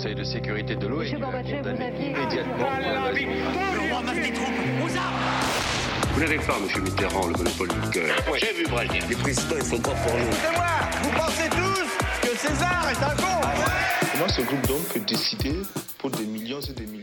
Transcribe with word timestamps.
Conseil 0.00 0.14
de 0.14 0.24
sécurité 0.24 0.76
de 0.76 0.86
l'ONU 0.86 1.14
a 1.22 1.42
condamné 1.42 1.92
immédiatement 2.00 2.70
Vous 6.14 6.20
n'avez 6.20 6.38
pas, 6.38 6.58
monsieur 6.58 6.80
Mitterrand, 6.80 7.26
le 7.26 7.36
monopole 7.36 7.68
du 7.68 7.90
cœur. 7.90 8.16
Moi 8.26 8.38
j'ai 8.38 8.54
vu 8.54 8.64
Brasier. 8.66 9.00
Les 9.10 9.16
présidents, 9.16 9.56
ils 9.58 9.62
sont 9.62 9.78
pas 9.78 9.90
pour 9.90 10.14
nous. 10.14 10.32
C'est 10.32 10.56
moi 10.56 10.64
Vous 11.02 11.10
pensez 11.10 11.50
tous 11.50 12.26
que 12.26 12.34
César 12.34 12.86
est 12.90 13.04
un 13.04 13.14
con 13.14 13.46
Comment 14.12 14.28
ce 14.28 14.40
groupe 14.40 14.66
d'hommes 14.68 14.84
peut 14.94 15.00
décider 15.00 15.52
pour 15.98 16.10
des 16.10 16.24
millions 16.24 16.60
et 16.60 16.72
des 16.72 16.86
millions 16.86 16.99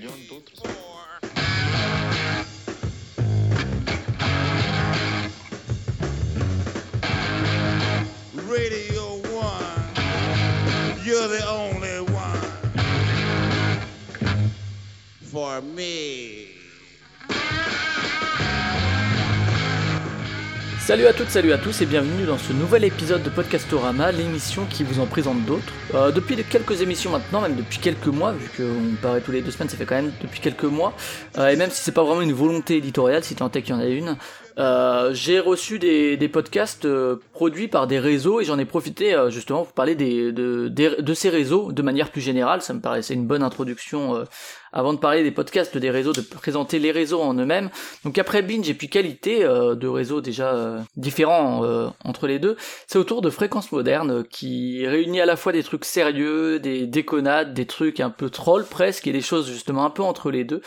Salut 20.80 21.08
à 21.08 21.14
toutes, 21.14 21.30
salut 21.30 21.52
à 21.52 21.58
tous 21.58 21.82
et 21.82 21.88
bienvenue 21.88 22.26
dans 22.26 22.38
ce 22.38 22.54
nouvel 22.54 22.84
épisode 22.84 23.24
de 23.24 23.30
Podcastorama, 23.30 24.12
l'émission 24.12 24.66
qui 24.70 24.84
vous 24.84 25.00
en 25.00 25.08
présente 25.08 25.44
d'autres. 25.46 25.74
Euh, 25.96 26.12
depuis 26.12 26.36
de 26.36 26.44
quelques 26.44 26.82
émissions 26.82 27.12
maintenant, 27.12 27.42
même 27.42 27.56
depuis 27.56 27.80
quelques 27.80 28.06
mois, 28.06 28.34
vu 28.34 28.50
qu'on 28.56 28.96
paraît 29.02 29.22
tous 29.22 29.32
les 29.32 29.42
deux 29.42 29.50
semaines, 29.50 29.70
ça 29.70 29.78
fait 29.78 29.86
quand 29.86 29.96
même 29.96 30.12
depuis 30.22 30.42
quelques 30.42 30.64
mois, 30.64 30.94
euh, 31.40 31.48
et 31.48 31.56
même 31.56 31.72
si 31.72 31.82
c'est 31.82 31.92
pas 31.92 32.04
vraiment 32.04 32.22
une 32.22 32.34
volonté 32.34 32.78
éditoriale, 32.78 33.24
si 33.24 33.34
tant 33.34 33.50
est 33.52 33.64
qu'il 33.64 33.74
y 33.74 33.78
en 33.78 33.82
a 33.82 33.88
une, 33.88 34.16
euh, 34.58 35.14
j'ai 35.14 35.40
reçu 35.40 35.78
des, 35.78 36.30
podcasts 36.30 36.86
euh, 36.86 37.18
produits 37.34 37.68
par 37.68 37.88
des 37.88 38.00
réseaux 38.00 38.42
et 38.42 38.44
j'en 38.44 38.58
ai 38.58 38.66
profité 38.66 39.14
euh, 39.14 39.30
justement 39.30 39.64
pour 39.64 39.74
parler 39.74 39.96
de, 39.96 40.32
de 40.70 41.14
ces 41.14 41.30
réseaux 41.30 41.72
de 41.72 41.82
manière 41.82 42.12
plus 42.12 42.22
générale. 42.22 42.62
Ça 42.62 42.74
me 42.74 42.82
paraissait 42.82 43.14
une 43.14 43.28
bonne 43.28 43.44
introduction 43.44 44.26
avant 44.74 44.94
de 44.94 45.00
parler 45.00 45.24
des 45.24 45.32
podcasts 45.32 45.78
des 45.78 45.90
réseaux, 45.90 46.12
de 46.12 46.22
présenter 46.22 46.80
les 46.80 46.92
réseaux 46.92 47.22
en 47.22 47.34
eux-mêmes. 47.36 47.70
Donc 48.04 48.18
après 48.18 48.42
Binge 48.42 48.70
et 48.70 48.74
puis 48.74 48.90
qualité 48.90 49.44
de 49.44 49.88
réseaux 49.88 50.22
déjà 50.22 50.84
différents 50.96 51.94
entre 52.04 52.28
les 52.28 52.40
deux, 52.40 52.58
c'est 52.88 53.00
autour 53.00 53.22
de 53.22 53.30
Fréquence 53.30 53.72
Moderne 53.72 54.24
qui 54.30 54.86
réunit 54.86 55.22
à 55.22 55.26
la 55.26 55.36
fois 55.36 55.52
des 55.52 55.64
trucs 55.64 55.86
sérieux, 55.86 56.60
des 56.60 56.86
déconnades, 56.86 57.54
des 57.54 57.66
trucs 57.66 58.00
un 58.00 58.10
peu 58.10 58.30
trolls 58.30 58.66
presque 58.66 59.08
et 59.08 59.12
des 59.12 59.22
choses 59.22 59.50
justement 59.50 59.86
un 59.86 59.90
peu 59.90 60.04
entre 60.04 60.32
les 60.32 60.44
deux 60.44 60.62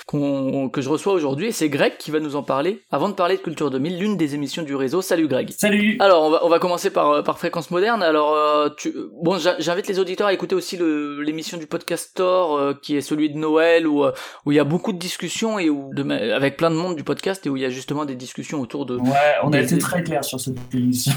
que 0.72 0.80
je 0.80 0.88
reçois 0.88 1.12
aujourd'hui 1.12 1.48
et 1.48 1.52
c'est 1.52 1.68
Greg 1.68 1.96
qui 1.98 2.10
va 2.10 2.20
nous 2.20 2.36
en 2.36 2.42
parler 2.42 2.82
avant 2.90 3.08
de 3.08 3.14
parler 3.14 3.36
de 3.36 3.42
Culture 3.42 3.70
2000, 3.80 3.98
l'une 3.98 4.16
des 4.16 4.34
émissions 4.34 4.62
du 4.62 4.74
réseau. 4.74 5.00
Salut 5.02 5.26
Greg. 5.28 5.50
Salut 5.50 5.96
Alors 6.00 6.22
on 6.24 6.30
va, 6.30 6.44
on 6.44 6.48
va 6.48 6.58
commencer 6.58 6.90
par, 6.90 7.10
euh, 7.10 7.22
par 7.22 7.38
fréquence 7.38 7.70
moderne. 7.70 8.02
Alors 8.02 8.34
euh, 8.34 8.68
tu, 8.76 8.92
bon, 9.22 9.38
j'in- 9.38 9.56
j'invite 9.58 9.88
les 9.88 9.98
auditeurs 9.98 10.26
à 10.26 10.32
écouter 10.32 10.54
aussi 10.54 10.76
l'émission 10.78 11.56
du 11.58 11.66
podcast 11.66 12.10
Store 12.10 12.56
euh, 12.56 12.74
qui 12.80 12.96
est 12.96 13.00
celui 13.00 13.30
de 13.30 13.38
Noël 13.38 13.86
où 13.86 14.04
où 14.46 14.52
il 14.52 14.54
y 14.54 14.58
a 14.58 14.64
beaucoup 14.64 14.92
de 14.92 14.98
discussions 14.98 15.58
et 15.58 15.70
où 15.70 15.90
de, 15.94 16.02
avec 16.34 16.56
plein 16.56 16.70
de 16.70 16.76
monde 16.76 16.96
du 16.96 17.04
podcast 17.04 17.46
et 17.46 17.50
où 17.50 17.56
il 17.56 17.62
y 17.62 17.66
a 17.66 17.70
justement 17.70 18.04
des 18.04 18.14
discussions 18.16 18.60
autour 18.60 18.86
de. 18.86 18.96
Ouais, 18.96 19.10
on 19.42 19.52
a 19.52 19.60
été 19.60 19.76
des- 19.76 19.80
très 19.80 20.02
clair 20.02 20.24
sur 20.24 20.38
cette 20.40 20.56
émission. 20.74 21.12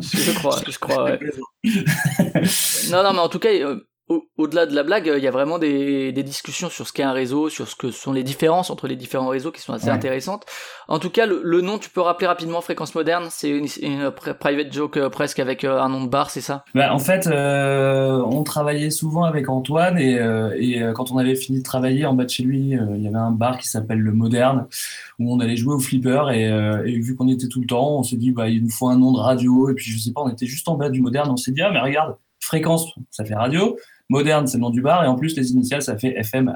Je 0.00 0.32
crois, 0.38 0.58
je 0.68 0.78
crois. 0.78 1.04
Ouais. 1.04 1.18
Non, 2.90 3.02
non, 3.02 3.12
mais 3.12 3.18
en 3.20 3.28
tout 3.28 3.38
cas. 3.38 3.48
Au- 4.12 4.24
Au-delà 4.38 4.66
de 4.66 4.74
la 4.74 4.82
blague, 4.82 5.08
euh, 5.08 5.18
il 5.18 5.24
y 5.24 5.28
a 5.28 5.30
vraiment 5.30 5.58
des, 5.58 6.10
des 6.12 6.22
discussions 6.22 6.68
sur 6.68 6.86
ce 6.86 6.92
qu'est 6.92 7.02
un 7.02 7.12
réseau, 7.12 7.48
sur 7.48 7.68
ce 7.68 7.76
que 7.76 7.90
sont 7.90 8.12
les 8.12 8.22
différences 8.24 8.70
entre 8.70 8.88
les 8.88 8.96
différents 8.96 9.28
réseaux 9.28 9.52
qui 9.52 9.60
sont 9.60 9.72
assez 9.72 9.86
Ouais. 9.86 9.92
intéressantes. 9.92 10.44
En 10.88 10.98
tout 10.98 11.10
cas, 11.10 11.26
le, 11.26 11.40
le 11.44 11.60
nom, 11.60 11.78
tu 11.78 11.90
peux 11.90 12.00
rappeler 12.00 12.26
rapidement 12.26 12.60
Fréquence 12.60 12.94
Moderne, 12.94 13.26
c'est 13.30 13.50
une, 13.50 13.66
une 13.82 14.08
pri- 14.10 14.34
private 14.34 14.72
joke 14.72 14.96
euh, 14.96 15.08
presque 15.10 15.38
avec 15.38 15.64
euh, 15.64 15.80
un 15.80 15.88
nom 15.88 16.02
de 16.04 16.08
bar, 16.08 16.30
c'est 16.30 16.40
ça? 16.40 16.64
Bah, 16.74 16.92
en 16.92 16.98
fait, 16.98 17.26
euh, 17.28 18.22
on 18.26 18.42
travaillait 18.42 18.90
souvent 18.90 19.24
avec 19.24 19.48
Antoine 19.48 19.98
et, 19.98 20.18
euh, 20.18 20.50
et 20.58 20.80
quand 20.94 21.12
on 21.12 21.18
avait 21.18 21.36
fini 21.36 21.58
de 21.58 21.64
travailler 21.64 22.04
en 22.06 22.14
bas 22.14 22.24
de 22.24 22.30
chez 22.30 22.42
lui, 22.42 22.76
euh, 22.76 22.86
il 22.96 23.02
y 23.02 23.06
avait 23.08 23.16
un 23.16 23.30
bar 23.32 23.58
qui 23.58 23.68
s'appelle 23.68 23.98
le 24.00 24.12
Moderne 24.12 24.66
où 25.18 25.32
on 25.32 25.40
allait 25.40 25.56
jouer 25.56 25.74
au 25.74 25.78
flipper 25.78 26.24
et, 26.32 26.44
et 26.46 26.98
vu 26.98 27.14
qu'on 27.16 27.28
y 27.28 27.32
était 27.32 27.48
tout 27.48 27.60
le 27.60 27.66
temps, 27.66 27.98
on 27.98 28.02
s'est 28.02 28.16
dit 28.16 28.32
bah 28.32 28.48
il 28.48 28.62
nous 28.64 28.70
faut 28.70 28.88
un 28.88 28.96
nom 28.98 29.12
de 29.12 29.18
radio 29.18 29.68
et 29.70 29.74
puis 29.74 29.90
je 29.90 29.98
sais 29.98 30.12
pas, 30.12 30.22
on 30.22 30.28
était 30.30 30.46
juste 30.46 30.66
en 30.68 30.74
bas 30.74 30.88
du 30.88 31.00
Moderne, 31.00 31.30
on 31.30 31.36
s'est 31.36 31.52
dit 31.52 31.62
ah 31.62 31.70
mais 31.72 31.80
regarde, 31.80 32.16
fréquence, 32.40 32.86
ça 33.10 33.24
fait 33.24 33.34
radio. 33.34 33.76
Moderne, 34.08 34.46
c'est 34.46 34.58
le 34.58 34.62
nom 34.62 34.70
du 34.70 34.82
bar, 34.82 35.04
et 35.04 35.06
en 35.06 35.14
plus, 35.16 35.36
les 35.36 35.52
initiales, 35.52 35.80
ça 35.82 35.96
fait 35.96 36.14
FM. 36.18 36.54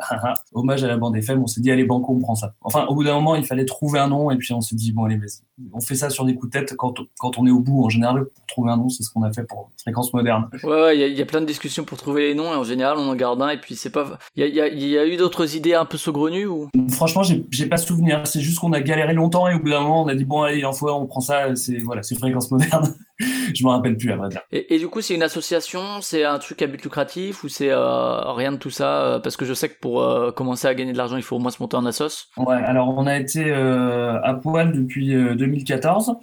Hommage 0.52 0.84
à 0.84 0.88
la 0.88 0.96
bande 0.96 1.16
FM, 1.16 1.42
on 1.42 1.46
s'est 1.46 1.60
dit, 1.60 1.70
allez, 1.70 1.84
banco, 1.84 2.12
on 2.14 2.20
prend 2.20 2.34
ça. 2.34 2.54
Enfin, 2.60 2.84
au 2.86 2.94
bout 2.94 3.04
d'un 3.04 3.14
moment, 3.14 3.34
il 3.34 3.44
fallait 3.46 3.64
trouver 3.64 3.98
un 3.98 4.08
nom, 4.08 4.30
et 4.30 4.36
puis 4.36 4.52
on 4.52 4.60
s'est 4.60 4.74
dit, 4.76 4.92
bon, 4.92 5.04
allez, 5.04 5.16
vas-y. 5.16 5.40
On 5.72 5.80
fait 5.80 5.94
ça 5.94 6.10
sur 6.10 6.24
des 6.26 6.34
coups 6.34 6.52
de 6.52 6.58
tête 6.58 6.74
quand, 6.76 6.94
quand 7.18 7.38
on 7.38 7.46
est 7.46 7.50
au 7.50 7.60
bout, 7.60 7.84
en 7.84 7.88
général, 7.88 8.24
pour 8.26 8.46
trouver 8.46 8.70
un 8.70 8.76
nom, 8.76 8.88
c'est 8.90 9.02
ce 9.02 9.10
qu'on 9.10 9.22
a 9.22 9.32
fait 9.32 9.44
pour 9.44 9.70
Fréquence 9.80 10.12
Moderne. 10.12 10.48
Ouais, 10.64 10.70
ouais, 10.70 10.96
il 10.96 11.00
y, 11.00 11.04
a- 11.04 11.06
il 11.06 11.16
y 11.16 11.22
a 11.22 11.26
plein 11.26 11.40
de 11.40 11.46
discussions 11.46 11.84
pour 11.84 11.96
trouver 11.98 12.28
les 12.28 12.34
noms 12.34 12.52
et 12.52 12.56
en 12.56 12.64
général 12.64 12.96
on 12.98 13.08
en 13.08 13.14
garde 13.14 13.40
un 13.42 13.48
et 13.50 13.56
puis 13.58 13.74
c'est 13.74 13.90
pas. 13.90 14.18
Il 14.36 14.46
y 14.46 14.60
a, 14.60 14.68
y, 14.68 14.78
y 14.80 14.94
eu 14.96 15.16
d'autres 15.16 15.56
idées 15.56 15.74
un 15.74 15.84
peu 15.86 15.96
saugrenues 15.98 16.46
ou? 16.46 16.68
Franchement, 16.90 17.22
j'ai 17.22 17.66
pas 17.66 17.76
souvenir. 17.78 18.26
C'est 18.26 18.40
juste 18.40 18.58
qu'on 18.58 18.72
a 18.72 18.80
galéré 18.80 19.14
longtemps, 19.14 19.48
et 19.48 19.54
au 19.54 19.58
bout 19.60 19.70
d'un 19.70 19.80
moment, 19.80 20.02
on 20.02 20.08
a 20.08 20.14
dit, 20.14 20.24
bon, 20.24 20.42
allez, 20.42 20.58
il 20.58 20.66
en 20.66 20.72
faut 20.72 20.90
on 20.90 21.06
prend 21.06 21.20
ça, 21.20 21.54
c'est 21.56 21.78
voilà, 21.78 22.02
c'est 22.02 22.18
Fréquence 22.18 22.50
Moderne. 22.50 22.94
Je 23.18 23.64
me 23.64 23.70
rappelle 23.70 23.96
plus, 23.96 24.10
à 24.12 24.16
vrai 24.16 24.28
dire. 24.28 24.42
et, 24.52 24.74
et 24.74 24.78
du 24.78 24.88
coup 24.88 25.00
c'est 25.00 25.14
une 25.14 25.22
association, 25.22 25.80
c'est 26.02 26.24
un 26.24 26.38
truc 26.38 26.60
à 26.62 26.66
but 26.66 26.82
lucratif 26.82 27.44
ou 27.44 27.48
c'est 27.48 27.70
euh, 27.70 28.32
rien 28.32 28.52
de 28.52 28.56
tout 28.58 28.70
ça 28.70 29.02
euh, 29.02 29.18
parce 29.18 29.36
que 29.36 29.44
je 29.44 29.54
sais 29.54 29.68
que 29.68 29.78
pour 29.80 30.02
euh, 30.02 30.30
commencer 30.32 30.68
à 30.68 30.74
gagner 30.74 30.92
de 30.92 30.98
l'argent 30.98 31.16
il 31.16 31.22
faut 31.22 31.36
au 31.36 31.38
moins 31.38 31.50
se 31.50 31.62
monter 31.62 31.76
en 31.76 31.86
assos. 31.86 32.28
Ouais, 32.36 32.56
alors 32.56 32.88
on 32.96 33.06
a 33.06 33.16
été 33.16 33.44
euh, 33.50 34.20
à 34.22 34.34
poil 34.34 34.72
depuis 34.72 35.14
euh, 35.14 35.34
2014. 35.34 36.14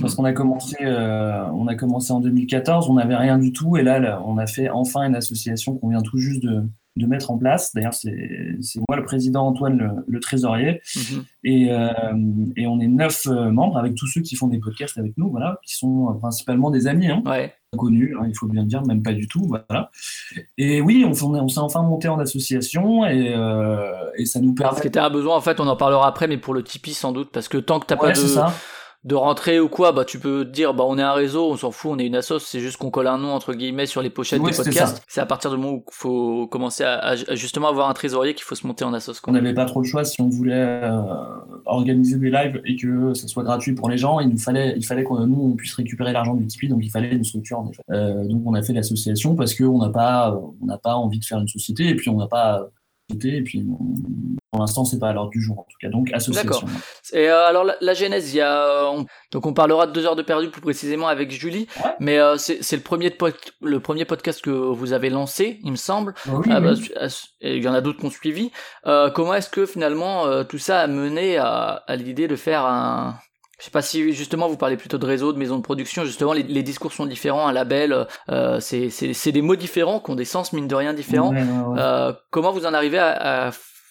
Parce 0.00 0.14
qu'on 0.14 0.24
a 0.24 0.32
commencé, 0.32 0.76
euh, 0.82 1.44
on 1.54 1.66
a 1.66 1.74
commencé 1.74 2.12
en 2.12 2.20
2014, 2.20 2.88
on 2.90 2.94
n'avait 2.94 3.16
rien 3.16 3.38
du 3.38 3.52
tout, 3.52 3.76
et 3.76 3.82
là, 3.82 3.98
là, 3.98 4.22
on 4.26 4.38
a 4.38 4.46
fait 4.46 4.68
enfin 4.70 5.04
une 5.04 5.14
association 5.14 5.76
qu'on 5.76 5.88
vient 5.90 6.02
tout 6.02 6.18
juste 6.18 6.42
de, 6.42 6.64
de 6.98 7.06
mettre 7.06 7.30
en 7.30 7.38
place. 7.38 7.72
D'ailleurs, 7.74 7.94
c'est 7.94 8.12
moi 8.88 8.96
le 8.96 9.04
président, 9.04 9.46
Antoine 9.46 9.78
le, 9.78 9.90
le 10.06 10.20
trésorier, 10.20 10.80
Mhm. 10.96 11.24
et, 11.44 11.68
euh, 11.72 11.88
et 12.56 12.66
on 12.66 12.80
est 12.80 12.86
neuf 12.88 13.26
euh, 13.26 13.50
membres 13.50 13.78
avec 13.78 13.94
tous 13.94 14.06
ceux 14.06 14.20
qui 14.20 14.36
font 14.36 14.48
des 14.48 14.58
podcasts 14.58 14.98
avec 14.98 15.16
nous, 15.16 15.30
voilà, 15.30 15.58
qui 15.64 15.74
sont 15.76 16.10
euh, 16.10 16.12
principalement 16.14 16.70
des 16.70 16.86
amis, 16.86 17.08
hein, 17.08 17.22
Ouais. 17.24 17.52
inconnus, 17.74 18.14
hein, 18.20 18.24
il 18.28 18.34
faut 18.36 18.46
bien 18.46 18.62
le 18.62 18.68
dire, 18.68 18.82
même 18.84 19.02
pas 19.02 19.12
du 19.12 19.26
tout, 19.28 19.44
voilà. 19.46 19.90
Et 20.56 20.80
oui, 20.80 21.04
on, 21.06 21.12
on, 21.26 21.34
est- 21.36 21.40
on 21.40 21.48
s'est 21.48 21.60
enfin 21.60 21.82
monté 21.82 22.08
en 22.08 22.18
association, 22.18 23.06
et, 23.06 23.32
euh, 23.34 23.92
et 24.16 24.24
ça 24.26 24.40
nous 24.40 24.54
Parce 24.54 24.76
permet. 24.76 24.88
que 24.88 24.92
t'as 24.92 25.06
un 25.06 25.10
besoin 25.10 25.36
en 25.36 25.40
fait 25.40 25.60
on 25.60 25.66
en 25.68 25.76
parlera 25.76 26.06
après 26.08 26.26
mais 26.28 26.38
pour 26.38 26.54
le 26.54 26.62
Tipeee 26.62 26.94
sans 26.94 27.12
doute 27.12 27.30
parce 27.32 27.48
que 27.48 27.58
tant 27.58 27.78
que 27.80 27.86
t'as 27.86 27.94
Ouais, 27.96 28.08
pas 28.08 28.12
de. 28.12 28.18
De 29.04 29.14
rentrée 29.14 29.60
ou 29.60 29.68
quoi 29.68 29.92
bah 29.92 30.04
tu 30.04 30.18
peux 30.18 30.44
te 30.44 30.50
dire 30.50 30.74
bah 30.74 30.84
on 30.86 30.98
est 30.98 31.02
un 31.02 31.12
réseau 31.12 31.52
on 31.52 31.56
s'en 31.56 31.70
fout 31.70 31.92
on 31.94 31.98
est 31.98 32.06
une 32.06 32.16
assos 32.16 32.40
c'est 32.40 32.58
juste 32.58 32.78
qu'on 32.78 32.90
colle 32.90 33.06
un 33.06 33.18
nom 33.18 33.32
entre 33.32 33.54
guillemets 33.54 33.86
sur 33.86 34.02
les 34.02 34.10
pochettes 34.10 34.42
des 34.42 34.52
podcasts. 34.52 35.02
C'est 35.06 35.20
à 35.20 35.26
partir 35.26 35.50
du 35.50 35.56
moment 35.56 35.74
où 35.74 35.84
il 35.86 35.94
faut 35.94 36.46
commencer 36.48 36.84
à, 36.84 37.14
justement 37.34 37.68
avoir 37.68 37.88
un 37.88 37.94
trésorier 37.94 38.34
qu'il 38.34 38.44
faut 38.44 38.54
se 38.54 38.66
monter 38.66 38.84
en 38.84 38.90
quoi. 38.90 38.98
On 39.28 39.32
n'avait 39.32 39.54
pas 39.54 39.64
trop 39.64 39.80
le 39.80 39.86
choix 39.86 40.04
si 40.04 40.20
on 40.20 40.28
voulait 40.28 40.54
euh, 40.54 41.02
organiser 41.66 42.16
des 42.16 42.30
lives 42.30 42.60
et 42.64 42.76
que 42.76 43.14
ça 43.14 43.28
soit 43.28 43.42
gratuit 43.42 43.74
pour 43.74 43.88
les 43.88 43.98
gens. 43.98 44.20
Il 44.20 44.28
nous 44.28 44.38
fallait, 44.38 44.74
il 44.76 44.84
fallait 44.84 45.04
qu'on 45.04 45.26
nous 45.26 45.52
on 45.52 45.56
puisse 45.56 45.74
récupérer 45.74 46.12
l'argent 46.12 46.34
du 46.34 46.46
Tipeee, 46.46 46.68
donc 46.68 46.80
il 46.82 46.90
fallait 46.90 47.12
une 47.12 47.24
structure. 47.24 47.64
Euh, 47.90 48.24
donc 48.24 48.42
on 48.46 48.54
a 48.54 48.62
fait 48.62 48.72
l'association 48.72 49.34
parce 49.34 49.54
qu'on 49.54 49.78
n'a 49.78 49.90
pas, 49.90 50.38
on 50.60 50.66
n'a 50.66 50.78
pas 50.78 50.94
envie 50.94 51.18
de 51.18 51.24
faire 51.24 51.38
une 51.38 51.48
société 51.48 51.88
et 51.88 51.94
puis 51.94 52.10
on 52.10 52.16
n'a 52.16 52.28
pas 52.28 52.68
et 53.10 53.42
puis 53.42 53.64
pour 54.50 54.60
l'instant 54.60 54.84
c'est 54.84 54.98
pas 54.98 55.08
à 55.08 55.12
l'ordre 55.12 55.30
du 55.30 55.40
jour 55.40 55.58
en 55.60 55.62
tout 55.62 55.76
cas. 55.80 55.88
Donc 55.88 56.12
association. 56.12 56.66
Et 57.12 57.28
euh, 57.28 57.46
alors 57.46 57.64
la, 57.64 57.76
la 57.80 57.94
genèse, 57.94 58.32
il 58.34 58.36
y 58.36 58.40
a 58.40 58.52
euh, 58.62 58.86
on- 58.90 59.06
donc 59.32 59.46
on 59.46 59.54
parlera 59.54 59.86
de 59.86 59.92
deux 59.92 60.04
heures 60.06 60.16
de 60.16 60.22
perdu 60.22 60.50
plus 60.50 60.60
précisément 60.60 61.08
avec 61.08 61.30
Julie, 61.30 61.66
Ouais. 61.84 61.90
mais 62.00 62.18
euh, 62.18 62.36
c'est 62.36 62.62
c'est 62.62 62.76
le 62.76 62.82
premier 62.82 63.10
pod- 63.10 63.34
le 63.62 63.80
premier 63.80 64.04
podcast 64.04 64.42
que 64.42 64.50
vous 64.50 64.92
avez 64.92 65.08
lancé, 65.10 65.58
il 65.64 65.70
me 65.70 65.76
semble. 65.76 66.14
Oui, 66.28 66.46
Ah 66.50 66.60
bah, 66.60 66.72
oui. 66.76 66.90
ah, 67.00 67.06
et 67.40 67.56
il 67.56 67.62
y 67.62 67.68
en 67.68 67.74
a 67.74 67.80
d'autres 67.80 67.98
qui 68.00 68.06
ont 68.06 68.10
suivi. 68.10 68.50
Euh, 68.86 69.10
comment 69.10 69.34
est-ce 69.34 69.48
que 69.50 69.64
finalement 69.66 70.26
euh, 70.26 70.44
tout 70.44 70.58
ça 70.58 70.80
a 70.80 70.86
mené 70.86 71.38
à, 71.38 71.82
à 71.86 71.96
l'idée 71.96 72.28
de 72.28 72.36
faire 72.36 72.64
un 72.66 73.18
je 73.58 73.64
sais 73.64 73.70
pas 73.70 73.82
si 73.82 74.12
justement 74.12 74.48
vous 74.48 74.56
parlez 74.56 74.76
plutôt 74.76 74.98
de 74.98 75.06
réseau, 75.06 75.32
de 75.32 75.38
maison 75.38 75.56
de 75.56 75.62
production. 75.62 76.04
Justement, 76.04 76.32
les, 76.32 76.44
les 76.44 76.62
discours 76.62 76.92
sont 76.92 77.06
différents. 77.06 77.48
Un 77.48 77.52
label, 77.52 78.06
euh, 78.30 78.60
c'est 78.60 78.88
c'est 78.90 79.12
c'est 79.12 79.32
des 79.32 79.42
mots 79.42 79.56
différents, 79.56 80.00
qui 80.00 80.10
ont 80.10 80.14
des 80.14 80.24
sens 80.24 80.52
mine 80.52 80.68
de 80.68 80.74
rien 80.74 80.94
différents. 80.94 81.32
Ouais, 81.32 81.42
ouais, 81.42 81.74
ouais. 81.74 81.80
Euh, 81.80 82.12
comment 82.30 82.52
vous 82.52 82.66
en 82.66 82.74
arrivez 82.74 82.98
à, 82.98 83.48
à 83.48 83.50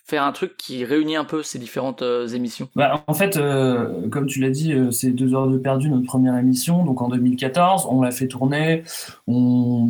faire 0.09 0.23
un 0.23 0.31
truc 0.31 0.55
qui 0.57 0.85
réunit 0.85 1.17
un 1.17 1.25
peu 1.25 1.43
ces 1.43 1.59
différentes 1.59 2.01
euh, 2.01 2.27
émissions 2.29 2.69
Bah, 2.77 3.03
en 3.07 3.13
fait, 3.13 3.35
euh, 3.35 4.07
comme 4.09 4.25
tu 4.25 4.39
l'as 4.39 4.49
dit, 4.49 4.71
euh, 4.73 4.89
c'est 4.89 5.09
deux 5.11 5.33
heures 5.35 5.47
de 5.47 5.57
perdu 5.57 5.89
notre 5.89 6.05
première 6.05 6.37
émission, 6.37 6.85
donc 6.85 7.01
en 7.01 7.09
2014, 7.09 7.87
on 7.91 8.01
l'a 8.01 8.11
fait 8.11 8.27
tourner. 8.27 8.83
On, 9.27 9.87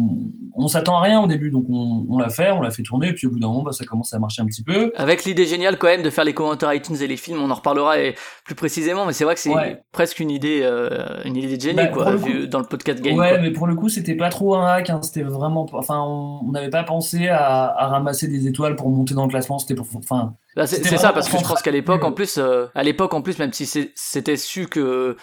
on 0.55 0.67
s'attend 0.67 0.97
à 0.97 1.01
rien 1.01 1.21
au 1.21 1.27
début, 1.27 1.51
donc 1.51 1.65
on, 1.69 2.05
on 2.09 2.17
l'a 2.17 2.29
fait, 2.29 2.51
on 2.51 2.61
l'a 2.61 2.71
fait 2.71 2.81
tourner, 2.83 3.09
et 3.09 3.13
puis 3.13 3.27
au 3.27 3.29
bout 3.31 3.39
d'un 3.39 3.47
moment, 3.47 3.63
bah, 3.63 3.71
ça 3.73 3.85
commence 3.85 4.13
à 4.13 4.19
marcher 4.19 4.41
un 4.41 4.45
petit 4.45 4.63
peu. 4.63 4.91
Avec 4.95 5.23
l'idée 5.25 5.45
géniale 5.45 5.77
quand 5.77 5.87
même 5.87 6.01
de 6.01 6.09
faire 6.09 6.23
les 6.23 6.33
commentaires 6.33 6.73
iTunes 6.73 6.97
et 7.01 7.07
les 7.07 7.17
films, 7.17 7.39
on 7.41 7.51
en 7.51 7.55
reparlera 7.55 7.99
et 7.99 8.15
plus 8.43 8.55
précisément, 8.55 9.05
mais 9.05 9.13
c'est 9.13 9.23
vrai 9.23 9.35
que 9.35 9.39
c'est 9.41 9.53
Ouais. 9.53 9.81
presque 9.91 10.19
une 10.19 10.31
idée, 10.31 10.63
une 11.25 11.35
idée 11.35 11.55
de 11.57 11.61
génie 11.61 11.75
Bah, 11.75 11.87
quoi, 11.87 12.03
pour 12.03 12.11
le 12.13 12.17
vu 12.17 12.41
coup- 12.41 12.47
dans 12.47 12.59
le 12.59 12.65
podcast 12.65 13.01
game. 13.01 13.17
ouais, 13.17 13.29
quoi. 13.29 13.37
mais 13.39 13.51
pour 13.51 13.67
le 13.67 13.75
coup, 13.75 13.89
c'était 13.89 14.15
pas 14.15 14.29
trop 14.29 14.55
un 14.55 14.65
hack, 14.67 14.89
hein, 14.89 14.99
c'était 15.03 15.23
vraiment, 15.23 15.65
enfin, 15.73 15.99
on 16.01 16.39
on 16.47 16.51
n'avait 16.51 16.69
pas 16.69 16.83
pensé 16.83 17.27
à, 17.27 17.65
à 17.67 17.87
ramasser 17.87 18.27
des 18.27 18.47
étoiles 18.47 18.75
pour 18.75 18.89
monter 18.89 19.13
dans 19.13 19.23
le 19.23 19.29
classement, 19.29 19.59
c'était 19.59 19.75
pour, 19.75 19.85
enfin, 20.09 20.35
Bah, 20.55 20.67
c'est 20.67 20.83
ça 20.97 21.13
parce 21.13 21.29
que 21.29 21.37
je 21.37 21.43
pense 21.43 21.61
qu'à 21.61 21.71
l'époque 21.71 22.03
en 22.03 22.11
plus, 22.11 22.37
euh, 22.37 22.67
à 22.75 22.83
l'époque 22.83 23.13
en 23.13 23.21
plus, 23.21 23.39
même 23.39 23.53
si 23.53 23.65
c'était 23.95 24.37
su 24.37 24.67
que 24.67 25.15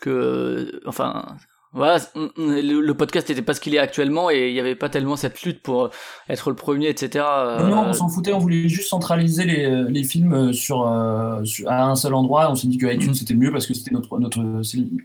que, 0.00 0.80
enfin, 0.84 1.36
voilà, 1.74 1.98
le, 2.36 2.92
podcast 2.92 3.28
n'était 3.30 3.40
pas 3.40 3.54
ce 3.54 3.60
qu'il 3.60 3.74
est 3.74 3.78
actuellement 3.78 4.30
et 4.30 4.48
il 4.48 4.52
n'y 4.52 4.60
avait 4.60 4.74
pas 4.74 4.90
tellement 4.90 5.16
cette 5.16 5.42
lutte 5.42 5.62
pour 5.62 5.88
être 6.28 6.50
le 6.50 6.56
premier, 6.56 6.88
etc. 6.88 7.24
Non, 7.60 7.86
on 7.86 7.92
s'en 7.94 8.08
foutait, 8.08 8.34
on 8.34 8.38
voulait 8.38 8.68
juste 8.68 8.88
centraliser 8.88 9.44
les, 9.44 9.84
les 9.88 10.04
films 10.04 10.52
sur, 10.52 10.86
à 10.86 11.40
un 11.66 11.96
seul 11.96 12.12
endroit. 12.12 12.50
On 12.50 12.54
s'est 12.54 12.68
dit 12.68 12.76
que 12.76 12.86
iTunes 12.86 13.14
c'était 13.14 13.34
mieux 13.34 13.50
parce 13.50 13.66
que 13.66 13.72
c'était 13.72 13.92
notre, 13.92 14.18
notre, 14.18 14.40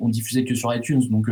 on 0.01 0.09
diffusait 0.09 0.43
que 0.43 0.55
sur 0.55 0.75
iTunes, 0.75 1.03
donc 1.09 1.29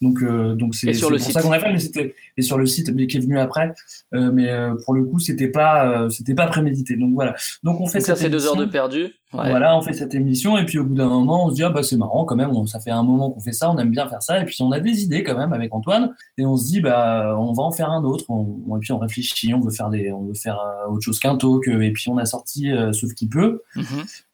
donc 0.00 0.24
donc 0.24 0.74
c'est 0.74 0.98
pour 0.98 1.18
ça 1.18 1.42
qu'on 1.42 1.52
a 1.52 1.60
fait, 1.60 1.72
mais 1.72 1.78
c'était 1.78 2.14
et 2.38 2.42
sur 2.42 2.56
le 2.56 2.64
site 2.64 2.90
mais 2.94 3.06
qui 3.06 3.18
est 3.18 3.20
venu 3.20 3.38
après, 3.38 3.74
mais 4.12 4.48
pour 4.84 4.94
le 4.94 5.04
coup 5.04 5.18
c'était 5.18 5.48
pas 5.48 6.08
c'était 6.08 6.34
pas 6.34 6.46
prémédité. 6.46 6.96
Donc 6.96 7.12
voilà, 7.12 7.34
donc 7.62 7.80
on 7.80 7.86
fait 7.86 8.00
ça, 8.00 8.16
c'est 8.16 8.30
deux 8.30 8.46
heures 8.46 8.56
de 8.56 8.64
perdu. 8.64 9.12
Voilà, 9.32 9.76
on 9.76 9.82
fait 9.82 9.94
cette 9.94 10.14
émission 10.14 10.58
et 10.58 10.64
puis 10.66 10.78
au 10.78 10.84
bout 10.84 10.94
d'un 10.94 11.08
moment, 11.08 11.46
on 11.46 11.50
se 11.50 11.54
dit 11.54 11.62
ah 11.62 11.70
bah 11.70 11.82
c'est 11.82 11.96
marrant 11.96 12.24
quand 12.24 12.36
même, 12.36 12.66
ça 12.66 12.80
fait 12.80 12.90
un 12.90 13.02
moment 13.02 13.30
qu'on 13.30 13.40
fait 13.40 13.52
ça, 13.52 13.70
on 13.70 13.78
aime 13.78 13.90
bien 13.90 14.06
faire 14.08 14.22
ça 14.22 14.40
et 14.40 14.44
puis 14.44 14.56
on 14.60 14.72
a 14.72 14.80
des 14.80 15.02
idées 15.02 15.22
quand 15.22 15.36
même 15.36 15.52
avec 15.52 15.74
Antoine 15.74 16.14
et 16.36 16.44
on 16.44 16.56
se 16.56 16.66
dit 16.66 16.80
bah 16.80 17.34
on 17.38 17.52
va 17.52 17.62
en 17.62 17.72
faire 17.72 17.90
un 17.90 18.04
autre. 18.04 18.24
On, 18.28 18.76
et 18.76 18.80
puis 18.80 18.92
on 18.92 18.98
réfléchit, 18.98 19.54
on 19.54 19.60
veut 19.60 19.70
faire 19.70 19.90
des, 19.90 20.12
on 20.12 20.22
veut 20.22 20.34
faire 20.34 20.58
euh, 20.60 20.90
autre 20.90 21.02
chose 21.02 21.18
qu'un 21.18 21.36
talk 21.36 21.66
et 21.68 21.92
puis 21.92 22.08
on 22.08 22.18
a 22.18 22.24
sorti 22.24 22.70
euh, 22.70 22.92
sauf 22.92 23.12
qui 23.14 23.28
peut, 23.28 23.62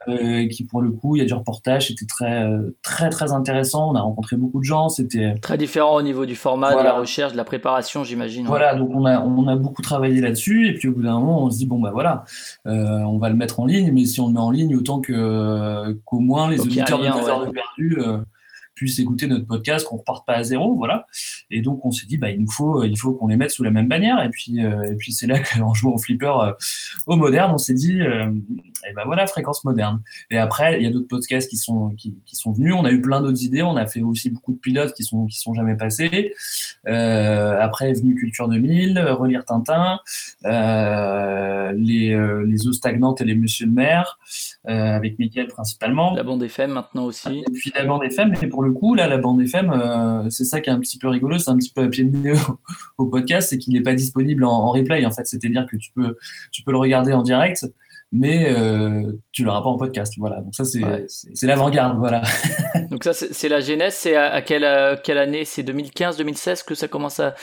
euh, 0.09 0.49
qui 0.49 0.65
pour 0.65 0.81
le 0.81 0.91
coup 0.91 1.17
il 1.17 1.21
y 1.21 1.23
a 1.23 1.27
du 1.27 1.35
reportage, 1.35 1.89
c'était 1.89 2.07
très 2.07 2.49
très 2.83 3.11
très 3.11 3.33
intéressant. 3.33 3.91
On 3.91 3.95
a 3.95 4.01
rencontré 4.01 4.37
beaucoup 4.37 4.61
de 4.61 4.65
gens, 4.65 4.89
c'était 4.89 5.35
très 5.37 5.59
différent 5.59 5.97
au 5.97 6.03
niveau 6.03 6.27
du 6.27 6.35
format, 6.35 6.75
de 6.75 6.83
la 6.83 6.95
recherche, 6.95 7.33
de 7.33 7.37
la 7.37 7.45
préparation, 7.45 8.05
j'imagine. 8.05 8.47
Voilà, 8.47 8.75
donc 8.75 8.91
on 8.93 9.05
a 9.05 9.21
on 9.21 9.47
a 9.47 9.57
beaucoup 9.57 9.83
travaillé 9.83 10.21
là-dessus 10.21 10.69
et 10.69 10.75
puis 10.75 10.89
au 10.89 10.93
bout 10.93 11.03
d'un 11.03 11.19
moment 11.19 11.45
on 11.45 11.51
se 11.51 11.59
dit 11.59 11.67
bon 11.67 11.81
bah 11.81 11.91
voilà, 11.93 12.25
on 12.65 13.19
va 13.19 13.29
le 13.29 13.37
mettre 13.37 13.61
en 13.61 13.67
ligne, 13.67 13.93
mais 13.93 14.05
si 14.05 14.21
on 14.21 14.29
le 14.29 14.35
met 14.35 14.41
en 14.41 14.51
ligne 14.51 14.77
autant 14.89 15.01
que 15.01 15.93
qu'au 16.05 16.21
moins 16.21 16.51
les 16.51 16.61
auditeurs 16.61 16.99
de 16.99 17.07
heures 17.07 17.47
de 17.47 17.53
perdu 17.53 17.99
euh, 17.99 18.19
puissent 18.79 18.99
écouter 18.99 19.27
notre 19.27 19.47
podcast, 19.47 19.87
qu'on 19.87 19.97
reparte 19.97 20.25
pas 20.27 20.35
à 20.35 20.43
zéro, 20.45 20.75
voilà. 20.77 21.07
Et 21.51 21.61
donc 21.61 21.85
on 21.85 21.91
s'est 21.91 22.07
dit 22.07 22.17
bah 22.17 22.31
il 22.31 22.41
nous 22.41 22.51
faut 22.51 22.85
il 22.85 22.97
faut 22.97 23.13
qu'on 23.13 23.27
les 23.27 23.37
mette 23.37 23.51
sous 23.51 23.65
la 23.65 23.71
même 23.71 23.89
bannière 23.89 24.23
et 24.23 24.31
puis 24.31 24.65
euh, 24.65 24.91
et 24.91 24.95
puis 24.95 25.13
c'est 25.13 25.27
là 25.27 25.39
qu'en 25.55 25.75
jouant 25.75 25.95
au 25.95 25.99
flipper 25.99 26.33
euh, 26.43 26.53
au 27.07 27.17
moderne, 27.17 27.53
on 27.53 27.59
s'est 27.59 27.75
dit 27.75 28.01
et 28.01 28.93
ben 28.95 29.03
voilà 29.05 29.27
fréquence 29.27 29.65
moderne. 29.65 30.01
Et 30.31 30.39
après 30.39 30.79
il 30.79 30.85
y 30.85 30.87
a 30.87 30.91
d'autres 30.91 31.09
podcasts 31.09 31.51
qui 31.51 31.57
sont 31.57 31.91
qui, 31.91 32.17
qui, 32.25 32.37
sont 32.37 32.53
venus, 32.53 32.75
on 32.75 32.85
a 32.85 32.93
eu 32.93 33.01
plein 33.01 33.21
d'autres 33.21 33.43
idées, 33.43 33.63
on 33.63 33.77
a 33.77 33.87
fait 33.87 34.03
aussi 34.03 34.31
beaucoup 34.31 34.53
de 34.53 34.59
pilotes 34.59 34.95
qui 34.95 35.03
sont 35.03 35.27
qui 35.27 35.39
sont 35.39 35.55
jamais 35.55 35.77
passés. 35.77 36.33
après 36.87 37.91
est 37.91 38.01
venu 38.01 38.15
Culture 38.15 38.49
2000, 38.49 38.99
relire 38.99 39.45
Tintin, 39.45 39.99
les 40.45 42.17
les 42.47 42.67
eaux 42.67 42.73
stagnantes 42.73 43.21
et 43.21 43.25
les 43.25 43.35
Monsieur 43.35 43.67
de 43.67 43.73
mer. 43.73 44.19
Euh, 44.69 44.97
avec 44.97 45.19
Mickaël 45.19 45.49
principalement. 45.49 46.15
La 46.15 46.23
bande 46.23 46.43
FM 46.43 46.73
maintenant 46.73 47.07
aussi. 47.07 47.39
Et 47.39 47.53
puis 47.53 47.73
la 47.75 47.85
bande 47.85 48.05
FM, 48.05 48.35
mais 48.39 48.49
pour 48.49 48.63
le 48.63 48.68
coup, 48.73 48.95
là, 48.95 49.07
la 49.07 49.19
bande 49.19 49.41
FM, 49.41 49.71
euh, 49.71 50.31
c'est 50.31 50.45
ça 50.45 50.61
qui 50.61 50.71
est 50.71 50.73
un 50.73 50.81
petit 50.81 50.99
peu 50.99 51.09
rigolo, 51.09 51.39
c'est 51.39 51.51
un 51.51 51.57
petit 51.57 51.73
peu 51.73 51.83
à 51.83 51.89
pied 51.89 52.05
de 52.05 52.17
nez 52.17 52.33
au, 52.99 53.07
podcast, 53.07 53.51
c'est 53.51 53.59
qu'il 53.59 53.75
n'est 53.75 53.83
pas 53.83 53.95
disponible 53.95 54.45
en, 54.45 54.71
replay, 54.71 55.05
en 55.05 55.11
fait. 55.11 55.27
C'est-à-dire 55.27 55.67
que 55.71 55.77
tu 55.77 55.91
peux, 55.93 56.17
tu 56.53 56.63
peux 56.63 56.73
le 56.73 56.79
regarder 56.79 57.13
en 57.13 57.23
direct, 57.23 57.67
mais 58.13 58.51
euh, 58.51 59.13
tu 59.33 59.45
l'auras 59.45 59.63
pas 59.63 59.69
en 59.69 59.77
podcast. 59.77 60.15
Voilà. 60.19 60.41
Donc 60.41 60.55
ça, 60.55 60.65
c'est 60.65 61.47
l'avant-garde. 61.47 61.99
Voilà. 61.99 62.23
Donc 62.91 63.05
ça, 63.05 63.13
c'est 63.13 63.49
la 63.49 63.61
genèse. 63.61 63.95
C'est 63.95 64.17
à, 64.17 64.41
quelle, 64.43 65.01
quelle 65.03 65.19
année? 65.19 65.45
C'est 65.45 65.63
2015, 65.63 66.17
2016 66.17 66.63
que 66.63 66.75
ça 66.75 66.89
commence 66.89 67.21
à, 67.21 67.35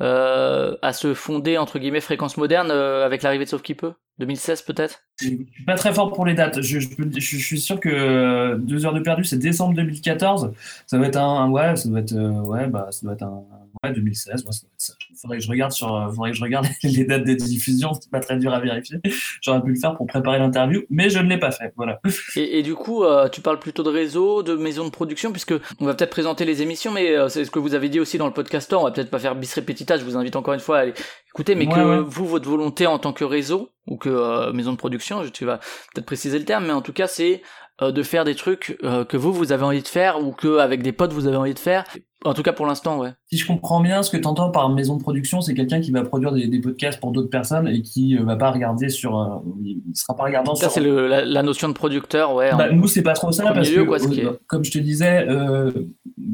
à 0.00 0.92
se 0.92 1.14
fonder, 1.14 1.58
entre 1.58 1.78
guillemets, 1.78 2.00
fréquence 2.00 2.36
moderne 2.36 2.70
avec 2.70 3.22
l'arrivée 3.22 3.44
de 3.44 3.50
Sauf 3.50 3.62
qui 3.62 3.74
peut? 3.74 3.92
2016 4.18 4.62
peut-être? 4.62 5.02
Je 5.20 5.26
suis 5.26 5.64
pas 5.66 5.74
très 5.74 5.92
fort 5.92 6.12
pour 6.12 6.24
les 6.24 6.34
dates. 6.34 6.60
Je, 6.60 6.78
suis 7.18 7.60
sûr 7.60 7.80
que 7.80 8.56
deux 8.56 8.86
heures 8.86 8.94
de 8.94 9.00
perdu, 9.00 9.24
c'est 9.24 9.38
décembre 9.38 9.74
2014. 9.74 10.52
Ça 10.86 10.98
va 10.98 11.06
être 11.06 11.16
un, 11.16 11.50
ouais, 11.50 11.74
ça 11.76 11.88
doit 11.88 12.00
être 12.00 12.12
euh, 12.12 12.40
ouais, 12.42 12.68
bah 12.68 12.88
ça 12.90 13.00
doit 13.02 13.14
être 13.14 13.24
un 13.24 13.42
ouais 13.82 13.92
2016. 13.92 14.44
Ouais, 14.44 14.52
ça 14.52 14.60
doit 14.62 14.70
être 14.72 14.80
ça. 14.80 14.94
Faudrait 15.20 15.38
que 15.38 15.44
je 15.44 15.50
regarde 15.50 15.72
sur, 15.72 15.88
faudrait 16.14 16.30
que 16.30 16.36
je 16.36 16.42
regarde 16.42 16.66
les 16.84 17.04
dates 17.04 17.24
des 17.24 17.34
diffusions. 17.34 17.92
C'est 17.94 18.10
pas 18.10 18.20
très 18.20 18.36
dur 18.36 18.52
à 18.52 18.60
vérifier. 18.60 19.00
J'aurais 19.42 19.60
pu 19.60 19.70
le 19.70 19.78
faire 19.78 19.96
pour 19.96 20.06
préparer 20.06 20.38
l'interview, 20.38 20.82
mais 20.90 21.10
je 21.10 21.18
ne 21.18 21.28
l'ai 21.28 21.38
pas 21.38 21.50
fait. 21.50 21.72
Voilà. 21.76 22.00
Et, 22.36 22.62
du 22.62 22.74
coup, 22.74 23.02
euh, 23.02 23.28
tu 23.28 23.40
parles 23.40 23.58
plutôt 23.58 23.82
de 23.82 23.90
réseau, 23.90 24.44
de 24.44 24.54
maison 24.54 24.84
de 24.84 24.90
production, 24.90 25.32
puisque 25.32 25.54
on 25.80 25.84
va 25.84 25.94
peut-être 25.94 26.10
présenter 26.10 26.44
les 26.44 26.62
émissions, 26.62 26.92
mais 26.92 27.16
euh, 27.16 27.28
c'est 27.28 27.44
ce 27.44 27.50
que 27.50 27.58
vous 27.58 27.74
avez 27.74 27.88
dit 27.88 27.98
aussi 27.98 28.18
dans 28.18 28.26
le 28.26 28.32
podcast. 28.32 28.72
On 28.72 28.84
va 28.84 28.92
peut-être 28.92 29.10
pas 29.10 29.18
faire 29.18 29.34
bis 29.34 29.52
repetita. 29.54 29.96
Je 29.96 30.04
vous 30.04 30.16
invite 30.16 30.36
encore 30.36 30.54
une 30.54 30.60
fois 30.60 30.78
à 30.78 30.80
aller 30.82 30.94
écouter, 31.34 31.54
mais 31.54 31.66
que 31.66 31.98
vous, 32.00 32.26
votre 32.26 32.48
volonté 32.48 32.86
en 32.86 32.98
tant 32.98 33.12
que 33.12 33.24
réseau 33.24 33.70
ou 33.86 33.96
que 33.96 34.07
euh, 34.08 34.52
maison 34.52 34.72
de 34.72 34.76
production, 34.76 35.22
tu 35.32 35.44
vas 35.44 35.58
peut-être 35.94 36.06
préciser 36.06 36.38
le 36.38 36.44
terme, 36.44 36.66
mais 36.66 36.72
en 36.72 36.82
tout 36.82 36.92
cas 36.92 37.06
c'est 37.06 37.42
euh, 37.80 37.92
de 37.92 38.02
faire 38.02 38.24
des 38.24 38.34
trucs 38.34 38.76
euh, 38.82 39.04
que 39.04 39.16
vous 39.16 39.32
vous 39.32 39.52
avez 39.52 39.64
envie 39.64 39.82
de 39.82 39.88
faire 39.88 40.20
ou 40.20 40.32
que 40.32 40.58
avec 40.58 40.82
des 40.82 40.92
potes 40.92 41.12
vous 41.12 41.26
avez 41.26 41.36
envie 41.36 41.54
de 41.54 41.58
faire. 41.58 41.84
En 42.24 42.34
tout 42.34 42.42
cas 42.42 42.52
pour 42.52 42.66
l'instant, 42.66 42.98
ouais. 42.98 43.10
Si 43.30 43.38
je 43.38 43.46
comprends 43.46 43.80
bien, 43.80 44.02
ce 44.02 44.10
que 44.10 44.16
tu 44.16 44.26
entends 44.26 44.50
par 44.50 44.68
maison 44.70 44.96
de 44.96 45.02
production, 45.02 45.40
c'est 45.40 45.54
quelqu'un 45.54 45.80
qui 45.80 45.92
va 45.92 46.02
produire 46.02 46.32
des, 46.32 46.48
des, 46.48 46.60
podcasts 46.60 46.98
pour 46.98 47.12
d'autres 47.12 47.30
personnes 47.30 47.68
et 47.68 47.82
qui 47.82 48.16
va 48.16 48.34
pas 48.34 48.50
regarder 48.50 48.88
sur, 48.88 49.42
il 49.62 49.80
sera 49.94 50.16
pas 50.16 50.24
regardant. 50.24 50.56
Ça 50.56 50.68
c'est 50.68 50.80
la, 50.80 51.24
la, 51.24 51.42
notion 51.44 51.68
de 51.68 51.74
producteur, 51.74 52.34
ouais. 52.34 52.50
Bah, 52.58 52.72
nous 52.72 52.88
c'est 52.88 53.02
pas 53.02 53.12
trop 53.12 53.30
ça 53.30 53.52
parce 53.52 53.70
que, 53.70 54.38
comme 54.48 54.64
je 54.64 54.72
te 54.72 54.78
disais, 54.78 55.28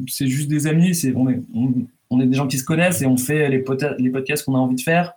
c'est 0.07 0.27
juste 0.27 0.49
des 0.49 0.65
amis, 0.65 0.95
c'est 0.95 1.13
on 1.15 1.29
est 1.29 1.39
on, 2.09 2.19
est 2.19 2.25
des 2.25 2.35
gens 2.35 2.47
qui 2.47 2.57
se 2.57 2.63
connaissent 2.63 3.03
et 3.03 3.05
on 3.05 3.17
fait 3.17 3.49
les, 3.49 3.63
les 3.99 4.09
podcasts 4.09 4.45
qu'on 4.45 4.55
a 4.55 4.59
envie 4.59 4.75
de 4.75 4.81
faire. 4.81 5.13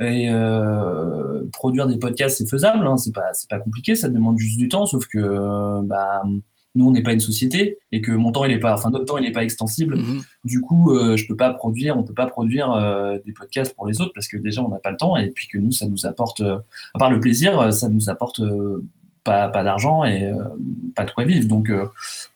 Et 0.00 0.28
euh, 0.30 1.42
produire 1.52 1.86
des 1.86 1.98
podcasts, 1.98 2.38
c'est 2.38 2.48
faisable, 2.48 2.86
hein, 2.86 2.96
c'est 2.96 3.14
pas, 3.14 3.32
c'est 3.32 3.48
pas 3.48 3.58
compliqué, 3.58 3.94
ça 3.94 4.08
demande 4.08 4.38
juste 4.38 4.58
du 4.58 4.68
temps, 4.68 4.86
sauf 4.86 5.06
que 5.06 5.18
euh, 5.18 5.80
bah, 5.82 6.22
nous, 6.74 6.86
on 6.86 6.90
n'est 6.90 7.02
pas 7.02 7.12
une 7.12 7.20
société 7.20 7.78
et 7.92 8.00
que 8.00 8.12
mon 8.12 8.32
temps, 8.32 8.44
il 8.44 8.52
est 8.52 8.58
pas, 8.58 8.74
enfin, 8.74 8.90
notre 8.90 9.04
temps, 9.04 9.18
il 9.18 9.24
n'est 9.24 9.32
pas 9.32 9.44
extensible. 9.44 9.98
Mm-hmm. 9.98 10.22
Du 10.44 10.60
coup, 10.60 10.92
euh, 10.92 11.16
je 11.16 11.26
peux 11.26 11.36
pas 11.36 11.52
produire, 11.52 11.98
on 11.98 12.02
peut 12.02 12.14
pas 12.14 12.26
produire 12.26 13.20
des 13.24 13.32
podcasts 13.32 13.74
pour 13.74 13.86
les 13.86 14.00
autres 14.00 14.12
parce 14.14 14.28
que 14.28 14.36
déjà, 14.36 14.62
on 14.62 14.68
n'a 14.68 14.78
pas 14.78 14.90
le 14.90 14.96
temps 14.96 15.16
et 15.16 15.28
puis 15.30 15.48
que 15.48 15.58
nous, 15.58 15.72
ça 15.72 15.86
nous 15.86 16.06
apporte, 16.06 16.40
à 16.40 16.98
part 16.98 17.10
le 17.10 17.20
plaisir, 17.20 17.72
ça 17.72 17.88
nous 17.88 18.08
apporte 18.08 18.40
pas, 19.24 19.48
pas 19.48 19.62
d'argent 19.62 20.04
et 20.04 20.24
euh, 20.24 20.44
pas 20.94 21.04
de 21.04 21.10
quoi 21.10 21.24
vivre. 21.24 21.46
Donc, 21.48 21.70
euh, 21.70 21.86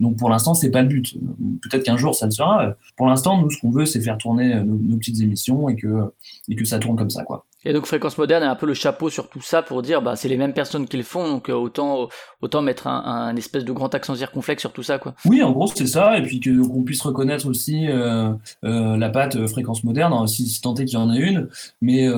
donc 0.00 0.16
pour 0.16 0.30
l'instant, 0.30 0.54
c'est 0.54 0.70
pas 0.70 0.82
le 0.82 0.88
but. 0.88 1.14
Peut-être 1.62 1.84
qu'un 1.84 1.96
jour, 1.96 2.14
ça 2.14 2.26
le 2.26 2.32
sera. 2.32 2.74
Pour 2.96 3.06
l'instant, 3.06 3.40
nous, 3.40 3.50
ce 3.50 3.60
qu'on 3.60 3.70
veut, 3.70 3.86
c'est 3.86 4.00
faire 4.00 4.18
tourner 4.18 4.54
nos, 4.56 4.74
nos, 4.74 4.96
petites 4.96 5.20
émissions 5.20 5.68
et 5.68 5.76
que, 5.76 6.12
et 6.48 6.56
que 6.56 6.64
ça 6.64 6.78
tourne 6.78 6.96
comme 6.96 7.10
ça, 7.10 7.24
quoi. 7.24 7.44
Et 7.66 7.72
donc 7.72 7.86
Fréquence 7.86 8.16
Moderne 8.16 8.44
est 8.44 8.46
un 8.46 8.54
peu 8.54 8.64
le 8.64 8.74
chapeau 8.74 9.10
sur 9.10 9.28
tout 9.28 9.40
ça 9.42 9.60
pour 9.60 9.82
dire 9.82 10.00
bah 10.00 10.14
c'est 10.14 10.28
les 10.28 10.36
mêmes 10.36 10.54
personnes 10.54 10.86
qui 10.86 10.96
le 10.96 11.02
font 11.02 11.28
donc 11.28 11.48
euh, 11.48 11.54
autant 11.54 12.08
autant 12.40 12.62
mettre 12.62 12.86
un, 12.86 13.34
espèce 13.34 13.64
de 13.64 13.72
grand 13.72 13.92
accent 13.92 14.14
circonflexe 14.14 14.60
sur 14.60 14.72
tout 14.72 14.84
ça 14.84 15.00
quoi. 15.00 15.16
Oui 15.24 15.42
en 15.42 15.50
gros 15.50 15.66
c'est 15.66 15.88
ça 15.88 16.16
et 16.16 16.22
puis 16.22 16.38
qu'on 16.38 16.84
puisse 16.84 17.02
reconnaître 17.02 17.48
aussi 17.48 17.88
euh, 17.88 18.32
euh, 18.64 18.96
la 18.96 19.08
patte 19.08 19.48
Fréquence 19.48 19.82
Moderne 19.82 20.12
hein, 20.12 20.28
si, 20.28 20.46
si 20.46 20.60
qu'il 20.60 20.90
y 20.90 20.96
en 20.96 21.10
a 21.10 21.16
une. 21.16 21.48
Mais 21.80 22.08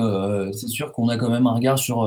c'est 0.53 0.67
sûr 0.67 0.91
qu'on 0.91 1.09
a 1.09 1.17
quand 1.17 1.29
même 1.29 1.47
un 1.47 1.53
regard 1.53 1.79
sur 1.79 2.03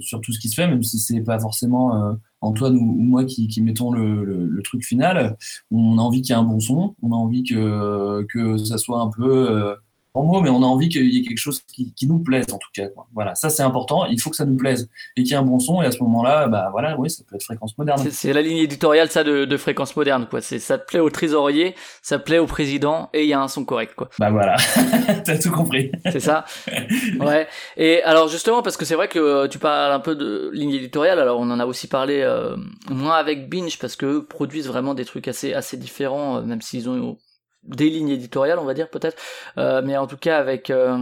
sur 0.00 0.20
tout 0.20 0.32
ce 0.32 0.38
qui 0.38 0.50
se 0.50 0.54
fait 0.54 0.68
même 0.68 0.82
si 0.82 0.98
c'est 0.98 1.20
pas 1.22 1.38
forcément 1.38 2.14
Antoine 2.42 2.76
ou, 2.76 2.80
moi 2.80 3.24
qui, 3.24 3.48
mettons 3.62 3.90
le, 3.92 4.60
truc 4.64 4.84
final. 4.84 5.36
On 5.70 5.98
a 5.98 6.02
envie 6.02 6.22
qu'il 6.22 6.34
y 6.34 6.38
ait 6.38 6.40
un 6.40 6.44
bon 6.44 6.60
son. 6.60 6.94
On 7.02 7.12
a 7.12 7.16
envie 7.16 7.42
que 7.42 8.24
que 8.28 8.58
ça 8.58 8.78
soit 8.78 9.00
un 9.00 9.10
peu 9.10 9.76
en 10.14 10.24
mot, 10.24 10.40
mais 10.40 10.50
on 10.50 10.62
a 10.62 10.66
envie 10.66 10.88
qu'il 10.88 11.06
y 11.06 11.18
ait 11.18 11.22
quelque 11.22 11.38
chose 11.38 11.62
qui, 11.62 12.06
nous 12.06 12.18
plaise 12.18 12.46
en 12.52 12.58
tout 12.58 12.68
cas. 12.74 12.88
Voilà, 13.14 13.34
ça 13.34 13.48
c'est 13.48 13.62
important. 13.62 14.04
Il 14.06 14.20
faut 14.20 14.28
que 14.28 14.36
ça 14.36 14.44
nous 14.44 14.56
plaise 14.56 14.90
et 15.16 15.22
qu'il 15.22 15.32
y 15.32 15.34
ait 15.34 15.38
un 15.38 15.42
bon 15.42 15.58
son. 15.58 15.80
Et 15.82 15.86
à 15.86 15.90
ce 15.90 16.02
moment-là, 16.02 16.48
bah 16.48 16.68
voilà, 16.70 16.98
oui, 16.98 17.08
ça 17.08 17.22
peut 17.26 17.36
être 17.36 17.44
fréquence 17.44 17.76
moderne. 17.78 18.02
C'est 18.10 18.32
la 18.32 18.42
ligne 18.42 18.58
éditoriale 18.58 19.10
ça 19.10 19.24
de, 19.24 19.44
de 19.44 19.56
fréquence 19.56 19.96
moderne 19.96 20.26
quoi. 20.28 20.40
C'est 20.40 20.58
ça 20.58 20.78
plaît 20.78 20.98
au 20.98 21.08
trésorier, 21.10 21.74
ça 22.02 22.18
plaît 22.18 22.38
au 22.38 22.46
président 22.46 23.08
et 23.14 23.22
il 23.22 23.28
y 23.28 23.32
a 23.32 23.40
un 23.40 23.48
son 23.48 23.64
correct 23.64 23.94
quoi. 23.94 24.10
Bah 24.18 24.30
voilà, 24.30 24.56
t'as 25.24 25.38
tout 25.38 25.50
compris. 25.50 25.92
c'est 26.10 26.20
ça. 26.20 26.44
Ouais. 27.20 27.46
Et 27.76 28.02
alors 28.02 28.28
justement 28.28 28.62
parce 28.62 28.76
que 28.76 28.84
c'est 28.84 28.94
vrai 28.94 29.08
que 29.08 29.46
tu 29.46 29.58
parles 29.58 29.92
un 29.92 30.00
peu 30.00 30.14
de 30.14 30.50
ligne 30.52 30.72
éditoriale. 30.72 31.18
Alors 31.18 31.38
on 31.38 31.50
en 31.50 31.60
a 31.60 31.66
aussi 31.66 31.86
parlé 31.86 32.20
euh, 32.20 32.56
moins 32.90 33.16
avec 33.16 33.48
Binge 33.48 33.78
parce 33.78 33.96
que 33.96 34.06
eux 34.06 34.24
produisent 34.24 34.66
vraiment 34.66 34.94
des 34.94 35.04
trucs 35.04 35.28
assez 35.28 35.54
assez 35.54 35.76
différents, 35.76 36.38
euh, 36.38 36.42
même 36.42 36.60
s'ils 36.60 36.88
ont 36.88 37.16
des 37.62 37.88
lignes 37.88 38.10
éditoriales 38.10 38.58
on 38.58 38.64
va 38.64 38.74
dire 38.74 38.88
peut-être. 38.88 39.16
Euh, 39.58 39.82
mais 39.84 39.96
en 39.96 40.06
tout 40.06 40.16
cas 40.16 40.38
avec 40.38 40.70
euh, 40.70 40.98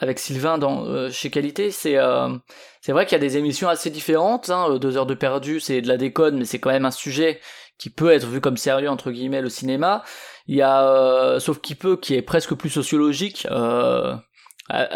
avec 0.00 0.18
Sylvain 0.18 0.58
dans 0.58 0.84
euh, 0.84 1.10
chez 1.10 1.30
Qualité 1.30 1.70
c'est 1.70 1.96
c'est 2.80 2.92
vrai 2.92 3.06
qu'il 3.06 3.12
y 3.12 3.20
a 3.20 3.20
des 3.20 3.36
émissions 3.36 3.68
assez 3.68 3.90
différentes 3.90 4.50
hein, 4.50 4.76
deux 4.78 4.96
heures 4.96 5.06
de 5.06 5.14
perdu 5.14 5.60
c'est 5.60 5.80
de 5.80 5.88
la 5.88 5.96
déconne 5.96 6.38
mais 6.38 6.44
c'est 6.44 6.58
quand 6.58 6.70
même 6.70 6.84
un 6.84 6.90
sujet 6.90 7.40
qui 7.78 7.90
peut 7.90 8.10
être 8.10 8.26
vu 8.26 8.40
comme 8.40 8.56
sérieux 8.56 8.90
entre 8.90 9.10
guillemets 9.10 9.42
le 9.42 9.48
cinéma. 9.48 10.02
Il 10.46 10.56
y 10.56 10.62
a 10.62 11.38
sauf 11.40 11.60
qui 11.60 11.74
peut 11.74 11.96
qui 11.96 12.14
est 12.14 12.22
presque 12.22 12.54
plus 12.54 12.70
sociologique 12.70 13.46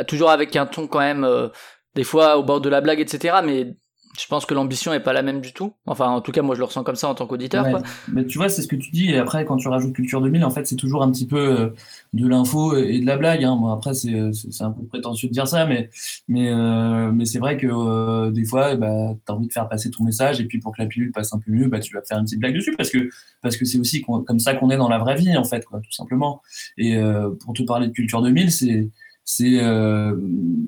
toujours 0.08 0.30
avec 0.30 0.56
un 0.56 0.66
ton 0.66 0.87
quand 0.87 1.00
même 1.00 1.50
des 1.94 2.04
fois 2.04 2.37
au 2.37 2.42
bord 2.42 2.61
de 2.61 2.68
la 2.68 2.80
blague 2.80 3.00
etc 3.00 3.38
mais 3.44 3.76
je 4.18 4.26
pense 4.26 4.46
que 4.46 4.54
l'ambition 4.54 4.92
est 4.92 5.00
pas 5.00 5.12
la 5.12 5.23
même 5.23 5.40
du 5.40 5.52
tout. 5.52 5.73
Enfin, 5.87 6.08
en 6.08 6.20
tout 6.20 6.32
cas, 6.32 6.42
moi, 6.42 6.54
je 6.54 6.61
le 6.61 6.64
ressens 6.64 6.85
comme 6.85 6.96
ça 6.96 7.08
en 7.08 7.14
tant 7.14 7.26
qu'auditeur. 7.26 7.66
Mais 8.12 8.25
tu 8.25 8.38
vois, 8.38 8.49
c'est 8.49 8.62
ce 8.62 8.68
que 8.68 8.76
tu 8.76 8.90
dis. 8.90 9.11
Et 9.11 9.18
après, 9.18 9.44
quand 9.44 9.56
tu 9.56 9.68
rajoutes 9.68 9.92
Culture 9.92 10.20
2000, 10.20 10.44
en 10.44 10.50
fait, 10.50 10.66
c'est 10.66 10.76
toujours 10.76 11.02
un 11.02 11.11
petit 11.11 11.26
peu 11.26 11.38
euh, 11.38 11.68
de 12.12 12.26
l'info 12.26 12.76
et 12.76 13.00
de 13.00 13.06
la 13.06 13.16
blague. 13.16 13.44
Hein. 13.44 13.56
Bon, 13.56 13.68
après, 13.68 13.94
c'est 13.94 14.12
un 14.12 14.70
peu 14.70 14.85
prétentieux 14.87 15.28
de 15.28 15.32
dire 15.32 15.49
ça, 15.49 15.66
mais, 15.66 15.90
mais, 16.28 16.50
euh, 16.50 17.11
mais 17.12 17.25
c'est 17.25 17.38
vrai 17.38 17.56
que 17.56 17.66
euh, 17.66 18.30
des 18.30 18.44
fois, 18.44 18.76
bah, 18.76 19.14
tu 19.26 19.32
as 19.32 19.35
envie 19.35 19.49
de 19.49 19.52
faire 19.52 19.68
passer 19.68 19.90
ton 19.90 20.04
message. 20.04 20.40
Et 20.40 20.44
puis, 20.44 20.58
pour 20.58 20.75
que 20.75 20.82
la 20.82 20.88
pilule 20.88 21.12
passe 21.12 21.32
un 21.32 21.38
peu 21.38 21.50
mieux, 21.50 21.68
bah, 21.68 21.80
tu 21.80 21.94
vas 21.94 22.02
faire 22.02 22.18
une 22.18 22.25
petite 22.25 22.40
blague 22.40 22.54
dessus 22.54 22.75
parce 22.76 22.90
que 22.90 23.08
parce 23.42 23.56
que 23.56 23.64
c'est 23.64 23.78
aussi 23.78 24.02
comme 24.02 24.38
ça 24.38 24.54
qu'on 24.54 24.70
est 24.70 24.76
dans 24.76 24.88
la 24.88 24.99
vraie 24.99 25.16
vie, 25.16 25.37
en 25.37 25.44
fait, 25.44 25.64
quoi, 25.64 25.80
tout 25.80 25.92
simplement. 25.92 26.42
Et 26.78 26.99
pour 27.40 27.52
te 27.54 27.62
parler 27.62 27.88
de 27.88 27.92
Culture 27.92 28.23
2000, 28.23 28.50
c'est 28.50 28.88
c'est 29.28 29.59
euh, 29.59 30.14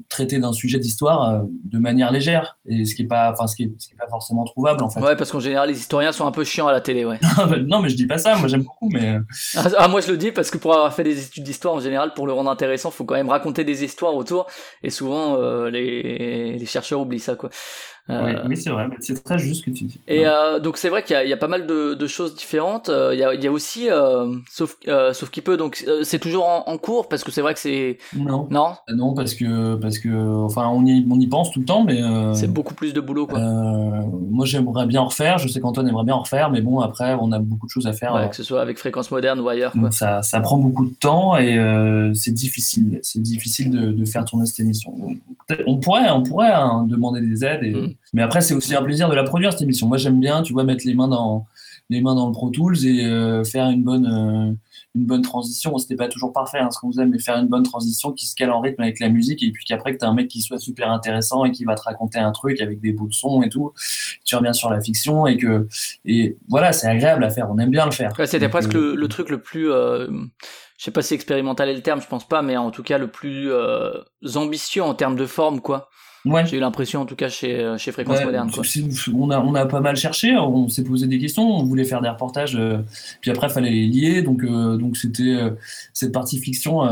traiter 0.08 0.40
d'un 0.40 0.52
sujet 0.52 0.80
d'histoire 0.80 1.30
euh, 1.30 1.42
de 1.64 1.78
manière 1.78 2.10
légère. 2.10 2.58
Et 2.66 2.84
ce 2.84 2.96
qui 2.96 3.02
est 3.02 3.06
pas 3.06 3.30
enfin 3.30 3.46
ce 3.46 3.54
qui 3.54 3.62
est, 3.62 3.72
ce 3.78 3.86
qui 3.86 3.94
est 3.94 3.96
pas 3.96 4.08
forcément 4.08 4.44
trouvable 4.44 4.82
en 4.82 4.90
fait. 4.90 5.00
Ouais 5.00 5.14
parce 5.14 5.30
qu'en 5.30 5.38
général 5.38 5.68
les 5.68 5.78
historiens 5.78 6.10
sont 6.10 6.26
un 6.26 6.32
peu 6.32 6.42
chiants 6.42 6.66
à 6.66 6.72
la 6.72 6.80
télé 6.80 7.04
ouais. 7.04 7.20
Non 7.68 7.80
mais 7.80 7.88
je 7.88 7.94
dis 7.94 8.08
pas 8.08 8.18
ça 8.18 8.34
moi 8.34 8.48
j'aime 8.48 8.64
beaucoup 8.64 8.90
mais 8.92 9.14
euh, 9.14 9.20
ah, 9.56 9.68
ah, 9.78 9.88
moi 9.88 10.00
je 10.00 10.10
le 10.10 10.16
dis 10.16 10.32
parce 10.32 10.50
que 10.50 10.58
pour 10.58 10.74
avoir 10.74 10.92
fait 10.92 11.04
des 11.04 11.24
études 11.24 11.44
d'histoire 11.44 11.74
en 11.74 11.80
général 11.80 12.14
pour 12.14 12.26
le 12.26 12.32
rendre 12.32 12.50
intéressant 12.50 12.90
faut 12.90 13.04
quand 13.04 13.14
même 13.14 13.28
raconter 13.28 13.62
des 13.62 13.84
histoires 13.84 14.16
autour. 14.16 14.48
Et 14.82 14.90
souvent 14.90 15.36
euh, 15.36 15.70
les, 15.70 16.58
les 16.58 16.66
chercheurs 16.66 17.00
oublient 17.00 17.20
ça 17.20 17.36
quoi 17.36 17.50
euh, 18.10 18.42
oui, 18.48 18.56
c'est 18.56 18.70
vrai, 18.70 18.88
c'est 19.00 19.22
très 19.22 19.38
juste 19.38 19.60
ce 19.60 19.66
que 19.66 19.70
tu 19.70 19.84
dis. 19.84 20.00
Et 20.08 20.26
euh, 20.26 20.60
donc 20.60 20.78
c'est 20.78 20.88
vrai 20.88 21.02
qu'il 21.02 21.20
y, 21.22 21.28
y, 21.28 21.32
a 21.32 21.36
pas 21.36 21.48
mal 21.48 21.66
de, 21.66 21.92
de 21.92 22.06
choses 22.06 22.34
différentes. 22.34 22.88
Euh, 22.88 23.10
il 23.12 23.20
y, 23.20 23.22
a, 23.22 23.34
il 23.34 23.44
y 23.44 23.46
a 23.46 23.52
aussi, 23.52 23.88
sauf, 24.50 24.76
sauf 25.12 25.30
qu'il 25.30 25.42
peut, 25.42 25.58
donc 25.58 25.84
c'est 26.02 26.18
toujours 26.18 26.46
en, 26.46 26.64
en, 26.66 26.78
cours 26.78 27.08
parce 27.08 27.22
que 27.22 27.30
c'est 27.30 27.42
vrai 27.42 27.52
que 27.52 27.60
c'est. 27.60 27.98
Non. 28.16 28.48
Non? 28.50 28.72
Non, 28.94 29.14
parce 29.14 29.34
que 29.34 29.74
parce 29.74 29.98
que 29.98 30.08
enfin 30.42 30.68
on 30.68 30.86
y 30.86 31.06
on 31.10 31.20
y 31.20 31.26
pense 31.26 31.52
tout 31.52 31.60
le 31.60 31.66
temps, 31.66 31.84
mais. 31.84 32.00
c'est 32.34 32.50
beaucoup 32.50 32.74
plus 32.74 32.94
de 32.94 33.00
boulot 33.00 33.26
quoi. 33.26 33.40
moi 33.40 34.46
j'aimerais 34.46 34.86
bien 34.86 35.02
en 35.02 35.08
refaire. 35.08 35.36
Je 35.38 35.48
sais 35.48 35.60
qu'Antoine 35.60 35.88
aimerait 35.88 36.04
bien 36.04 36.14
en 36.14 36.22
refaire, 36.22 36.50
mais 36.50 36.62
bon 36.62 36.80
après 36.80 37.14
on 37.20 37.30
a 37.32 37.38
beaucoup 37.38 37.66
de 37.66 37.70
choses 37.70 37.86
à 37.86 37.92
faire. 37.92 38.14
Ouais, 38.14 38.30
que 38.30 38.36
ce 38.36 38.42
soit 38.42 38.62
avec 38.62 38.78
fréquence 38.78 39.10
moderne 39.10 39.38
ou 39.40 39.48
ailleurs. 39.48 39.72
Quoi. 39.72 39.90
Ça 39.90 40.22
ça 40.22 40.40
prend 40.40 40.56
beaucoup 40.56 40.86
de 40.86 40.94
temps 40.94 41.36
et 41.36 41.58
c'est 42.14 42.32
difficile. 42.32 43.00
C'est 43.02 43.20
difficile 43.20 43.70
de, 43.70 43.92
de, 43.92 44.04
faire 44.06 44.24
tourner 44.24 44.46
cette 44.46 44.60
émission. 44.60 44.94
On 45.66 45.76
pourrait 45.76 46.08
on 46.10 46.22
pourrait 46.22 46.52
hein, 46.52 46.86
demander 46.88 47.20
des 47.20 47.44
aides 47.44 47.64
et. 47.64 47.74
Mm. 47.74 47.94
Mais 48.12 48.22
après, 48.22 48.40
c'est 48.40 48.54
aussi 48.54 48.74
un 48.74 48.82
plaisir 48.82 49.08
de 49.08 49.14
la 49.14 49.24
produire, 49.24 49.52
cette 49.52 49.62
émission. 49.62 49.86
Moi, 49.86 49.98
j'aime 49.98 50.20
bien, 50.20 50.42
tu 50.42 50.52
vois, 50.52 50.64
mettre 50.64 50.86
les 50.86 50.94
mains 50.94 51.08
dans, 51.08 51.46
les 51.90 52.00
mains 52.00 52.14
dans 52.14 52.26
le 52.26 52.32
Pro 52.32 52.50
Tools 52.50 52.84
et 52.84 53.04
euh, 53.04 53.44
faire 53.44 53.68
une 53.70 53.82
bonne, 53.82 54.06
euh, 54.06 54.52
une 54.94 55.06
bonne 55.06 55.22
transition. 55.22 55.76
C'était 55.78 55.96
pas 55.96 56.08
toujours 56.08 56.32
parfait, 56.32 56.58
hein, 56.58 56.70
ce 56.70 56.78
qu'on 56.78 56.90
faisait, 56.90 57.06
mais 57.06 57.18
faire 57.18 57.36
une 57.36 57.48
bonne 57.48 57.62
transition 57.62 58.12
qui 58.12 58.26
se 58.26 58.34
cale 58.34 58.50
en 58.50 58.60
rythme 58.60 58.82
avec 58.82 59.00
la 59.00 59.08
musique 59.08 59.42
et 59.42 59.50
puis 59.50 59.64
qu'après 59.64 59.94
que 59.94 59.98
tu 59.98 60.04
as 60.04 60.08
un 60.08 60.14
mec 60.14 60.28
qui 60.28 60.42
soit 60.42 60.58
super 60.58 60.90
intéressant 60.90 61.44
et 61.44 61.50
qui 61.50 61.64
va 61.64 61.74
te 61.74 61.82
raconter 61.82 62.18
un 62.18 62.32
truc 62.32 62.60
avec 62.60 62.80
des 62.80 62.92
bouts 62.92 63.08
de 63.08 63.14
son 63.14 63.42
et 63.42 63.48
tout, 63.48 63.72
tu 64.24 64.36
reviens 64.36 64.52
sur 64.52 64.70
la 64.70 64.80
fiction 64.80 65.26
et 65.26 65.38
que, 65.38 65.66
et 66.04 66.36
voilà, 66.48 66.72
c'est 66.72 66.88
agréable 66.88 67.24
à 67.24 67.30
faire. 67.30 67.50
On 67.50 67.58
aime 67.58 67.70
bien 67.70 67.86
le 67.86 67.92
faire. 67.92 68.12
C'était 68.26 68.50
presque 68.50 68.74
euh, 68.74 68.94
le, 68.94 68.96
le, 68.96 69.08
truc 69.08 69.30
le 69.30 69.40
plus, 69.40 69.68
je 69.68 70.28
sais 70.76 70.90
pas 70.90 71.02
si 71.02 71.14
expérimental 71.14 71.70
est 71.70 71.74
le 71.74 71.82
terme, 71.82 72.02
je 72.02 72.06
pense 72.06 72.28
pas, 72.28 72.42
mais 72.42 72.56
en 72.58 72.70
tout 72.70 72.82
cas 72.82 72.98
le 72.98 73.08
plus 73.08 73.50
ambitieux 74.36 74.82
en 74.82 74.94
termes 74.94 75.16
de 75.16 75.26
forme, 75.26 75.60
quoi. 75.60 75.88
Ouais. 76.25 76.44
J'ai 76.46 76.56
eu 76.56 76.60
l'impression, 76.60 77.00
en 77.00 77.06
tout 77.06 77.14
cas, 77.14 77.28
chez, 77.28 77.60
euh, 77.60 77.78
chez 77.78 77.92
Fréquence 77.92 78.22
Moderne. 78.22 78.50
Quoi. 78.50 78.64
On, 79.14 79.30
a, 79.30 79.40
on 79.40 79.54
a 79.54 79.66
pas 79.66 79.80
mal 79.80 79.96
cherché, 79.96 80.37
on 80.37 80.68
s'est 80.68 80.84
posé 80.84 81.06
des 81.06 81.18
questions, 81.18 81.42
on 81.42 81.64
voulait 81.64 81.84
faire 81.84 82.00
des 82.00 82.08
reportages, 82.08 82.56
euh, 82.56 82.78
puis 83.20 83.30
après, 83.30 83.46
il 83.46 83.52
fallait 83.52 83.70
les 83.70 83.87
lier. 83.87 84.22
Donc, 84.22 84.42
euh, 84.42 84.76
donc 84.76 84.96
c'était 84.96 85.38
cette 85.92 86.12
partie 86.12 86.38
fiction. 86.38 86.82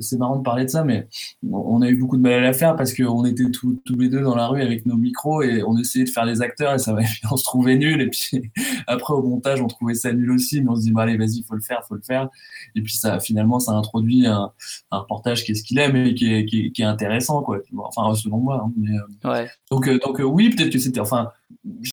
c'est 0.00 0.18
marrant 0.18 0.36
de 0.36 0.42
parler 0.42 0.64
de 0.64 0.70
ça, 0.70 0.84
mais 0.84 1.08
on 1.50 1.82
a 1.82 1.88
eu 1.88 1.96
beaucoup 1.96 2.16
de 2.16 2.22
mal 2.22 2.32
à 2.34 2.40
la 2.40 2.52
faire 2.52 2.76
parce 2.76 2.94
qu'on 2.94 3.24
était 3.24 3.50
tous, 3.50 3.80
tous 3.84 3.96
les 3.96 4.08
deux 4.08 4.22
dans 4.22 4.34
la 4.34 4.46
rue 4.46 4.62
avec 4.62 4.86
nos 4.86 4.96
micros 4.96 5.42
et 5.42 5.62
on 5.62 5.76
essayait 5.78 6.04
de 6.04 6.10
faire 6.10 6.24
les 6.24 6.40
acteurs 6.42 6.74
et 6.74 6.78
ça 6.78 6.96
on 7.30 7.36
se 7.36 7.44
trouvait 7.44 7.76
nul. 7.76 8.00
Et 8.00 8.08
puis 8.08 8.50
après, 8.86 9.12
au 9.12 9.22
montage, 9.22 9.60
on 9.60 9.66
trouvait 9.66 9.94
ça 9.94 10.12
nul 10.12 10.30
aussi, 10.30 10.62
mais 10.62 10.70
on 10.70 10.76
se 10.76 10.82
dit, 10.82 10.92
bah, 10.92 11.02
allez, 11.02 11.16
vas-y, 11.16 11.42
faut 11.42 11.54
le 11.54 11.60
faire, 11.60 11.84
faut 11.86 11.94
le 11.94 12.02
faire. 12.02 12.28
Et 12.74 12.82
puis 12.82 12.96
ça, 12.96 13.20
finalement, 13.20 13.60
ça 13.60 13.72
introduit 13.72 14.26
un, 14.26 14.52
un 14.90 14.98
reportage 14.98 15.44
qui 15.44 15.52
est 15.52 15.54
ce 15.54 15.62
qu'il 15.62 15.78
aime 15.78 15.96
et 15.96 16.14
qui 16.14 16.32
est, 16.32 16.46
qui 16.46 16.72
qui 16.72 16.82
est 16.82 16.86
intéressant, 16.86 17.42
quoi. 17.42 17.58
Enfin, 17.78 18.14
selon 18.14 18.38
moi. 18.48 18.64
Hein, 18.64 18.72
mais, 18.76 18.98
euh, 18.98 19.30
ouais. 19.30 19.50
Donc, 19.70 19.88
euh, 19.88 19.98
donc 19.98 20.20
euh, 20.20 20.24
oui, 20.24 20.50
peut-être 20.50 20.72
que 20.72 20.78
c'était. 20.78 21.00
Enfin, 21.00 21.32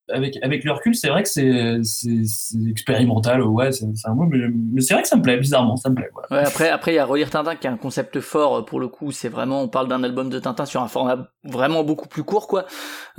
avec, 0.09 0.37
avec 0.41 0.63
le 0.63 0.71
recul, 0.71 0.95
c'est 0.95 1.09
vrai 1.09 1.23
que 1.23 1.29
c'est, 1.29 1.81
expérimental, 2.69 3.41
ouais, 3.43 3.71
c'est, 3.71 3.85
un 4.05 4.13
mot, 4.13 4.25
mais, 4.25 4.81
c'est 4.81 4.93
vrai 4.93 5.03
que 5.03 5.09
ça 5.09 5.15
me 5.15 5.21
plaît, 5.21 5.37
bizarrement, 5.37 5.75
ça 5.77 5.89
me 5.89 5.95
plaît. 5.95 6.09
Ouais, 6.31 6.39
après, 6.39 6.69
après, 6.69 6.93
il 6.93 6.95
y 6.95 6.99
a 6.99 7.05
Relire 7.05 7.29
Tintin 7.29 7.55
qui 7.55 7.67
a 7.67 7.71
un 7.71 7.77
concept 7.77 8.19
fort, 8.19 8.65
pour 8.65 8.79
le 8.79 8.87
coup, 8.87 9.11
c'est 9.11 9.29
vraiment, 9.29 9.61
on 9.61 9.67
parle 9.67 9.87
d'un 9.87 10.03
album 10.03 10.29
de 10.29 10.39
Tintin 10.39 10.65
sur 10.65 10.81
un 10.81 10.87
format 10.87 11.29
vraiment 11.43 11.83
beaucoup 11.83 12.07
plus 12.07 12.23
court, 12.23 12.47
quoi, 12.47 12.65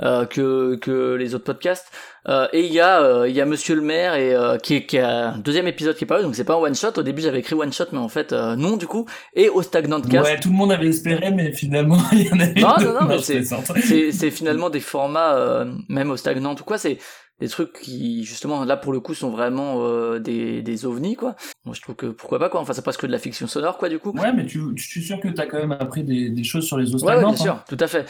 euh, 0.01 0.25
que, 0.25 0.75
que 0.75 1.15
les 1.15 1.33
autres 1.33 1.45
podcasts. 1.45 1.87
Euh, 2.27 2.47
et 2.51 2.65
il 2.65 2.73
y 2.73 2.81
a, 2.81 3.01
euh, 3.01 3.29
il 3.29 3.35
y 3.35 3.39
a 3.39 3.45
Monsieur 3.45 3.73
le 3.75 3.81
Maire 3.81 4.15
et 4.15 4.35
qui, 4.61 4.85
qui 4.85 4.99
a 4.99 5.29
un 5.29 5.37
deuxième 5.37 5.67
épisode 5.67 5.95
qui 5.95 6.03
est 6.03 6.07
paru, 6.07 6.23
donc 6.23 6.35
c'est 6.35 6.43
pas 6.43 6.55
un 6.55 6.57
one 6.57 6.75
shot. 6.75 6.91
Au 6.97 7.03
début, 7.03 7.21
j'avais 7.21 7.39
écrit 7.39 7.55
one 7.55 7.71
shot, 7.71 7.85
mais 7.93 7.99
en 7.99 8.09
fait, 8.09 8.33
non, 8.33 8.77
du 8.77 8.87
coup. 8.87 9.05
Et 9.33 9.49
au 9.49 9.61
Stagnant 9.61 10.01
Cast. 10.01 10.25
Ouais, 10.25 10.39
tout 10.39 10.49
le 10.49 10.55
monde 10.55 10.71
avait 10.71 10.87
espéré, 10.87 11.31
mais 11.31 11.51
finalement, 11.53 11.97
il 12.11 12.27
y 12.27 12.31
en 12.31 12.39
avait. 12.39 12.59
Non, 12.59 12.75
non, 12.81 13.07
non, 13.07 13.19
c'est, 13.19 13.43
c'est, 13.43 14.31
finalement 14.31 14.69
des 14.69 14.81
formats, 14.81 15.65
même 15.87 16.11
au 16.11 16.17
Stagnant 16.27 16.55
ou 16.55 16.63
quoi, 16.65 16.77
c'est, 16.77 16.97
des 17.39 17.47
trucs 17.47 17.73
qui 17.73 18.23
justement 18.23 18.65
là 18.65 18.77
pour 18.77 18.91
le 18.91 18.99
coup 18.99 19.13
sont 19.13 19.29
vraiment 19.29 19.85
euh, 19.85 20.19
des, 20.19 20.61
des 20.63 20.85
ovnis 20.85 21.15
quoi. 21.15 21.35
Moi 21.65 21.75
je 21.75 21.81
trouve 21.81 21.95
que 21.95 22.07
pourquoi 22.07 22.39
pas 22.39 22.49
quoi, 22.49 22.59
enfin 22.59 22.73
ça 22.73 22.81
passe 22.81 22.97
que 22.97 23.05
de 23.05 23.11
la 23.11 23.19
fiction 23.19 23.45
sonore 23.45 23.77
quoi 23.77 23.89
du 23.89 23.99
coup. 23.99 24.11
Ouais 24.11 24.33
mais 24.33 24.45
tu, 24.45 24.59
je 24.75 24.87
suis 24.87 25.03
sûr 25.03 25.19
que 25.19 25.27
tu 25.27 25.39
as 25.39 25.45
quand 25.45 25.59
même 25.59 25.71
appris 25.71 26.03
des, 26.03 26.29
des 26.29 26.43
choses 26.43 26.65
sur 26.65 26.77
les 26.77 26.93
os 26.95 27.03
ouais, 27.03 27.19
bien 27.19 27.35
sûr, 27.35 27.53
hein. 27.53 27.63
tout 27.69 27.77
à 27.79 27.87
fait. 27.87 28.05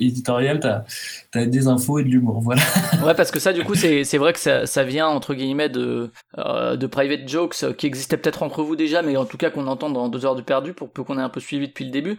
Éditorial, 0.00 0.60
tu 0.60 1.38
as, 1.38 1.46
des 1.46 1.66
infos 1.66 1.98
et 1.98 2.04
de 2.04 2.08
l'humour, 2.08 2.40
voilà. 2.40 2.62
ouais 3.04 3.14
parce 3.14 3.30
que 3.30 3.40
ça 3.40 3.52
du 3.52 3.64
coup 3.64 3.74
c'est, 3.74 4.04
c'est 4.04 4.18
vrai 4.18 4.32
que 4.32 4.38
ça, 4.38 4.66
ça 4.66 4.84
vient 4.84 5.08
entre 5.08 5.34
guillemets 5.34 5.68
de, 5.68 6.10
euh, 6.38 6.76
de 6.76 6.86
private 6.86 7.28
jokes 7.28 7.76
qui 7.76 7.86
existaient 7.86 8.16
peut-être 8.16 8.42
entre 8.42 8.62
vous 8.62 8.76
déjà 8.76 9.02
mais 9.02 9.16
en 9.16 9.24
tout 9.24 9.36
cas 9.36 9.50
qu'on 9.50 9.66
entend 9.66 9.90
dans 9.90 10.08
deux 10.08 10.24
heures 10.24 10.36
de 10.36 10.42
perdu 10.42 10.72
pour 10.72 10.90
peu 10.90 11.02
qu'on 11.02 11.18
ait 11.18 11.22
un 11.22 11.28
peu 11.28 11.40
suivi 11.40 11.66
depuis 11.66 11.84
le 11.84 11.90
début 11.90 12.16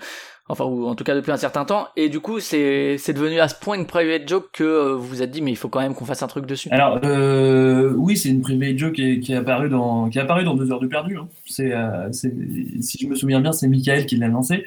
enfin 0.49 0.65
ou 0.65 0.87
en 0.87 0.95
tout 0.95 1.03
cas 1.03 1.15
depuis 1.15 1.31
un 1.31 1.37
certain 1.37 1.63
temps 1.63 1.87
et 1.95 2.09
du 2.09 2.19
coup 2.19 2.39
c'est 2.39 2.97
c'est 2.97 3.13
devenu 3.13 3.39
à 3.39 3.47
ce 3.47 3.55
point 3.55 3.75
une 3.77 3.85
private 3.85 4.27
joke 4.27 4.49
que 4.51 4.63
euh, 4.63 4.95
vous 4.95 5.07
vous 5.07 5.21
êtes 5.21 5.31
dit 5.31 5.41
mais 5.41 5.51
il 5.51 5.57
faut 5.57 5.68
quand 5.69 5.79
même 5.79 5.93
qu'on 5.93 6.05
fasse 6.05 6.23
un 6.23 6.27
truc 6.27 6.45
dessus. 6.45 6.69
Alors 6.71 6.99
euh, 7.03 7.93
oui 7.95 8.17
c'est 8.17 8.29
une 8.29 8.41
private 8.41 8.77
joke 8.77 8.93
qui 8.93 9.03
est, 9.03 9.19
qui 9.19 9.33
est 9.33 9.35
apparue 9.35 9.69
dans 9.69 10.09
qui 10.09 10.17
est 10.17 10.21
apparue 10.21 10.43
dans 10.43 10.55
deux 10.55 10.71
heures 10.71 10.79
de 10.79 10.87
perdu 10.87 11.17
hein. 11.17 11.27
c'est 11.45 11.73
euh, 11.73 12.11
si 12.11 12.97
je 12.99 13.07
me 13.07 13.15
souviens 13.15 13.41
bien 13.41 13.51
c'est 13.51 13.67
Michael 13.67 14.05
qui 14.05 14.17
l'a 14.17 14.27
lancé. 14.27 14.65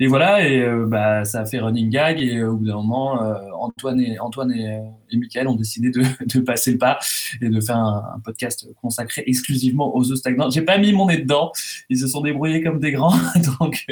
Et 0.00 0.06
voilà 0.06 0.46
et 0.46 0.60
euh, 0.62 0.86
bah 0.86 1.24
ça 1.24 1.40
a 1.40 1.46
fait 1.46 1.58
running 1.58 1.90
gag 1.90 2.20
et 2.20 2.42
au 2.42 2.56
bout 2.56 2.66
d'un 2.66 2.74
moment 2.74 3.20
Antoine 3.60 4.00
et 4.00 4.18
Antoine 4.18 4.52
et, 4.52 4.80
et 5.12 5.16
Michael 5.16 5.48
ont 5.48 5.54
décidé 5.54 5.90
de, 5.90 6.02
de 6.34 6.40
passer 6.40 6.72
le 6.72 6.78
pas 6.78 6.98
et 7.40 7.48
de 7.48 7.60
faire 7.60 7.76
un, 7.76 8.20
podcast 8.24 8.66
consacré 8.80 9.24
exclusivement 9.26 9.96
aux 9.96 10.10
œufs 10.10 10.18
stagnants. 10.18 10.50
J'ai 10.50 10.62
pas 10.62 10.78
mis 10.78 10.92
mon 10.92 11.06
nez 11.06 11.18
dedans. 11.18 11.52
Ils 11.88 11.98
se 11.98 12.06
sont 12.06 12.20
débrouillés 12.20 12.62
comme 12.62 12.78
des 12.78 12.92
grands. 12.92 13.14
Donc 13.60 13.84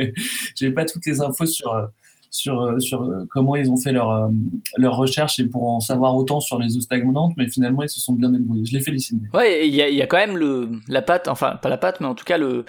j'ai 0.56 0.70
pas 0.70 0.84
toutes 0.84 1.06
les 1.06 1.20
infos 1.20 1.46
sur, 1.46 1.72
euh, 1.72 1.86
sur, 2.30 2.62
euh, 2.62 2.78
sur 2.78 3.02
euh, 3.02 3.26
comment 3.30 3.56
ils 3.56 3.70
ont 3.70 3.76
fait 3.76 3.92
leur, 3.92 4.30
leur 4.76 4.96
recherche 4.96 5.38
et 5.38 5.44
pour 5.44 5.68
en 5.68 5.80
savoir 5.80 6.16
autant 6.16 6.40
sur 6.40 6.58
les 6.58 6.76
eaux 6.76 6.80
stagnantes, 6.80 7.32
mais 7.36 7.48
finalement 7.48 7.82
ils 7.82 7.88
se 7.88 8.00
sont 8.00 8.12
bien 8.12 8.30
débrouillés. 8.30 8.64
Je 8.64 8.72
les 8.72 8.80
félicite. 8.80 9.20
Ouais, 9.34 9.66
il 9.66 9.74
y 9.74 9.82
a, 9.82 9.88
y 9.88 10.02
a, 10.02 10.06
quand 10.06 10.16
même 10.16 10.36
le, 10.36 10.68
la 10.88 11.02
patte, 11.02 11.28
enfin 11.28 11.58
pas 11.60 11.68
la 11.68 11.78
patte, 11.78 12.00
mais 12.00 12.06
en 12.06 12.14
tout 12.14 12.24
cas 12.24 12.38
le, 12.38 12.64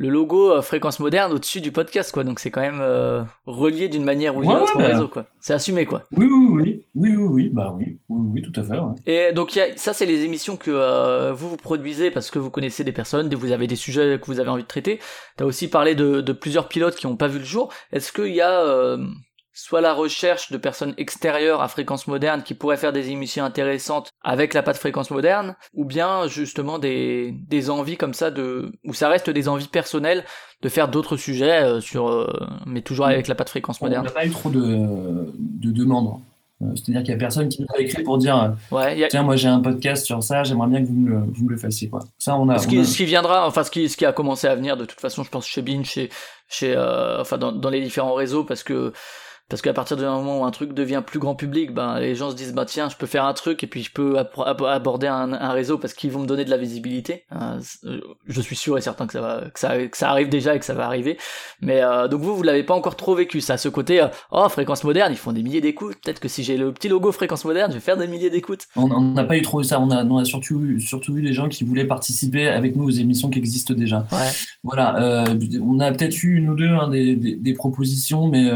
le 0.00 0.08
logo 0.08 0.50
euh, 0.50 0.62
fréquence 0.62 0.98
moderne 0.98 1.30
au-dessus 1.30 1.60
du 1.60 1.72
podcast 1.72 2.10
quoi. 2.10 2.24
Donc 2.24 2.40
c'est 2.40 2.50
quand 2.50 2.62
même 2.62 2.80
euh, 2.80 3.22
relié 3.44 3.88
d'une 3.88 4.02
manière 4.02 4.34
ou 4.34 4.40
d'une 4.40 4.50
autre 4.50 4.74
au 4.74 4.78
bah. 4.78 4.86
réseau 4.86 5.08
quoi. 5.08 5.26
C'est 5.40 5.52
assumé 5.52 5.84
quoi. 5.84 6.04
Oui 6.16 6.26
oui 6.26 6.46
oui 6.48 6.62
oui. 6.62 6.84
Oui 6.94 7.26
oui 7.26 7.50
bah 7.52 7.74
oui. 7.76 7.98
Oui, 8.08 8.30
oui 8.32 8.42
tout 8.42 8.58
à 8.58 8.64
fait 8.64 8.78
et 9.06 9.32
donc 9.34 9.54
y 9.54 9.60
a, 9.60 9.76
ça 9.76 9.92
c'est 9.92 10.06
les 10.06 10.24
émissions 10.24 10.56
que 10.56 10.70
euh, 10.70 11.34
vous 11.34 11.50
vous 11.50 11.58
produisez 11.58 12.10
parce 12.10 12.30
que 12.30 12.38
vous 12.38 12.48
connaissez 12.48 12.82
des 12.82 12.92
personnes 12.92 13.32
vous 13.34 13.52
avez 13.52 13.66
des 13.66 13.76
sujets 13.76 14.18
que 14.18 14.26
vous 14.26 14.40
avez 14.40 14.48
envie 14.48 14.62
de 14.62 14.68
traiter. 14.68 15.00
T'as 15.36 15.44
aussi 15.44 15.68
parlé 15.68 15.94
de, 15.94 16.22
de 16.22 16.32
plusieurs 16.32 16.68
pilotes 16.68 16.96
qui 16.96 17.06
ont 17.06 17.16
pas 17.16 17.28
vu 17.28 17.38
le 17.38 17.44
jour. 17.44 17.70
Est-ce 17.92 18.10
qu'il 18.10 18.34
y 18.34 18.40
a 18.40 18.96
soit 19.60 19.82
la 19.82 19.92
recherche 19.92 20.50
de 20.50 20.56
personnes 20.56 20.94
extérieures 20.96 21.60
à 21.60 21.68
fréquence 21.68 22.06
moderne 22.06 22.42
qui 22.42 22.54
pourraient 22.54 22.78
faire 22.78 22.94
des 22.94 23.10
émissions 23.10 23.44
intéressantes 23.44 24.10
avec 24.22 24.54
la 24.54 24.62
patte 24.62 24.78
fréquence 24.78 25.10
moderne, 25.10 25.54
ou 25.74 25.84
bien 25.84 26.26
justement 26.28 26.78
des, 26.78 27.32
des 27.32 27.68
envies 27.68 27.98
comme 27.98 28.14
ça 28.14 28.30
de, 28.30 28.72
où 28.84 28.94
ça 28.94 29.10
reste 29.10 29.28
des 29.28 29.48
envies 29.48 29.68
personnelles 29.68 30.24
de 30.62 30.68
faire 30.70 30.88
d'autres 30.88 31.18
sujets 31.18 31.62
euh, 31.62 31.80
sur, 31.80 32.08
euh, 32.08 32.26
mais 32.64 32.80
toujours 32.80 33.06
avec 33.06 33.28
la 33.28 33.34
patte 33.34 33.50
fréquence 33.50 33.82
moderne. 33.82 34.02
On 34.02 34.08
n'a 34.08 34.14
pas 34.14 34.24
eu 34.24 34.30
trop 34.30 34.48
de, 34.48 34.62
de 35.38 35.70
demandes. 35.70 36.20
Euh, 36.62 36.66
c'est-à-dire 36.74 37.02
qu'il 37.02 37.10
y 37.10 37.16
a 37.16 37.18
personne 37.18 37.50
qui 37.50 37.60
nous 37.60 37.68
a 37.76 37.80
écrit 37.80 38.02
pour 38.02 38.16
dire 38.16 38.54
ouais, 38.70 39.08
tiens 39.08 39.22
moi 39.22 39.36
j'ai 39.36 39.48
un 39.48 39.60
podcast 39.60 40.04
sur 40.04 40.22
ça 40.22 40.42
j'aimerais 40.42 40.68
bien 40.68 40.82
que 40.82 40.88
vous 40.88 40.94
me, 40.94 41.20
vous 41.32 41.44
me 41.46 41.50
le 41.50 41.56
fassiez 41.56 41.88
quoi 41.88 42.00
ça 42.18 42.36
on 42.36 42.50
a 42.50 42.58
ce, 42.58 42.66
qui, 42.66 42.84
ce 42.84 42.98
qui 42.98 43.06
viendra 43.06 43.46
enfin 43.46 43.64
ce 43.64 43.70
qui 43.70 43.88
ce 43.88 43.96
qui 43.96 44.04
a 44.04 44.12
commencé 44.12 44.46
à 44.46 44.54
venir 44.54 44.76
de 44.76 44.84
toute 44.84 45.00
façon 45.00 45.22
je 45.22 45.30
pense 45.30 45.46
chez 45.46 45.62
Bean 45.62 45.84
chez 45.84 46.10
chez 46.48 46.76
enfin 47.18 47.38
dans, 47.38 47.52
dans 47.52 47.70
les 47.70 47.80
différents 47.80 48.12
réseaux 48.12 48.44
parce 48.44 48.62
que 48.62 48.92
parce 49.50 49.62
qu'à 49.62 49.72
partir 49.72 49.96
du 49.96 50.04
moment 50.04 50.40
où 50.40 50.44
un 50.44 50.52
truc 50.52 50.72
devient 50.72 51.02
plus 51.04 51.18
grand 51.18 51.34
public, 51.34 51.74
ben 51.74 51.98
les 51.98 52.14
gens 52.14 52.30
se 52.30 52.36
disent 52.36 52.54
bah 52.54 52.64
tiens, 52.64 52.88
je 52.88 52.96
peux 52.96 53.06
faire 53.06 53.24
un 53.24 53.34
truc 53.34 53.64
et 53.64 53.66
puis 53.66 53.82
je 53.82 53.90
peux 53.90 54.16
aborder 54.16 55.08
un, 55.08 55.32
un, 55.32 55.50
réseau 55.50 55.76
parce 55.76 55.92
qu'ils 55.92 56.12
vont 56.12 56.20
me 56.20 56.26
donner 56.26 56.44
de 56.44 56.50
la 56.50 56.56
visibilité. 56.56 57.24
Euh, 57.34 57.60
je 58.28 58.40
suis 58.40 58.54
sûr 58.54 58.78
et 58.78 58.80
certain 58.80 59.08
que 59.08 59.12
ça 59.12 59.20
va, 59.20 59.50
que 59.52 59.58
ça, 59.58 59.86
que 59.88 59.96
ça 59.96 60.08
arrive 60.08 60.28
déjà 60.28 60.54
et 60.54 60.60
que 60.60 60.64
ça 60.64 60.74
va 60.74 60.86
arriver. 60.86 61.18
Mais 61.60 61.82
euh, 61.82 62.06
donc 62.06 62.20
vous, 62.20 62.36
vous 62.36 62.44
l'avez 62.44 62.62
pas 62.62 62.74
encore 62.74 62.94
trop 62.94 63.16
vécu 63.16 63.40
ça, 63.40 63.56
ce 63.56 63.68
côté 63.68 64.06
oh 64.30 64.48
fréquence 64.48 64.84
moderne, 64.84 65.12
ils 65.12 65.18
font 65.18 65.32
des 65.32 65.42
milliers 65.42 65.60
d'écoutes. 65.60 65.96
Peut-être 66.00 66.20
que 66.20 66.28
si 66.28 66.44
j'ai 66.44 66.56
le 66.56 66.72
petit 66.72 66.88
logo 66.88 67.10
fréquence 67.10 67.44
moderne, 67.44 67.72
je 67.72 67.76
vais 67.76 67.82
faire 67.82 67.96
des 67.96 68.06
milliers 68.06 68.30
d'écoutes. 68.30 68.68
On 68.76 69.00
n'a 69.00 69.24
pas 69.24 69.36
eu 69.36 69.42
trop 69.42 69.64
ça. 69.64 69.80
On 69.80 69.90
a, 69.90 70.04
on 70.04 70.18
a 70.18 70.24
surtout, 70.24 70.78
surtout 70.78 71.16
eu 71.16 71.22
des 71.22 71.32
gens 71.32 71.48
qui 71.48 71.64
voulaient 71.64 71.88
participer 71.88 72.46
avec 72.46 72.76
nous 72.76 72.84
aux 72.84 72.90
émissions 72.90 73.30
qui 73.30 73.40
existent 73.40 73.74
déjà. 73.74 74.06
Ouais. 74.12 74.28
Voilà. 74.62 75.24
on 75.60 75.80
a 75.80 75.90
peut-être 75.90 76.22
eu 76.22 76.36
une 76.36 76.50
ou 76.50 76.54
deux 76.54 76.68
hein, 76.68 76.88
des, 76.88 77.16
des, 77.16 77.34
des, 77.34 77.54
propositions, 77.54 78.28
mais 78.28 78.48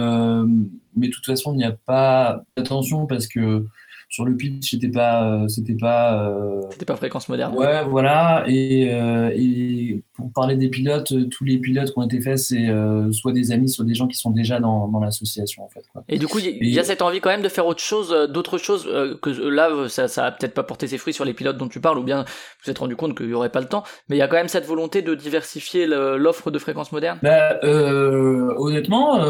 mais 0.97 1.09
de 1.09 1.13
toute 1.13 1.27
façon, 1.27 1.53
il 1.53 1.59
n'y 1.59 1.65
a 1.65 1.73
pas 1.73 2.43
d'attention 2.57 3.07
parce 3.07 3.27
que 3.27 3.67
sur 4.15 4.25
le 4.25 4.37
pitch, 4.37 4.71
c'était 4.71 4.89
pas, 4.89 5.29
euh, 5.29 5.49
c'était 5.49 5.75
pas. 5.75 6.29
Euh, 6.29 6.61
c'était 6.71 6.85
pas 6.85 6.95
fréquence 6.95 7.29
moderne. 7.29 7.53
Ouais, 7.57 7.85
voilà. 7.85 8.45
Et, 8.47 8.95
euh, 8.95 9.33
et, 9.35 10.05
pour 10.15 10.33
parler 10.33 10.55
des 10.57 10.69
pilotes, 10.69 11.13
tous 11.31 11.43
les 11.43 11.59
pilotes 11.59 11.93
qui 11.93 11.99
ont 11.99 12.05
été 12.05 12.21
faits, 12.21 12.39
c'est 12.39 12.69
soit 13.11 13.33
des 13.33 13.51
amis, 13.51 13.69
soit 13.69 13.85
des 13.85 13.95
gens 13.95 14.07
qui 14.07 14.17
sont 14.17 14.31
déjà 14.31 14.61
dans, 14.61 14.87
dans 14.87 15.01
l'association, 15.01 15.65
en 15.65 15.69
fait. 15.69 15.83
Quoi. 15.93 16.05
Et 16.09 16.19
du 16.19 16.29
coup, 16.29 16.39
il 16.39 16.69
y, 16.69 16.79
a 16.79 16.85
cette 16.85 17.03
envie 17.03 17.21
quand 17.21 17.31
même 17.31 17.43
de 17.43 17.49
faire 17.49 17.67
autre 17.67 17.83
chose, 17.83 18.15
d'autres 18.31 18.57
choses 18.57 18.85
que 19.21 19.31
là, 19.49 19.89
ça, 19.89 20.07
ça 20.07 20.27
a 20.27 20.31
peut-être 20.31 20.55
pas 20.55 20.63
porté 20.63 20.87
ses 20.87 20.99
fruits 20.99 21.13
sur 21.13 21.25
les 21.25 21.35
pilotes 21.35 21.57
dont 21.57 21.67
tu 21.67 21.81
parles, 21.81 21.99
ou 21.99 22.05
bien 22.05 22.23
vous 22.23 22.27
vous 22.65 22.71
êtes 22.71 22.79
rendu 22.79 22.95
compte 22.95 23.17
qu'il 23.17 23.29
y 23.29 23.35
aurait 23.35 23.51
pas 23.51 23.61
le 23.61 23.67
temps. 23.67 23.83
Mais 24.09 24.15
il 24.15 24.21
y 24.21 24.23
a 24.23 24.29
quand 24.29 24.37
même 24.37 24.47
cette 24.47 24.67
volonté 24.67 25.03
de 25.03 25.17
diversifier 25.17 25.87
l'offre 25.87 26.53
de 26.53 26.61
fréquence 26.61 26.93
moderne. 26.93 27.19
Bah, 27.21 27.59
honnêtement, 27.65 29.25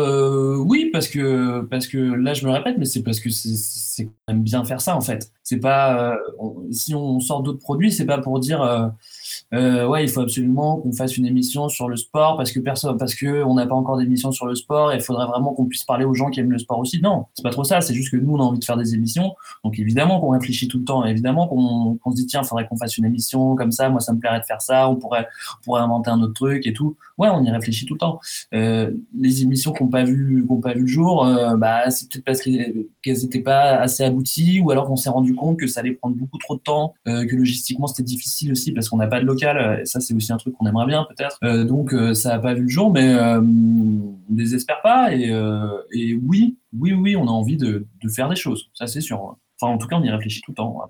oui, 0.59 0.91
parce 0.93 1.09
que 1.09 1.63
parce 1.63 1.87
que 1.87 1.97
là, 1.97 2.35
je 2.35 2.47
me 2.47 2.53
répète, 2.53 2.77
mais 2.77 2.85
c'est 2.85 3.03
parce 3.03 3.21
que 3.21 3.31
c'est 3.31 3.94
quand 4.03 4.33
même 4.35 4.43
bien 4.43 4.65
faire 4.65 4.81
ça 4.81 4.97
en 4.97 5.01
fait. 5.01 5.31
C'est 5.43 5.61
pas 5.61 6.13
euh, 6.13 6.17
si 6.73 6.95
on 6.95 7.21
sort 7.21 7.43
d'autres 7.43 7.61
produits, 7.61 7.93
c'est 7.93 8.07
pas 8.07 8.19
pour 8.19 8.41
dire 8.41 8.93
euh, 9.55 9.87
ouais, 9.87 10.05
il 10.05 10.11
faut 10.11 10.21
absolument 10.21 10.79
qu'on 10.79 10.93
fasse 10.93 11.17
une 11.17 11.27
émission 11.27 11.69
sur 11.69 11.89
le 11.89 11.97
sport 11.97 12.37
parce 12.37 12.53
que 12.53 12.61
personne, 12.61 12.97
parce 12.99 13.15
que 13.15 13.43
on 13.45 13.55
n'a 13.55 13.67
pas 13.67 13.75
encore 13.75 13.97
d'émission 13.97 14.33
sur 14.33 14.47
le 14.47 14.55
sport 14.55 14.93
et 14.93 14.97
il 14.97 15.01
faudrait 15.01 15.27
vraiment 15.27 15.55
qu'on 15.55 15.67
puisse 15.67 15.85
parler 15.85 16.05
aux 16.05 16.15
gens 16.15 16.31
qui 16.31 16.41
aiment 16.41 16.51
le 16.51 16.59
sport 16.59 16.79
aussi. 16.79 17.01
Non, 17.01 17.27
c'est 17.35 17.43
pas 17.43 17.51
trop 17.51 17.65
ça. 17.65 17.81
C'est 17.81 17.95
juste 17.95 18.11
que 18.11 18.17
nous, 18.17 18.35
on 18.35 18.41
a 18.41 18.43
envie 18.43 18.59
de 18.59 18.65
faire 18.65 18.77
des 18.77 18.95
émissions. 18.95 19.35
Donc 19.63 19.79
évidemment 19.79 20.21
qu'on 20.21 20.31
réfléchit 20.31 20.69
tout 20.69 20.79
le 20.79 20.85
temps. 20.85 21.05
Évidemment 21.05 21.47
qu'on 21.49 22.11
se 22.11 22.17
dit 22.17 22.27
tiens, 22.27 22.43
faudrait 22.43 22.67
qu'on 22.67 22.77
fasse 22.77 22.99
une 22.99 23.05
émission 23.05 23.55
comme 23.55 23.73
ça. 23.73 23.89
Moi, 23.89 24.01
ça 24.01 24.13
me 24.13 24.19
plairait 24.19 24.41
de 24.41 24.45
faire 24.45 24.61
ça. 24.61 24.89
On 24.89 24.97
pourrait, 24.97 25.27
on 25.61 25.65
pourrait 25.65 25.83
inventer 25.83 26.11
un 26.11 26.21
autre 26.21 26.35
truc 26.35 26.67
et 26.67 26.73
tout. 26.73 26.97
Ouais, 27.17 27.29
on 27.31 27.45
y 27.45 27.51
réfléchit 27.51 27.87
tout 27.87 27.95
le 27.95 28.01
temps. 28.01 28.21
Euh, 28.55 28.91
les 29.17 29.43
émissions 29.43 29.73
qu'on 29.73 29.87
pas 29.89 30.03
vu, 30.03 30.45
qu'on 30.49 30.61
pas 30.61 30.75
vu 30.75 30.81
le 30.81 30.87
jour, 30.87 31.25
euh, 31.25 31.57
bah 31.57 31.91
c'est 31.91 32.11
peut-être 32.11 32.25
parce 32.25 32.41
qu'elles 32.41 32.87
n'étaient 33.05 33.41
pas 33.41 33.77
assez 33.77 34.03
abouties 34.03 34.61
ou 34.61 34.71
alors 34.71 34.87
qu'on 34.87 34.97
s'est 34.97 35.11
rendu 35.11 35.35
compte 35.35 35.59
que 35.59 35.67
ça 35.69 35.81
allait 35.81 35.93
prendre 35.93 36.17
beaucoup 36.17 36.39
trop 36.39 36.57
de 36.57 36.61
temps, 36.61 36.95
euh, 37.07 37.25
que 37.25 37.37
logistiquement 37.37 37.87
c'était 37.87 38.03
difficile 38.03 38.51
aussi 38.53 38.73
parce 38.73 38.89
qu'on 38.89 38.97
n'a 38.97 39.07
pas 39.07 39.21
de 39.21 39.27
local. 39.27 39.44
Euh, 39.45 39.85
ça, 39.85 40.01
c'est 40.01 40.15
aussi 40.15 40.33
un 40.33 40.37
truc 40.37 40.55
qu'on 40.55 40.67
aimerait 40.67 40.87
bien 40.87 41.07
peut-être. 41.09 41.39
Euh, 41.45 41.65
donc, 41.65 41.95
ça 42.15 42.31
n'a 42.31 42.39
pas 42.39 42.55
vu 42.55 42.63
le 42.63 42.69
jour, 42.69 42.93
mais 42.93 43.15
on 43.17 44.17
désespère 44.29 44.81
pas. 44.83 45.15
Et, 45.15 45.33
oui, 46.15 46.57
oui, 46.79 46.93
oui, 46.93 47.17
on 47.17 47.27
a 47.27 47.31
envie 47.31 47.57
de, 47.57 47.87
faire 48.09 48.29
des 48.29 48.37
choses. 48.37 48.71
Ça, 48.75 48.87
c'est 48.87 49.01
sûr. 49.01 49.37
Enfin, 49.61 49.73
en 49.73 49.79
tout 49.79 49.87
cas, 49.87 49.97
on 49.97 50.03
y 50.03 50.11
réfléchit 50.11 50.41
tout 50.43 50.53
le 50.53 50.57
temps. 50.57 50.81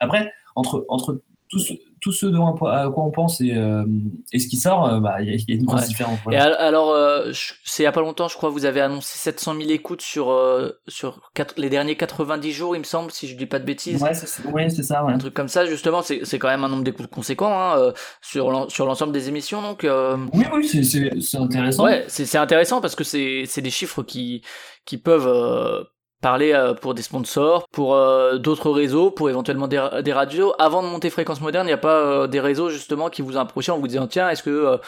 Après, 0.00 0.32
entre, 0.54 0.84
entre 0.88 1.22
tous, 1.48 1.72
tout 2.06 2.12
ce 2.12 2.26
à 2.26 2.88
quoi 2.88 3.02
on 3.02 3.10
pense 3.10 3.40
et, 3.40 3.52
euh, 3.52 3.84
et 4.32 4.38
ce 4.38 4.46
qui 4.46 4.58
sort, 4.58 4.86
euh, 4.86 5.00
bah, 5.00 5.16
il 5.22 5.28
y, 5.28 5.52
a 5.52 5.54
une 5.56 5.64
grosse 5.64 5.88
différence. 5.88 6.20
Et 6.30 6.36
alors, 6.36 6.92
euh, 6.92 7.32
c'est 7.64 7.82
il 7.82 7.84
y 7.84 7.88
a 7.88 7.90
pas 7.90 8.00
longtemps, 8.00 8.28
je 8.28 8.36
crois, 8.36 8.48
vous 8.48 8.64
avez 8.64 8.80
annoncé 8.80 9.18
700 9.18 9.56
000 9.56 9.70
écoutes 9.70 10.02
sur, 10.02 10.32
sur 10.86 11.32
les 11.56 11.68
derniers 11.68 11.96
90 11.96 12.52
jours, 12.52 12.76
il 12.76 12.78
me 12.78 12.84
semble, 12.84 13.10
si 13.10 13.26
je 13.26 13.36
dis 13.36 13.46
pas 13.46 13.58
de 13.58 13.64
bêtises. 13.64 14.00
Ouais, 14.00 14.14
c'est 14.14 14.28
ça. 14.84 15.04
Ouais. 15.04 15.12
Un 15.12 15.18
truc 15.18 15.34
comme 15.34 15.48
ça, 15.48 15.66
justement, 15.66 16.00
c'est 16.02 16.38
quand 16.38 16.46
même 16.46 16.62
un 16.62 16.68
nombre 16.68 16.84
d'écoutes 16.84 17.08
conséquent 17.08 17.50
hein, 17.50 17.92
sur 18.20 18.52
l'ensemble 18.52 19.12
des 19.12 19.28
émissions. 19.28 19.60
Donc, 19.60 19.84
Oui, 20.32 20.44
oui, 20.54 20.68
c'est 20.68 21.38
intéressant. 21.38 21.82
Ouais, 21.82 22.04
c'est 22.06 22.38
intéressant 22.38 22.80
parce 22.80 22.94
que 22.94 23.02
c'est 23.02 23.60
des 23.60 23.70
chiffres 23.70 24.04
qui, 24.04 24.42
qui 24.84 24.96
peuvent 24.96 25.88
parler 26.26 26.52
euh, 26.52 26.74
pour 26.74 26.92
des 26.94 27.02
sponsors, 27.02 27.68
pour 27.68 27.94
euh, 27.94 28.36
d'autres 28.38 28.72
réseaux, 28.72 29.12
pour 29.12 29.30
éventuellement 29.30 29.68
des, 29.68 29.80
des, 30.02 30.12
radios. 30.12 30.54
Avant 30.58 30.82
de 30.82 30.88
monter 30.88 31.08
Fréquence 31.08 31.40
Moderne, 31.40 31.66
il 31.66 31.68
n'y 31.68 31.72
a 31.72 31.76
pas 31.76 32.00
euh, 32.00 32.26
des 32.26 32.40
réseaux 32.40 32.68
justement 32.68 33.10
qui 33.10 33.22
vous 33.22 33.36
approché 33.36 33.70
en 33.70 33.78
vous 33.78 33.86
disant 33.86 34.08
tiens, 34.08 34.28
est-ce 34.28 34.42
que 34.42 34.80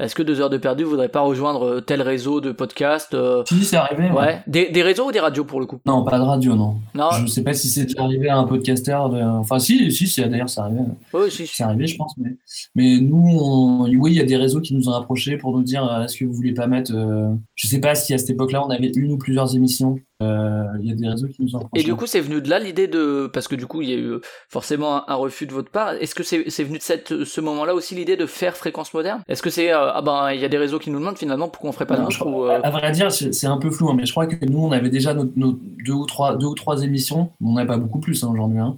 est-ce 0.00 0.14
que 0.14 0.22
deux 0.22 0.40
heures 0.40 0.50
de 0.50 0.58
perdu 0.58 0.84
voudrait 0.84 1.08
pas 1.08 1.20
rejoindre 1.20 1.80
tel 1.80 2.02
réseau 2.02 2.40
de 2.40 2.52
podcast 2.52 3.16
Si, 3.46 3.64
c'est 3.64 3.76
arrivé. 3.76 4.10
Ouais. 4.10 4.42
Des, 4.46 4.70
des, 4.70 4.82
réseaux 4.82 5.08
ou 5.08 5.12
des 5.12 5.20
radios 5.20 5.44
pour 5.44 5.60
le 5.60 5.66
coup? 5.66 5.78
Non, 5.86 6.04
pas 6.04 6.18
de 6.18 6.24
radio, 6.24 6.54
non. 6.54 6.76
Non. 6.94 7.10
Je 7.12 7.26
sais 7.26 7.42
pas 7.42 7.52
si 7.52 7.68
c'est 7.68 7.98
arrivé 7.98 8.28
à 8.28 8.38
un 8.38 8.44
podcasteur. 8.44 9.08
De... 9.10 9.20
Enfin, 9.20 9.58
si, 9.58 9.92
si, 9.92 10.06
si 10.06 10.20
d'ailleurs, 10.20 10.48
c'est 10.48 10.60
arrivé. 10.60 10.80
Oui, 11.12 11.30
si. 11.30 11.46
C'est 11.46 11.62
arrivé, 11.62 11.86
je 11.86 11.96
pense. 11.96 12.14
Mais, 12.18 12.36
mais 12.74 12.98
nous, 13.00 13.38
on... 13.40 13.88
oui, 13.88 14.12
il 14.12 14.16
y 14.16 14.20
a 14.20 14.24
des 14.24 14.36
réseaux 14.36 14.60
qui 14.60 14.74
nous 14.74 14.88
ont 14.88 14.94
approchés 14.94 15.36
pour 15.36 15.56
nous 15.56 15.62
dire 15.62 15.88
est-ce 16.02 16.16
que 16.16 16.24
vous 16.24 16.32
voulez 16.32 16.54
pas 16.54 16.66
mettre. 16.66 16.92
Je 17.54 17.68
sais 17.68 17.80
pas 17.80 17.94
si 17.94 18.14
à 18.14 18.18
cette 18.18 18.30
époque-là, 18.30 18.64
on 18.64 18.70
avait 18.70 18.90
une 18.94 19.12
ou 19.12 19.18
plusieurs 19.18 19.54
émissions 19.54 19.98
euh, 20.22 20.64
il 20.80 20.88
y 20.88 20.92
a 20.92 20.94
des 20.94 21.08
réseaux 21.08 21.26
qui 21.26 21.42
nous 21.42 21.56
ont 21.56 21.68
Et 21.74 21.82
du 21.82 21.94
coup, 21.94 22.06
c'est 22.06 22.20
venu 22.20 22.40
de 22.40 22.48
là 22.48 22.58
l'idée 22.58 22.86
de. 22.86 23.28
Parce 23.32 23.48
que 23.48 23.56
du 23.56 23.66
coup, 23.66 23.82
il 23.82 23.90
y 23.90 23.92
a 23.92 23.96
eu 23.96 24.20
forcément 24.48 25.08
un, 25.08 25.14
refus 25.14 25.46
de 25.46 25.52
votre 25.52 25.70
part. 25.70 25.94
Est-ce 25.94 26.14
que 26.14 26.22
c'est 26.22 26.64
venu 26.64 26.78
de 26.78 26.82
cette, 26.82 27.24
ce 27.24 27.40
moment-là 27.40 27.74
aussi 27.74 27.94
l'idée 27.94 28.16
de 28.16 28.26
faire 28.26 28.56
fréquence 28.56 28.94
moderne? 28.94 29.22
Est-ce 29.28 29.42
que 29.42 29.50
c'est. 29.50 29.72
Euh, 29.84 29.90
ah 29.94 30.02
ben, 30.02 30.32
il 30.32 30.40
y 30.40 30.44
a 30.44 30.48
des 30.48 30.58
réseaux 30.58 30.78
qui 30.78 30.90
nous 30.90 30.98
demandent 30.98 31.18
finalement 31.18 31.48
pourquoi 31.48 31.70
on 31.70 31.72
ferait 31.72 31.86
pas 31.86 31.96
d'autres 31.96 32.26
ou, 32.26 32.44
euh... 32.44 32.60
À 32.62 32.70
vrai 32.70 32.90
dire, 32.92 33.12
c'est 33.12 33.46
un 33.46 33.58
peu 33.58 33.70
flou, 33.70 33.90
hein, 33.90 33.94
mais 33.96 34.06
je 34.06 34.12
crois 34.12 34.26
que 34.26 34.44
nous, 34.46 34.58
on 34.58 34.72
avait 34.72 34.90
déjà 34.90 35.14
nos, 35.14 35.24
deux, 35.24 35.92
ou 35.92 36.06
trois, 36.06 36.36
deux 36.36 36.46
ou 36.46 36.54
trois 36.54 36.82
émissions. 36.82 37.30
On 37.42 37.52
n'avait 37.52 37.66
pas 37.66 37.76
beaucoup 37.76 38.00
plus 38.00 38.22
hein, 38.24 38.30
aujourd'hui. 38.32 38.58
Hein. 38.58 38.76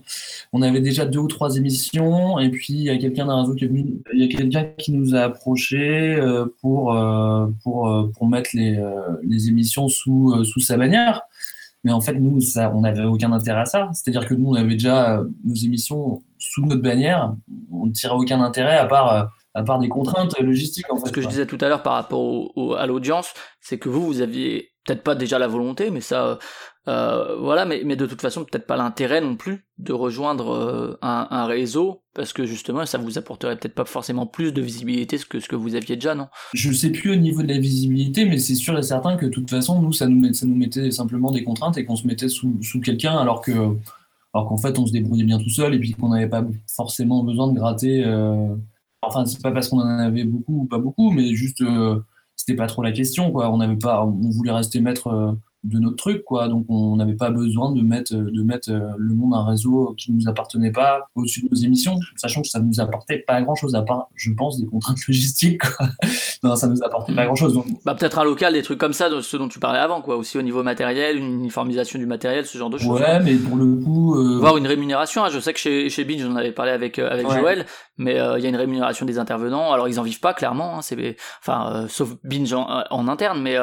On 0.53 0.63
avait 0.63 0.81
déjà 0.81 1.05
deux 1.07 1.21
ou 1.21 1.29
trois 1.29 1.57
émissions, 1.57 2.39
et 2.39 2.51
puis 2.51 2.75
il 2.75 2.83
y 2.83 2.91
a 2.91 2.97
quelqu'un 2.99 3.27
d'un 3.27 3.41
réseau 3.41 3.55
qui 3.55 3.65
est 3.65 3.69
venu. 3.69 4.03
Il 4.13 4.23
y 4.23 4.25
a 4.25 4.37
quelqu'un 4.37 4.65
qui 4.79 4.93
nous 4.93 5.15
a 5.15 5.21
approché 5.21 6.17
euh, 6.17 6.47
pour, 6.61 6.97
pour, 7.63 8.11
pour 8.17 8.27
mettre 8.27 8.51
les, 8.55 8.83
les 9.23 9.49
émissions 9.49 9.89
sous, 9.89 10.45
sous 10.45 10.61
sa 10.61 10.77
bannière. 10.77 11.23
Mais 11.87 11.93
en 11.93 12.01
fait, 12.01 12.15
nous, 12.15 12.41
ça, 12.41 12.73
on 12.75 12.81
n'avait 12.81 13.05
aucun 13.05 13.31
intérêt 13.31 13.61
à 13.61 13.65
ça. 13.65 13.91
C'est-à-dire 13.95 14.27
que 14.27 14.35
nous, 14.35 14.51
on 14.51 14.55
avait 14.55 14.73
déjà 14.73 15.21
euh, 15.21 15.25
nos 15.45 15.55
émissions 15.55 16.21
sous 16.37 16.67
notre 16.67 16.83
bannière. 16.83 17.33
On 17.71 17.87
ne 17.87 17.93
tirait 17.93 18.15
aucun 18.15 18.41
intérêt 18.41 18.77
à 18.77 18.87
part, 18.87 19.31
à 19.57 19.63
part 19.63 19.79
des 19.79 19.89
contraintes 19.89 20.39
logistiques. 20.39 20.93
En 20.93 20.99
fait, 20.99 21.09
Ce 21.09 21.13
que 21.13 21.23
je 21.23 21.29
disais 21.29 21.47
tout 21.47 21.59
à 21.63 21.69
l'heure 21.69 21.83
par 21.83 21.95
rapport 21.95 22.53
à 22.79 22.87
l'audience, 22.87 23.33
c'est 23.61 23.79
que 23.79 23.89
vous, 23.89 24.07
vous 24.07 24.21
aviez 24.21 24.73
peut-être 24.85 25.03
pas 25.03 25.15
déjà 25.15 25.39
la 25.39 25.49
volonté, 25.49 25.91
mais 25.91 26.03
ça, 26.03 26.39
euh, 26.89 27.37
voilà, 27.41 27.65
mais, 27.65 27.81
mais 27.85 27.97
de 27.97 28.05
toute 28.05 28.21
façon, 28.21 28.45
peut-être 28.45 28.67
pas 28.67 28.77
l'intérêt 28.77 29.23
non 29.23 29.35
plus 29.35 29.65
de 29.79 29.95
rejoindre 29.95 30.51
euh, 30.51 30.99
un, 31.01 31.27
un, 31.31 31.47
réseau, 31.47 32.03
parce 32.15 32.35
que 32.35 32.45
justement, 32.45 32.85
ça 32.85 32.99
vous 32.99 33.17
apporterait 33.17 33.57
peut-être 33.57 33.75
pas 33.75 33.87
forcément 33.87 34.27
plus 34.27 34.53
de 34.53 34.61
visibilité 34.61 35.19
que 35.29 35.41
ce 35.41 35.49
que 35.49 35.57
vous 35.57 35.75
aviez 35.75 35.97
déjà, 35.97 36.15
non? 36.15 36.29
Je 36.53 36.71
sais 36.71 36.91
plus 36.91 37.13
au 37.13 37.17
niveau 37.17 37.43
de 37.43 37.49
la 37.49 37.59
visibilité, 37.59 38.27
mais 38.27 38.39
c'est 38.39 38.55
sûr 38.55 38.79
et 38.79 38.83
certain 38.83 39.17
que 39.17 39.25
de 39.25 39.31
toute 39.31 39.49
façon, 39.49 39.81
nous, 39.81 39.93
ça 39.93 40.07
nous, 40.07 40.35
ça 40.35 40.47
nous 40.47 40.55
mettait 40.55 40.91
simplement 40.91 41.33
des 41.33 41.45
contraintes 41.45 41.79
et 41.79 41.87
qu'on 41.87 41.97
se 41.97 42.07
mettait 42.07 42.29
sous, 42.29 42.63
sous 42.63 42.81
quelqu'un, 42.81 43.17
alors 43.17 43.41
que 43.41 43.53
alors 44.35 44.49
qu'en 44.49 44.59
fait, 44.59 44.79
on 44.79 44.85
se 44.85 44.93
débrouillait 44.93 45.25
bien 45.25 45.39
tout 45.39 45.49
seul 45.49 45.75
et 45.75 45.79
puis 45.79 45.93
qu'on 45.93 46.11
n'avait 46.11 46.29
pas 46.29 46.45
forcément 46.69 47.25
besoin 47.25 47.51
de 47.51 47.55
gratter. 47.59 48.05
Euh... 48.05 48.55
Enfin, 49.03 49.25
c'est 49.27 49.43
pas 49.43 49.53
parce 49.53 49.69
qu'on 49.69 49.81
en 49.81 49.99
avait 49.99 50.25
beaucoup 50.25 50.63
ou 50.63 50.65
pas 50.67 50.79
beaucoup, 50.79 51.11
mais 51.11 51.35
juste, 51.35 51.61
euh, 51.61 52.01
c'était 52.35 52.57
pas 52.57 52.67
trop 52.67 52.83
la 52.83 52.93
question, 52.93 53.31
quoi. 53.31 53.51
On 53.51 53.59
n'avait 53.59 53.77
pas, 53.77 54.05
on 54.05 54.31
voulait 54.31 54.53
rester 54.53 54.81
maître 54.81 55.09
euh, 55.09 55.33
de 55.67 55.79
notre 55.79 55.97
truc, 55.97 56.25
quoi. 56.25 56.49
Donc 56.49 56.67
on 56.69 56.97
n'avait 56.97 57.15
pas 57.15 57.31
besoin 57.31 57.73
de 57.73 57.83
mettre, 57.83 58.15
de 58.15 58.43
mettre 58.43 58.71
euh, 58.71 58.93
le 58.97 59.15
monde 59.15 59.35
un 59.35 59.45
réseau 59.45 59.95
qui 59.99 60.13
ne 60.13 60.17
nous 60.17 60.29
appartenait 60.29 60.71
pas 60.71 61.09
au-dessus 61.15 61.43
de 61.43 61.49
nos 61.51 61.57
émissions, 61.57 61.99
sachant 62.17 62.43
que 62.43 62.49
ça 62.49 62.61
ne 62.61 62.67
nous 62.67 62.81
apportait 62.81 63.19
pas 63.19 63.43
grand-chose 63.43 63.75
à 63.75 63.83
part, 63.83 64.09
je 64.15 64.33
pense, 64.33 64.61
des 64.61 64.67
contraintes 64.67 64.99
logistiques. 65.09 65.61
Quoi. 65.61 65.89
non, 66.43 66.57
ça 66.57 66.69
nous 66.69 66.83
apportait 66.83 67.15
pas 67.15 67.27
grand-chose. 67.27 67.55
Donc... 67.55 67.67
Bah 67.85 67.95
peut-être 67.95 68.19
un 68.19 68.25
local, 68.25 68.53
des 68.53 68.63
trucs 68.63 68.79
comme 68.79 68.93
ça, 68.93 69.11
de 69.11 69.21
ce 69.21 69.37
dont 69.37 69.49
tu 69.49 69.59
parlais 69.59 69.81
avant, 69.81 70.01
quoi. 70.01 70.17
Aussi 70.17 70.39
au 70.39 70.43
niveau 70.43 70.63
matériel, 70.63 71.19
une 71.19 71.41
uniformisation 71.41 71.99
du 71.99 72.07
matériel, 72.07 72.47
ce 72.47 72.57
genre 72.59 72.71
de 72.71 72.79
choses. 72.79 73.01
Ouais, 73.01 73.21
mais 73.23 73.35
pour 73.35 73.57
le 73.57 73.77
coup. 73.77 74.17
Euh... 74.17 74.39
Voir 74.39 74.57
une 74.57 74.67
rémunération. 74.67 75.25
Hein. 75.25 75.31
Je 75.31 75.41
sais 75.41 75.53
que 75.53 75.59
chez 75.59 75.89
chez 75.91 76.05
Binge, 76.05 76.23
j'en 76.23 76.37
avais 76.37 76.53
parlé 76.53 76.73
avec 76.73 76.99
euh, 76.99 77.11
avec 77.11 77.29
Joël, 77.29 77.67
mais 77.99 78.19
euh, 78.19 78.39
il 78.39 78.43
y 78.43 78.47
a 78.47 78.49
une 78.49 78.57
rémunération 78.57 79.07
des 79.07 79.19
intervenants. 79.19 79.73
Alors 79.73 79.89
ils 79.89 80.01
en 80.01 80.03
vivent 80.03 80.21
pas 80.21 80.35
clairement, 80.35 80.79
hein. 80.79 80.83
c'est 80.83 81.17
enfin 81.41 81.87
sauf 81.89 82.15
Binge 82.25 82.53
en, 82.53 82.85
en 82.91 83.09
interne, 83.09 83.41
mais 83.41 83.57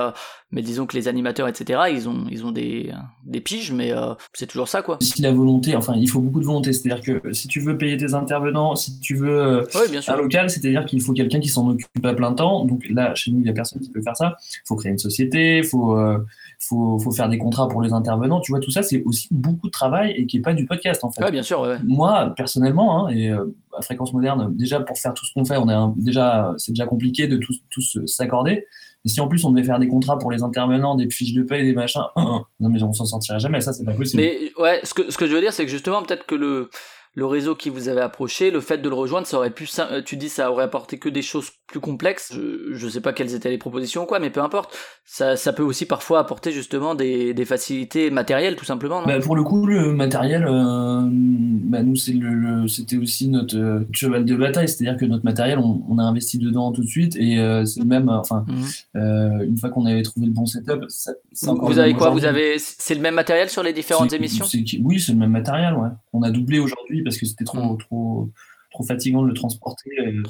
mais 0.54 0.62
disons 0.62 0.86
que 0.86 0.96
les 0.96 1.08
animateurs, 1.08 1.48
etc., 1.48 1.82
ils 1.92 2.08
ont, 2.08 2.26
ils 2.30 2.46
ont 2.46 2.52
des, 2.52 2.92
des 3.26 3.42
piges, 3.42 3.72
mais 3.72 3.92
euh, 3.92 4.14
c'est 4.34 4.46
toujours 4.46 4.68
ça, 4.68 4.84
quoi. 4.84 5.00
Si 5.02 5.20
la 5.24 5.32
volonté, 5.32 5.76
enfin, 5.76 5.96
il 5.98 6.08
faut 6.08 6.20
beaucoup 6.20 6.40
de 6.40 6.46
volonté. 6.46 6.72
C'est-à-dire 6.74 7.04
que 7.04 7.34
si 7.34 7.48
tu 7.48 7.60
veux 7.60 7.76
payer 7.76 7.98
tes 7.98 8.14
intervenants, 8.14 8.76
si 8.76 9.00
tu 9.00 9.16
veux 9.16 9.42
euh, 9.42 9.66
un 10.08 10.16
local, 10.16 10.52
c'est-à-dire 10.52 10.86
qu'il 10.86 11.02
faut 11.02 11.14
quelqu'un 11.14 11.40
qui 11.40 11.50
s'en 11.50 11.68
occupe 11.68 12.06
à 12.06 12.14
plein 12.14 12.34
temps. 12.34 12.66
Donc 12.66 12.84
là, 12.88 13.16
chez 13.16 13.32
nous, 13.32 13.40
il 13.40 13.46
n'y 13.46 13.50
a 13.50 13.54
personne 13.54 13.82
qui 13.82 13.90
peut 13.90 14.04
faire 14.04 14.16
ça. 14.16 14.36
Il 14.54 14.68
faut 14.68 14.76
créer 14.76 14.92
une 14.92 15.00
société, 15.00 15.58
il 15.58 15.64
faut, 15.64 15.98
euh, 15.98 16.20
faut, 16.60 17.00
faut, 17.00 17.12
faire 17.12 17.30
des 17.30 17.38
contrats 17.38 17.68
pour 17.68 17.82
les 17.82 17.94
intervenants. 17.94 18.40
Tu 18.40 18.52
vois, 18.52 18.60
tout 18.60 18.72
ça, 18.72 18.84
c'est 18.84 19.04
aussi 19.04 19.28
beaucoup 19.32 19.68
de 19.68 19.72
travail 19.72 20.12
et 20.12 20.26
qui 20.26 20.38
n'est 20.38 20.44
pas 20.44 20.54
du 20.54 20.66
podcast, 20.66 21.04
en 21.04 21.12
fait. 21.12 21.24
Ouais, 21.24 21.32
bien 21.32 21.44
sûr. 21.44 21.68
Moi, 21.84 22.34
personnellement, 22.36 23.08
hein, 23.08 23.10
et 23.10 23.30
à 23.30 23.82
fréquence 23.82 24.14
moderne, 24.14 24.56
déjà 24.56 24.80
pour 24.80 24.98
faire 24.98 25.14
tout 25.14 25.26
ce 25.26 25.34
qu'on 25.34 25.46
fait, 25.46 25.58
on 25.58 25.70
est 25.70 26.02
déjà, 26.02 26.54
c'est 26.58 26.72
déjà 26.72 26.86
compliqué 26.86 27.28
de 27.28 27.38
tous, 27.38 27.62
tous 27.70 28.00
s'accorder. 28.06 28.66
Et 29.06 29.10
si 29.10 29.20
en 29.20 29.28
plus 29.28 29.44
on 29.44 29.52
devait 29.52 29.66
faire 29.66 29.80
des 29.80 29.88
contrats 29.88 30.18
pour 30.18 30.32
les 30.32 30.44
intervenants, 30.44 30.96
des 30.96 31.10
fiches 31.10 31.34
de 31.34 31.44
paie, 31.44 31.64
des 31.64 31.74
machins, 31.74 32.04
non 32.16 32.46
mais 32.60 32.82
on 32.84 32.94
s'en 32.94 33.06
sortirait 33.06 33.40
jamais, 33.40 33.60
ça 33.60 33.74
c'est 33.74 33.84
pas 33.84 33.94
possible. 33.94 34.24
Mais 34.24 34.52
ouais, 34.58 34.80
ce 34.84 34.94
que, 34.94 35.12
ce 35.12 35.18
que 35.18 35.28
je 35.28 35.34
veux 35.34 35.42
dire, 35.42 35.52
c'est 35.52 35.66
que 35.66 35.72
justement, 35.72 36.02
peut-être 36.04 36.26
que 36.26 36.36
le, 36.36 36.70
le 37.16 37.26
réseau 37.28 37.56
qui 37.56 37.70
vous 37.70 37.90
avait 37.90 38.02
approché, 38.02 38.50
le 38.50 38.60
fait 38.60 38.80
de 38.80 38.90
le 38.90 38.96
rejoindre, 38.96 39.28
ça 39.28 39.38
aurait 39.38 39.52
pu, 39.52 39.70
euh, 39.80 40.02
tu 40.04 40.18
dis, 40.18 40.30
ça 40.30 40.52
aurait 40.52 40.64
apporté 40.64 40.98
que 40.98 41.10
des 41.10 41.22
choses 41.22 41.52
plus 41.68 41.80
complexes. 41.80 42.34
Je, 42.34 42.74
je 42.74 42.88
sais 42.88 43.02
pas 43.02 43.14
quelles 43.14 43.36
étaient 43.36 43.52
les 43.52 43.60
propositions 43.60 44.04
ou 44.04 44.06
quoi, 44.06 44.20
mais 44.20 44.32
peu 44.32 44.42
importe. 44.42 44.76
Ça, 45.06 45.36
ça 45.36 45.54
peut 45.54 45.64
aussi 45.64 45.86
parfois 45.86 46.20
apporter 46.20 46.52
justement 46.52 46.96
des, 46.96 47.36
des 47.36 47.46
facilités 47.46 48.10
matérielles, 48.10 48.56
tout 48.56 48.66
simplement. 48.66 49.02
Non? 49.02 49.08
Bah 49.08 49.20
pour 49.20 49.36
le 49.36 49.44
coup, 49.44 49.68
le 49.68 49.94
matériel, 49.94 50.46
euh, 50.48 51.02
bah 51.08 51.84
nous, 51.84 51.96
c'est 51.96 52.14
le, 52.14 52.68
c'était 52.68 52.98
aussi 52.98 53.28
notre 53.28 53.58
euh, 53.58 53.88
cheval 53.92 54.26
de 54.26 54.36
bataille, 54.36 54.68
c'est-à-dire 54.68 54.98
que 54.98 55.06
notre 55.06 55.26
matériel, 55.26 55.60
on, 55.60 55.84
on, 55.88 56.00
a 56.00 56.04
investi 56.04 56.40
dedans 56.40 56.72
tout 56.72 56.82
de 56.82 56.88
suite 56.88 57.16
et 57.16 57.38
euh, 57.38 57.64
c'est 57.66 57.84
même, 57.84 58.10
enfin, 58.10 58.46
mmh. 58.48 59.42
une 59.44 59.58
fois 59.58 59.70
qu'on 59.70 59.86
avait 59.86 60.02
trouvé 60.02 60.26
le 60.26 60.32
bon 60.34 60.48
setup, 60.48 60.86
ça, 60.88 61.12
encore 61.48 61.70
vous 61.70 61.78
avez 61.78 61.94
quoi? 61.94 62.10
Vous 62.10 62.26
avez, 62.26 62.56
c'est 62.58 62.96
le 62.96 63.02
même 63.02 63.16
matériel 63.16 63.50
sur 63.50 63.62
les 63.62 63.74
différentes 63.74 64.14
émissions? 64.14 64.46
Oui, 64.84 65.00
c'est 65.00 65.12
le 65.12 65.20
même 65.20 65.32
matériel. 65.32 65.76
Ouais. 65.76 65.90
On 66.12 66.24
a 66.24 66.32
doublé 66.32 66.60
aujourd'hui 66.60 67.03
parce 67.04 67.18
que 67.18 67.26
c'était 67.26 67.46
trop, 67.46 67.76
mm. 67.76 67.78
trop, 67.78 68.30
trop 68.74 68.84
fatigant 68.84 69.22
de 69.22 69.28
le 69.28 69.34
transporter 69.34 69.92
euh, 70.00 70.24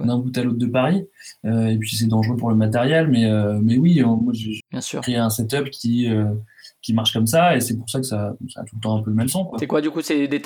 d'un 0.00 0.18
bout 0.18 0.36
à 0.36 0.42
l'autre 0.42 0.58
de 0.58 0.66
Paris. 0.66 1.06
Euh, 1.44 1.68
et 1.68 1.78
puis 1.78 1.96
c'est 1.96 2.06
dangereux 2.06 2.36
pour 2.36 2.50
le 2.50 2.56
matériel, 2.56 3.08
mais, 3.08 3.24
euh, 3.24 3.58
mais 3.62 3.78
oui, 3.78 4.02
moi 4.02 4.32
j'ai 4.34 4.60
créé 5.00 5.16
un 5.16 5.30
setup 5.30 5.70
qui, 5.70 6.08
qui 6.82 6.92
marche 6.92 7.12
comme 7.12 7.26
ça 7.26 7.56
et 7.56 7.60
c'est 7.60 7.76
pour 7.76 7.88
ça 7.88 8.00
que 8.00 8.04
ça, 8.04 8.34
ça, 8.48 8.60
a 8.60 8.64
tout 8.64 8.76
le 8.76 8.80
temps 8.80 8.98
un 8.98 9.02
peu 9.02 9.10
le 9.10 9.16
même 9.16 9.28
son. 9.28 9.50
C'est 9.58 9.66
quoi 9.66 9.80
du 9.80 9.90
coup 9.90 10.02
C'est 10.02 10.28
des 10.28 10.42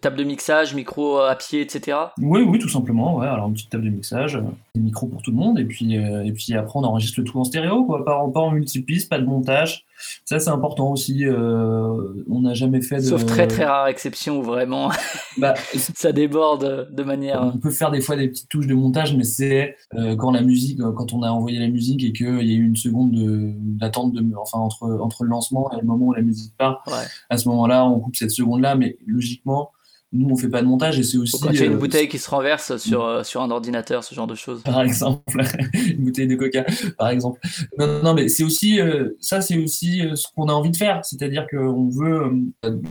tables 0.00 0.16
de 0.16 0.24
mixage, 0.24 0.74
micro 0.74 1.18
à 1.18 1.34
pied, 1.34 1.60
etc. 1.60 1.98
Oui, 2.18 2.42
oui, 2.42 2.58
tout 2.58 2.68
simplement. 2.68 3.18
Ouais. 3.18 3.26
Alors 3.26 3.48
une 3.48 3.54
petite 3.54 3.70
table 3.70 3.84
de 3.84 3.90
mixage, 3.90 4.40
des 4.74 4.80
micros 4.80 5.08
pour 5.08 5.22
tout 5.22 5.32
le 5.32 5.36
monde 5.36 5.58
et 5.58 5.64
puis, 5.64 5.94
et 5.94 6.32
puis 6.32 6.54
après 6.54 6.78
on 6.78 6.84
enregistre 6.84 7.20
tout 7.22 7.38
en 7.38 7.44
stéréo, 7.44 7.84
quoi. 7.84 8.04
Pas, 8.04 8.24
pas 8.32 8.40
en 8.40 8.52
multipiste, 8.52 9.10
pas 9.10 9.18
de 9.18 9.26
montage. 9.26 9.84
Ça, 10.24 10.38
c'est 10.38 10.50
important 10.50 10.92
aussi. 10.92 11.24
Euh, 11.24 12.24
on 12.30 12.42
n'a 12.42 12.54
jamais 12.54 12.82
fait 12.82 12.96
de. 12.96 13.02
Sauf 13.02 13.26
très 13.26 13.46
très 13.46 13.64
rare 13.64 13.86
exception 13.86 14.38
où 14.38 14.42
vraiment 14.42 14.90
bah, 15.38 15.54
ça 15.74 16.12
déborde 16.12 16.88
de 16.90 17.02
manière. 17.02 17.42
On 17.42 17.58
peut 17.58 17.70
faire 17.70 17.90
des 17.90 18.00
fois 18.00 18.16
des 18.16 18.28
petites 18.28 18.48
touches 18.48 18.66
de 18.66 18.74
montage, 18.74 19.16
mais 19.16 19.24
c'est 19.24 19.76
euh, 19.94 20.16
quand 20.16 20.30
la 20.30 20.42
musique, 20.42 20.80
euh, 20.80 20.92
quand 20.92 21.12
on 21.12 21.22
a 21.22 21.30
envoyé 21.30 21.58
la 21.58 21.68
musique 21.68 22.04
et 22.04 22.12
qu'il 22.12 22.46
y 22.46 22.54
a 22.54 22.56
eu 22.56 22.64
une 22.64 22.76
seconde 22.76 23.12
d'attente, 23.14 24.12
de, 24.12 24.24
enfin 24.36 24.58
entre 24.58 24.84
entre 25.00 25.24
le 25.24 25.30
lancement 25.30 25.70
et 25.72 25.80
le 25.80 25.86
moment 25.86 26.06
où 26.06 26.12
la 26.12 26.22
musique 26.22 26.56
part. 26.56 26.84
À 27.30 27.38
ce 27.38 27.48
moment-là, 27.48 27.84
on 27.86 28.00
coupe 28.00 28.16
cette 28.16 28.30
seconde-là, 28.30 28.74
mais 28.74 28.96
logiquement 29.06 29.70
nous 30.12 30.28
on 30.30 30.36
fait 30.36 30.48
pas 30.48 30.62
de 30.62 30.66
montage 30.66 30.98
et 30.98 31.02
c'est 31.02 31.18
aussi 31.18 31.40
quand 31.40 31.50
il 31.50 31.58
y 31.58 31.62
a 31.62 31.66
une 31.66 31.78
bouteille 31.78 32.08
qui 32.08 32.18
se 32.18 32.28
renverse 32.28 32.76
sur 32.76 33.24
sur 33.24 33.42
un 33.42 33.50
ordinateur 33.50 34.04
ce 34.04 34.14
genre 34.14 34.26
de 34.26 34.34
choses. 34.34 34.62
Par 34.62 34.82
exemple 34.82 35.22
une 35.74 36.04
bouteille 36.04 36.28
de 36.28 36.36
coca 36.36 36.64
par 36.98 37.08
exemple. 37.08 37.40
Non 37.78 38.02
non 38.02 38.14
mais 38.14 38.28
c'est 38.28 38.44
aussi 38.44 38.78
ça 39.20 39.40
c'est 39.40 39.58
aussi 39.58 40.02
ce 40.14 40.26
qu'on 40.34 40.48
a 40.48 40.52
envie 40.52 40.70
de 40.70 40.76
faire. 40.76 41.04
C'est-à-dire 41.04 41.46
qu'on 41.48 41.88
veut 41.88 42.30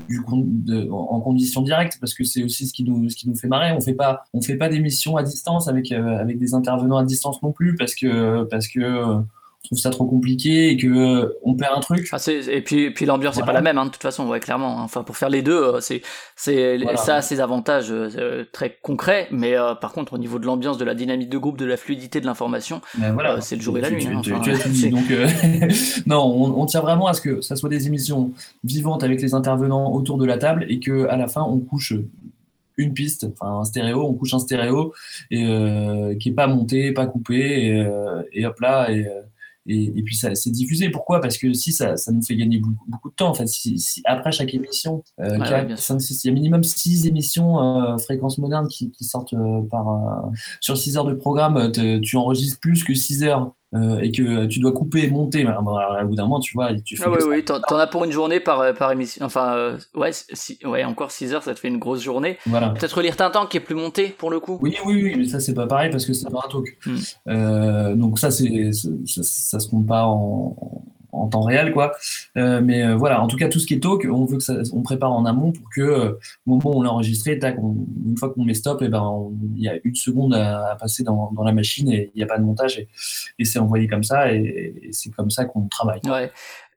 du 0.09 0.21
de, 0.27 0.89
en 0.89 1.19
condition 1.21 1.61
directe 1.61 1.97
parce 1.99 2.13
que 2.13 2.23
c'est 2.23 2.43
aussi 2.43 2.67
ce 2.67 2.73
qui 2.73 2.83
nous 2.83 3.09
ce 3.09 3.15
qui 3.15 3.29
nous 3.29 3.35
fait 3.35 3.47
marrer. 3.47 3.71
On 3.73 3.81
fait 3.81 3.93
pas 3.93 4.23
on 4.33 4.41
fait 4.41 4.57
pas 4.57 4.69
d'émissions 4.69 5.17
à 5.17 5.23
distance 5.23 5.67
avec 5.67 5.91
avec 5.91 6.39
des 6.39 6.53
intervenants 6.53 6.97
à 6.97 7.03
distance 7.03 7.41
non 7.43 7.51
plus 7.51 7.75
parce 7.75 7.95
que 7.95 8.43
parce 8.45 8.67
que 8.67 9.21
trouve 9.63 9.79
ça 9.79 9.89
trop 9.91 10.05
compliqué 10.05 10.69
et 10.69 10.77
que 10.77 10.87
euh, 10.87 11.39
on 11.43 11.55
perd 11.55 11.77
un 11.77 11.79
truc. 11.79 12.07
Ah, 12.11 12.17
et 12.27 12.61
puis, 12.61 12.91
puis 12.91 13.05
l'ambiance 13.05 13.37
n'est 13.37 13.43
pas 13.43 13.53
la 13.53 13.61
même, 13.61 13.77
hein, 13.77 13.85
de 13.85 13.91
toute 13.91 14.01
façon, 14.01 14.27
ouais, 14.27 14.39
clairement. 14.39 14.79
Hein. 14.79 14.83
Enfin, 14.83 15.03
pour 15.03 15.17
faire 15.17 15.29
les 15.29 15.41
deux, 15.41 15.61
euh, 15.61 15.79
c'est, 15.79 16.01
c'est, 16.35 16.79
ça 16.95 17.17
a 17.17 17.21
ses 17.21 17.39
avantages 17.39 17.91
euh, 17.91 18.45
très 18.51 18.77
concrets, 18.81 19.27
mais 19.31 19.55
par 19.79 19.93
contre, 19.93 20.13
au 20.13 20.17
niveau 20.17 20.39
de 20.39 20.45
l'ambiance, 20.45 20.77
de 20.77 20.85
la 20.85 20.95
dynamique 20.95 21.29
de 21.29 21.37
groupe, 21.37 21.57
de 21.57 21.65
la 21.65 21.77
fluidité 21.77 22.21
de 22.21 22.25
l'information, 22.25 22.81
ben 22.97 23.13
voilà, 23.13 23.39
c'est 23.41 23.55
le 23.55 23.61
jour 23.61 23.77
et 23.77 23.81
la 23.81 23.91
nuit. 23.91 24.07
Hein, 24.07 24.21
dit. 24.67 24.89
Donc, 24.89 25.05
non, 26.05 26.23
on, 26.23 26.65
tient 26.65 26.81
vraiment 26.81 27.07
à 27.07 27.13
ce 27.13 27.21
que 27.21 27.41
ça 27.41 27.55
soit 27.55 27.69
des 27.69 27.87
émissions 27.87 28.31
vivantes 28.63 29.03
avec 29.03 29.21
les 29.21 29.33
intervenants 29.33 29.93
autour 29.93 30.17
de 30.17 30.25
la 30.25 30.37
table 30.37 30.65
et 30.69 30.79
que 30.79 31.07
à 31.07 31.17
la 31.17 31.27
fin, 31.27 31.43
on 31.43 31.59
couche 31.59 31.93
une 32.77 32.93
piste, 32.93 33.27
enfin 33.33 33.59
un 33.59 33.63
stéréo, 33.65 34.05
on 34.07 34.13
couche 34.13 34.33
un 34.33 34.39
stéréo 34.39 34.93
et 35.29 36.17
qui 36.19 36.29
est 36.29 36.35
pas 36.35 36.47
monté, 36.47 36.91
pas 36.93 37.05
coupé 37.05 37.35
et, 37.37 37.87
et 38.33 38.45
hop 38.45 38.59
là 38.59 38.91
et 38.91 39.07
et, 39.67 39.83
et, 39.97 40.03
puis 40.03 40.15
ça 40.15 40.33
c'est 40.35 40.49
diffusé. 40.49 40.89
Pourquoi? 40.89 41.21
Parce 41.21 41.37
que 41.37 41.53
si 41.53 41.71
ça, 41.71 41.97
ça 41.97 42.11
nous 42.11 42.21
fait 42.21 42.35
gagner 42.35 42.59
beaucoup, 42.59 42.85
beaucoup 42.87 43.09
de 43.09 43.15
temps. 43.15 43.29
En 43.29 43.33
fait, 43.33 43.47
si, 43.47 43.77
si 43.79 44.01
après 44.05 44.31
chaque 44.31 44.53
émission, 44.53 45.03
euh, 45.19 45.37
ouais, 45.37 45.75
5, 45.75 46.01
6, 46.01 46.23
il 46.23 46.27
y 46.27 46.31
a 46.31 46.33
minimum 46.33 46.63
6 46.63 47.05
émissions 47.05 47.61
euh, 47.61 47.97
fréquences 47.97 48.37
modernes 48.37 48.67
qui, 48.67 48.91
qui 48.91 49.03
sortent 49.03 49.33
euh, 49.33 49.61
par 49.69 49.89
euh, 49.89 50.29
sur 50.59 50.77
6 50.77 50.97
heures 50.97 51.05
de 51.05 51.13
programme, 51.13 51.71
tu 51.71 52.17
enregistres 52.17 52.59
plus 52.59 52.83
que 52.83 52.93
6 52.93 53.23
heures 53.23 53.53
euh, 53.73 53.99
et 53.99 54.11
que 54.11 54.47
tu 54.47 54.59
dois 54.59 54.73
couper 54.73 55.03
et 55.03 55.09
monter, 55.09 55.47
au 55.47 56.07
bout 56.07 56.15
d'un 56.15 56.23
moment, 56.23 56.41
tu 56.41 56.53
vois, 56.53 56.73
tu 56.81 56.97
fais. 56.97 57.05
Ah 57.05 57.09
oui, 57.09 57.23
oui, 57.25 57.45
t'en, 57.45 57.77
as 57.77 57.87
pour 57.87 58.03
une 58.03 58.11
journée 58.11 58.41
par, 58.41 58.59
euh, 58.59 58.73
par 58.73 58.91
émission. 58.91 59.25
Enfin, 59.25 59.55
euh, 59.55 59.77
ouais, 59.95 60.11
si, 60.11 60.59
ouais, 60.65 60.83
encore 60.83 61.11
6 61.11 61.33
heures, 61.33 61.43
ça 61.43 61.53
te 61.53 61.59
fait 61.59 61.69
une 61.69 61.79
grosse 61.79 62.01
journée. 62.01 62.37
Voilà. 62.45 62.71
Peut-être 62.71 63.01
lire 63.01 63.15
Tintin 63.15 63.45
qui 63.45 63.57
est 63.57 63.61
plus 63.61 63.75
monté 63.75 64.09
pour 64.09 64.29
le 64.29 64.41
coup. 64.41 64.59
Oui, 64.61 64.75
oui, 64.85 65.01
oui, 65.03 65.15
mais 65.17 65.25
ça, 65.25 65.39
c'est 65.39 65.53
pas 65.53 65.67
pareil 65.67 65.89
parce 65.89 66.05
que 66.05 66.11
c'est 66.11 66.27
un 66.27 66.31
talk. 66.31 66.77
Hmm. 66.85 66.97
Euh, 67.29 67.95
donc, 67.95 68.19
ça, 68.19 68.29
c'est, 68.29 68.71
ça, 68.73 68.89
ça, 69.23 69.59
se 69.59 69.69
compte 69.69 69.87
pas 69.87 70.05
en, 70.05 70.83
en 71.11 71.27
temps 71.27 71.41
réel, 71.41 71.71
quoi. 71.71 71.93
Euh, 72.37 72.61
mais 72.63 72.83
euh, 72.83 72.95
voilà, 72.95 73.21
en 73.21 73.27
tout 73.27 73.37
cas, 73.37 73.49
tout 73.49 73.59
ce 73.59 73.67
qui 73.67 73.73
est 73.73 73.79
talk, 73.79 74.07
on 74.09 74.25
veut 74.25 74.37
que 74.37 74.43
ça, 74.43 74.55
on 74.73 74.81
prépare 74.81 75.11
en 75.11 75.25
amont 75.25 75.51
pour 75.51 75.69
que 75.69 75.81
euh, 75.81 76.11
au 76.45 76.51
moment 76.51 76.75
où 76.75 76.79
on 76.79 76.81
l'a 76.81 76.91
enregistré, 76.91 77.39
tac, 77.39 77.57
une 77.57 78.17
fois 78.17 78.33
qu'on 78.33 78.43
met 78.43 78.53
stop, 78.53 78.81
et 78.81 78.85
eh 78.85 78.89
ben 78.89 79.31
il 79.55 79.63
y 79.63 79.69
a 79.69 79.75
une 79.83 79.95
seconde 79.95 80.33
à, 80.33 80.75
passer 80.79 81.03
dans, 81.03 81.31
dans, 81.33 81.43
la 81.43 81.51
machine 81.51 81.91
et 81.91 82.11
il 82.13 82.17
n'y 82.17 82.23
a 82.23 82.27
pas 82.27 82.37
de 82.37 82.43
montage 82.43 82.79
et, 82.79 82.87
et 83.39 83.45
c'est 83.45 83.59
envoyé 83.59 83.87
comme 83.87 84.03
ça 84.03 84.33
et, 84.33 84.73
et 84.83 84.89
c'est 84.91 85.09
comme 85.11 85.29
ça 85.29 85.45
qu'on 85.45 85.67
travaille. 85.67 86.01
Ouais. 86.05 86.31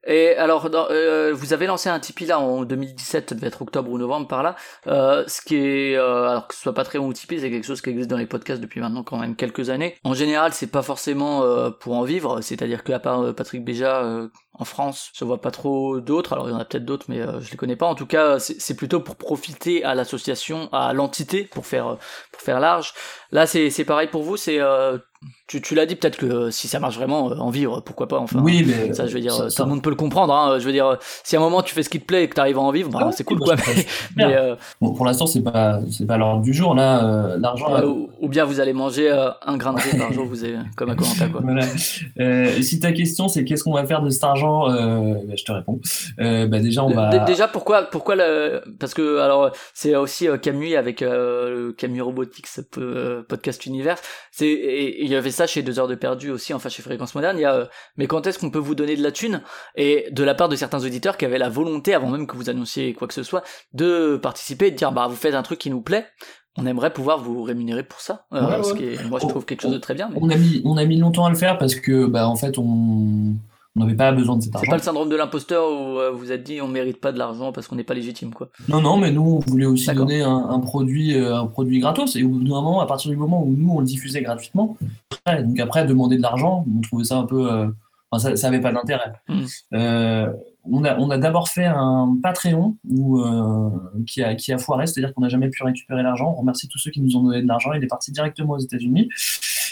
Et 0.07 0.37
alors, 0.37 0.69
euh, 0.73 1.33
vous 1.35 1.53
avez 1.53 1.67
lancé 1.67 1.89
un 1.89 1.99
Tipeee 1.99 2.27
là 2.27 2.39
en 2.39 2.65
2017, 2.65 3.31
ça 3.31 3.35
devait 3.35 3.47
être 3.47 3.63
octobre 3.63 3.91
ou 3.91 3.99
novembre 3.99 4.29
par 4.29 4.43
là. 4.43 4.57
Euh, 4.87 5.25
ce 5.27 5.41
qui 5.41 5.57
est, 5.57 5.97
euh, 5.97 6.29
alors 6.29 6.49
que 6.49 6.55
ce 6.55 6.61
soit 6.61 6.75
pas 6.75 6.85
très 6.85 6.99
bon 6.99 7.13
Tipeee, 7.13 7.41
c'est 7.41 7.51
quelque 7.51 7.67
chose 7.67 7.81
qui 7.81 7.91
existe 7.91 8.11
dans 8.11 8.17
les 8.17 8.27
podcasts 8.27 8.61
depuis 8.61 8.81
maintenant 8.81 9.03
quand 9.03 9.19
même 9.19 9.37
quelques 9.37 9.71
années. 9.71 9.97
En 10.05 10.15
général, 10.15 10.53
c'est 10.53 10.67
pas 10.67 10.83
forcément 10.83 11.43
euh, 11.43 11.71
pour 11.71 11.95
en 11.95 12.03
vivre, 12.03 12.41
c'est-à-dire 12.41 12.85
que 12.85 12.93
à 12.93 12.99
part 12.99 13.23
euh, 13.23 13.33
Patrick 13.33 13.65
Béja 13.65 14.05
euh, 14.05 14.29
en 14.53 14.65
France, 14.65 15.11
je 15.15 15.25
vois 15.25 15.41
pas 15.41 15.51
trop 15.51 16.01
d'autres. 16.01 16.35
Alors 16.35 16.49
il 16.49 16.53
y 16.53 16.55
en 16.55 16.59
a 16.59 16.65
peut-être 16.65 16.85
d'autres, 16.85 17.07
mais 17.09 17.21
je 17.41 17.51
les 17.51 17.57
connais 17.57 17.77
pas. 17.77 17.87
En 17.87 17.95
tout 17.95 18.07
cas, 18.07 18.39
c'est 18.39 18.77
plutôt 18.77 19.01
pour 19.01 19.17
profiter 19.17 19.85
à 19.85 19.95
l'association, 19.95 20.69
à 20.73 20.93
l'entité, 20.93 21.45
pour 21.45 21.67
faire 21.67 21.99
pour 22.31 22.41
faire 22.41 22.61
large. 22.61 22.95
Là, 23.33 23.47
c'est 23.47 23.85
pareil 23.85 24.09
pour 24.09 24.23
vous, 24.23 24.37
c'est 24.37 24.61
tu, 25.47 25.61
tu 25.61 25.75
l'as 25.75 25.85
dit 25.85 25.95
peut-être 25.95 26.17
que 26.17 26.25
euh, 26.25 26.51
si 26.51 26.69
ça 26.69 26.81
marche 26.81 26.97
vraiment 26.97 27.31
euh, 27.31 27.37
en 27.37 27.51
vivre 27.51 27.83
pourquoi 27.83 28.09
pas 28.09 28.19
enfin 28.19 28.41
oui 28.43 28.65
mais 28.67 28.95
ça 28.95 29.07
je 29.07 29.13
veux 29.13 29.21
dire 29.21 29.37
tout 29.55 29.63
le 29.63 29.69
monde 29.69 29.83
peut 29.83 29.91
le 29.91 29.97
comprendre 29.97 30.33
hein, 30.33 30.59
je 30.59 30.65
veux 30.65 30.73
dire 30.73 30.97
si 31.23 31.37
à 31.37 31.39
un 31.39 31.43
moment 31.43 31.61
tu 31.61 31.75
fais 31.75 31.83
ce 31.83 31.91
qui 31.91 32.01
te 32.01 32.07
plaît 32.07 32.25
et 32.25 32.29
que 32.29 32.35
tu 32.35 32.41
arrives 32.41 32.57
à 32.57 32.63
en 32.63 32.71
vivre 32.71 32.89
bah, 32.91 33.11
c'est 33.13 33.25
cool 33.25 33.41
quoi 33.41 33.55
mais, 34.17 34.25
euh, 34.25 34.57
bon, 34.81 34.95
pour 34.95 35.05
l'instant 35.05 35.27
c'est 35.27 35.43
pas 35.43 35.81
c'est 35.91 36.07
pas 36.07 36.17
l'ordre 36.17 36.41
du 36.41 36.55
jour 36.55 36.75
là 36.75 37.37
l'argent 37.39 37.67
ou, 38.21 38.29
bien 38.29 38.47
vous 38.47 38.59
allez 38.59 38.73
manger 38.73 39.11
un 39.11 39.57
grain 39.59 39.75
de 39.75 39.81
riz 39.81 39.99
par 39.99 40.13
jour 40.15 40.25
vous 40.25 40.47
êtes 40.47 40.57
comme 40.77 40.91
un 40.91 40.97
commentaire 40.97 41.31
quoi. 41.31 41.43
Voilà. 41.45 41.67
si 42.63 42.81
ta 42.81 42.93
question 42.93 43.29
c'est 43.29 43.45
qu'est-ce 43.45 43.65
qu'on 43.65 43.75
va 43.75 43.85
faire 43.85 44.01
de 44.01 44.09
cet 44.09 44.25
argent 44.25 44.69
bah, 44.69 45.35
je 45.37 45.45
te 45.45 45.53
réponds. 45.53 45.79
Bah, 46.19 46.59
déjà 46.61 46.85
on 46.85 46.91
va 46.91 47.19
déjà 47.19 47.49
pourquoi 47.49 47.83
pourquoi 47.83 48.17
le... 48.17 48.63
parce 48.81 48.95
que 48.95 49.19
alors 49.19 49.51
c'est 49.75 49.95
aussi 49.95 50.27
Camus 50.41 50.75
avec 50.75 51.05
Camus 51.77 52.01
Robotics 52.01 52.47
podcast 53.29 53.67
univers 53.67 53.99
c'est 54.33 54.51
il 55.01 55.09
y 55.09 55.15
avait 55.15 55.34
ça 55.35 55.47
chez 55.47 55.63
Deux 55.63 55.79
heures 55.79 55.89
de 55.89 55.95
perdu 55.95 56.31
aussi, 56.31 56.55
enfin 56.55 56.69
chez 56.69 56.83
Fréquence 56.83 57.15
Moderne. 57.15 57.37
Il 57.39 57.43
y 57.43 57.45
a, 57.45 57.55
euh, 57.55 57.67
mais 57.97 58.07
quand 58.07 58.27
est-ce 58.27 58.39
qu'on 58.39 58.51
peut 58.51 58.59
vous 58.59 58.75
donner 58.75 58.97
de 58.97 59.03
la 59.03 59.13
thune? 59.13 59.43
Et 59.77 60.09
de 60.11 60.25
la 60.25 60.35
part 60.35 60.49
de 60.49 60.57
certains 60.57 60.83
auditeurs 60.85 61.17
qui 61.17 61.25
avaient 61.25 61.39
la 61.39 61.49
volonté, 61.49 61.95
avant 61.95 62.09
même 62.09 62.27
que 62.27 62.37
vous 62.37 62.49
annonciez 62.49 62.95
quoi 62.95 63.09
que 63.09 63.15
ce 63.15 63.23
soit, 63.23 63.43
de 63.73 64.17
participer 64.17 64.69
et 64.69 64.71
de 64.71 64.77
dire 64.77 64.93
bah 64.93 65.07
vous 65.09 65.17
faites 65.17 65.35
un 65.35 65.43
truc 65.43 65.59
qui 65.59 65.71
nous 65.71 65.83
plaît. 65.83 66.07
On 66.57 66.67
aimerait 66.67 66.93
pouvoir 66.93 67.19
vous 67.19 67.43
rémunérer 67.43 67.83
pour 67.83 68.01
ça, 68.01 68.27
euh, 68.33 68.63
ce 68.63 68.75
qui 68.75 68.85
est, 68.85 69.05
moi 69.09 69.19
je 69.21 69.27
trouve 69.27 69.45
quelque 69.45 69.63
chose 69.63 69.73
de 69.73 69.79
très 69.79 69.95
bien. 69.95 70.11
On 70.15 70.31
a 70.31 70.37
mis, 70.37 70.63
on 70.65 70.77
a 70.77 70.85
mis 70.85 70.99
longtemps 70.99 71.27
à 71.27 71.31
le 71.31 71.37
faire 71.37 71.59
parce 71.59 71.75
que 71.75 72.07
bah 72.07 72.29
en 72.29 72.37
fait 72.37 72.59
on 72.59 73.35
on 73.77 73.81
n'avait 73.81 73.97
pas 73.97 74.13
besoin 74.13 74.37
de 74.37 74.43
cet 74.43 74.55
argent. 74.55 74.65
C'est 74.65 74.71
pas 74.71 74.77
le 74.77 74.83
syndrome 74.83 75.09
de 75.09 75.17
l'imposteur 75.17 75.69
où 75.69 75.99
euh, 75.99 76.11
vous 76.13 76.31
êtes 76.31 76.45
dit 76.45 76.61
on 76.61 76.69
mérite 76.69 77.01
pas 77.01 77.11
de 77.11 77.19
l'argent 77.19 77.53
parce 77.53 77.67
qu'on 77.67 77.75
n'est 77.75 77.85
pas 77.85 77.95
légitime 77.95 78.33
quoi. 78.33 78.49
Non 78.69 78.81
non 78.81 78.97
mais 78.97 79.11
nous 79.11 79.23
on 79.23 79.39
voulait 79.41 79.67
aussi 79.67 79.93
donner 79.93 80.23
un, 80.23 80.61
produit 80.61 81.17
euh, 81.17 81.37
un 81.37 81.47
produit 81.47 81.81
gratos 81.81 82.15
et 82.17 82.23
au 82.23 82.29
bout 82.29 82.45
d'un 82.45 82.51
moment 82.51 82.81
à 82.81 82.87
partir 82.87 83.11
du 83.11 83.17
moment 83.17 83.43
où 83.43 83.53
nous 83.57 83.71
on 83.71 83.81
le 83.81 83.87
diffusait 83.87 84.23
gratuitement 84.23 84.77
donc 85.27 85.59
après 85.59 85.85
demander 85.87 86.17
de 86.17 86.23
l'argent 86.23 86.65
on 86.77 86.81
trouvait 86.83 87.05
ça 87.05 87.17
un 87.17 87.25
peu 87.25 87.51
euh, 87.51 87.67
enfin, 88.11 88.37
ça, 88.37 88.51
n'avait 88.51 88.63
pas 88.63 88.73
d'intérêt. 88.73 89.13
Hmm. 89.29 89.45
on 90.71 90.85
a 90.85 90.97
on 90.99 91.11
a 91.11 91.19
d'abord 91.19 91.49
fait 91.49 91.67
un 91.67 92.17
Patreon 92.23 92.77
où, 92.89 93.25
qui 94.07 94.23
a 94.23 94.37
qui 94.37 94.53
a 94.53 94.59
foiré 94.59 94.87
c'est-à-dire 94.87 95.13
qu'on 95.15 95.23
n'a 95.23 95.29
jamais 95.29 95.49
pu 95.49 95.65
récupérer 95.65 96.05
l'argent. 96.05 96.33
On 96.37 96.41
remercie 96.41 96.69
tous 96.69 96.79
ceux 96.79 96.93
qui 96.93 97.01
nous 97.01 97.17
ont 97.17 97.25
donné 97.25 97.43
de 97.43 97.49
l'argent 97.49 97.73
il 97.73 97.83
est 97.83 97.89
parti 97.89 98.13
directement 98.13 98.53
aux 98.53 98.59
États-Unis. 98.59 99.09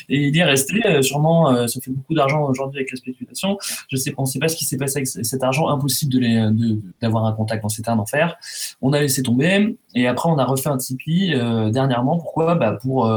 Et 0.08 0.28
il 0.28 0.36
est 0.36 0.44
resté, 0.44 1.02
sûrement, 1.02 1.66
ça 1.66 1.80
fait 1.80 1.90
beaucoup 1.90 2.14
d'argent 2.14 2.44
aujourd'hui 2.44 2.80
avec 2.80 2.90
la 2.90 2.96
spéculation. 2.96 3.58
Je 3.88 3.96
sais, 3.96 4.14
on 4.18 4.22
ne 4.22 4.26
sait 4.26 4.38
pas 4.38 4.48
ce 4.48 4.56
qui 4.56 4.64
s'est 4.64 4.76
passé 4.76 4.98
avec 4.98 5.06
cet 5.06 5.42
argent, 5.42 5.68
impossible 5.68 6.12
de 6.12 6.78
d'avoir 7.00 7.26
un 7.26 7.32
contact 7.32 7.62
dans 7.62 7.68
cet 7.68 7.88
un 7.88 7.98
enfer. 7.98 8.36
On 8.80 8.92
a 8.92 9.00
laissé 9.00 9.22
tomber, 9.22 9.76
et 9.94 10.06
après 10.06 10.28
on 10.28 10.38
a 10.38 10.44
refait 10.44 10.68
un 10.68 10.76
Tipeee 10.76 11.34
dernièrement. 11.72 12.18
Pourquoi? 12.18 12.54
Bah 12.54 12.78
Pour 12.80 13.10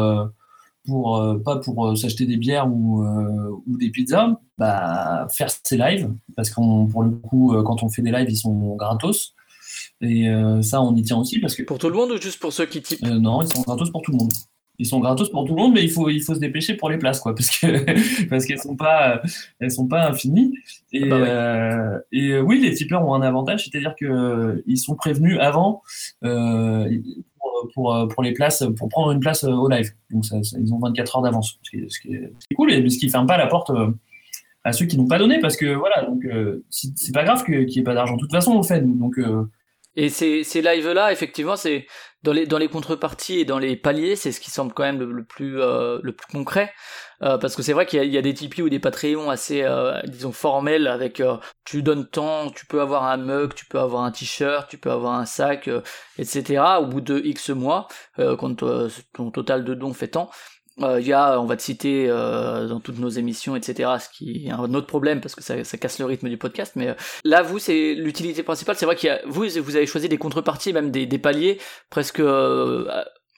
pour 0.86 1.18
euh, 1.18 1.38
pas 1.38 1.58
pour 1.58 1.88
euh, 1.88 1.96
s'acheter 1.96 2.26
des 2.26 2.38
bières 2.38 2.68
ou, 2.68 3.04
euh, 3.04 3.62
ou, 3.68 3.78
des 3.78 3.90
pizzas, 3.90 4.40
bah, 4.58 5.28
faire 5.30 5.50
ses 5.50 5.78
lives 5.78 6.12
parce 6.36 6.50
qu'on 6.50 6.88
pour 6.88 7.04
le 7.04 7.12
coup 7.12 7.56
quand 7.66 7.84
on 7.84 7.90
fait 7.90 8.02
des 8.02 8.12
lives 8.12 8.30
ils 8.30 8.38
sont 8.38 8.76
gratos 8.76 9.34
et 10.02 10.28
ça 10.62 10.82
on 10.82 10.96
y 10.96 11.02
tient 11.02 11.18
aussi 11.18 11.40
parce 11.40 11.56
que 11.56 11.64
pour 11.64 11.78
tout 11.78 11.90
le 11.90 11.96
monde 11.96 12.12
ou 12.12 12.22
juste 12.22 12.40
pour 12.40 12.54
ceux 12.54 12.66
qui 12.66 12.82
typent 12.82 13.02
non 13.02 13.42
ils 13.42 13.52
sont 13.52 13.62
gratos 13.62 13.90
pour 13.90 14.02
tout 14.02 14.12
le 14.12 14.18
monde 14.18 14.32
ils 14.78 14.86
sont 14.86 15.00
gratos 15.00 15.30
pour 15.30 15.46
tout 15.46 15.56
le 15.56 15.62
monde 15.62 15.74
mais 15.74 15.84
il 15.84 15.90
faut 15.90 16.10
il 16.10 16.22
faut 16.22 16.36
se 16.36 16.40
dépêcher 16.40 16.76
pour 16.76 16.90
les 16.90 16.98
places 16.98 17.20
quoi 17.20 17.34
parce 17.34 17.50
que 17.50 18.26
parce 18.30 18.46
qu'elles 18.46 18.60
sont 18.60 18.76
pas 18.76 19.22
elles 19.60 19.72
sont 19.72 19.88
pas 19.88 20.08
infinies 20.08 20.54
et, 20.92 21.06
bah 21.06 22.02
et 22.12 22.40
oui 22.40 22.62
les 22.62 22.74
tipeurs 22.74 23.08
ont 23.08 23.14
un 23.14 23.22
avantage 23.22 23.66
c'est-à-dire 23.66 23.96
que 24.00 24.64
ils 24.68 24.78
sont 24.78 24.96
prévenus 24.96 25.38
avant 25.40 25.82
pour, 27.74 27.96
euh, 27.96 28.08
pour 28.08 28.24
les 28.24 28.34
places, 28.34 28.64
pour 28.78 28.90
prendre 28.90 29.12
une 29.12 29.20
place 29.20 29.44
euh, 29.44 29.52
au 29.52 29.70
live. 29.70 29.92
Donc 30.12 30.26
ça, 30.26 30.38
ils 30.60 30.74
ont 30.74 30.80
24 30.80 31.18
heures 31.18 31.22
d'avance, 31.22 31.60
ce, 31.64 31.78
ce, 31.88 32.00
qui 32.00 32.14
est 32.16 32.56
cool 32.56 32.72
et 32.72 32.90
ce 32.90 32.98
qui 32.98 33.10
ferme 33.10 33.28
pas 33.28 33.38
la 33.38 33.48
porte 33.48 33.70
euh, 33.70 33.92
à 34.64 34.74
ceux 34.74 34.86
qui 34.86 34.98
n'ont 34.98 35.08
pas 35.08 35.20
donné 35.20 35.40
parce 35.40 35.58
que 35.58 35.74
voilà, 35.76 36.04
donc 36.06 36.26
c'est 36.72 37.14
pas 37.14 37.24
grave 37.24 37.46
qu'il 37.46 37.66
n'y 37.66 37.78
ait 37.78 37.84
pas 37.84 37.94
d'argent. 37.94 38.16
De 38.16 38.20
toute 38.20 38.32
façon, 38.32 38.54
on 38.54 38.58
le 38.58 38.64
fait. 38.64 38.82
Donc 38.82 39.20
et 39.96 40.10
ces, 40.10 40.44
ces 40.44 40.62
lives-là, 40.62 41.12
effectivement, 41.12 41.56
c'est 41.56 41.88
dans 42.24 42.34
les, 42.34 42.46
dans 42.48 42.58
les 42.58 42.68
contreparties 42.68 43.40
et 43.40 43.46
dans 43.46 43.60
les 43.60 43.78
paliers, 43.78 44.16
c'est 44.16 44.32
ce 44.32 44.42
qui 44.42 44.52
semble 44.52 44.74
quand 44.74 44.84
même 44.84 45.00
le, 45.00 45.24
plus, 45.24 45.62
euh, 45.62 46.00
le 46.04 46.12
plus 46.12 46.28
concret. 46.32 46.74
Euh, 47.22 47.38
parce 47.38 47.56
que 47.56 47.62
c'est 47.62 47.72
vrai 47.72 47.86
qu'il 47.86 48.04
y, 48.04 48.10
y, 48.10 48.18
a 48.18 48.22
des 48.22 48.34
Tipeee 48.34 48.64
ou 48.64 48.70
des 48.70 48.80
Patreons 48.80 49.30
assez, 49.30 49.62
euh, 49.62 50.02
disons, 50.06 50.34
formels 50.34 50.88
avec 50.88 51.22
tu 51.64 51.82
donnes 51.82 52.08
tant, 52.08 52.50
tu 52.50 52.66
peux 52.66 52.82
avoir 52.82 53.06
un 53.06 53.18
mug, 53.18 53.54
tu 53.54 53.66
peux 53.66 53.80
avoir 53.80 54.04
un 54.04 54.12
t-shirt, 54.12 54.70
tu 54.70 54.78
peux 54.78 54.92
avoir 54.92 55.14
un 55.14 55.26
sac, 55.26 55.70
etc. 56.18 56.62
Au 56.80 56.88
bout 56.88 57.02
de 57.02 57.22
X 57.24 57.52
mois, 57.52 57.88
quand 58.18 58.64
ton 59.14 59.32
total 59.32 59.64
de 59.64 59.74
dons 59.76 59.94
fait 59.94 60.10
tant. 60.10 60.30
Euh, 60.82 61.00
il 61.00 61.08
y 61.08 61.14
a, 61.14 61.40
on 61.40 61.46
va 61.46 61.56
te 61.56 61.62
citer 61.62 62.08
euh, 62.10 62.68
dans 62.68 62.80
toutes 62.82 63.00
nos 63.00 63.10
émissions, 63.10 63.56
etc. 63.56 63.90
Ce 64.00 64.10
qui 64.10 64.48
est 64.48 64.52
un 64.52 64.74
autre 64.74 64.88
problème 64.88 65.22
parce 65.22 65.34
que 65.34 65.42
ça, 65.42 65.64
ça 65.64 65.78
casse 65.78 66.00
le 66.00 66.06
rythme 66.06 66.28
du 66.30 66.38
podcast. 66.38 66.74
Mais 66.76 66.90
euh, 66.90 66.94
là, 67.24 67.42
vous, 67.42 67.60
c'est 67.60 67.94
l'utilité 67.94 68.44
principale. 68.44 68.76
C'est 68.76 68.86
vrai 68.86 68.96
qu'il 68.96 69.08
y 69.08 69.12
a, 69.12 69.22
vous, 69.26 69.46
vous 69.62 69.76
avez 69.76 69.86
choisi 69.86 70.10
des 70.10 70.18
contreparties, 70.18 70.74
même 70.74 70.92
des, 70.92 71.06
des 71.06 71.20
paliers 71.20 71.60
presque 71.90 72.22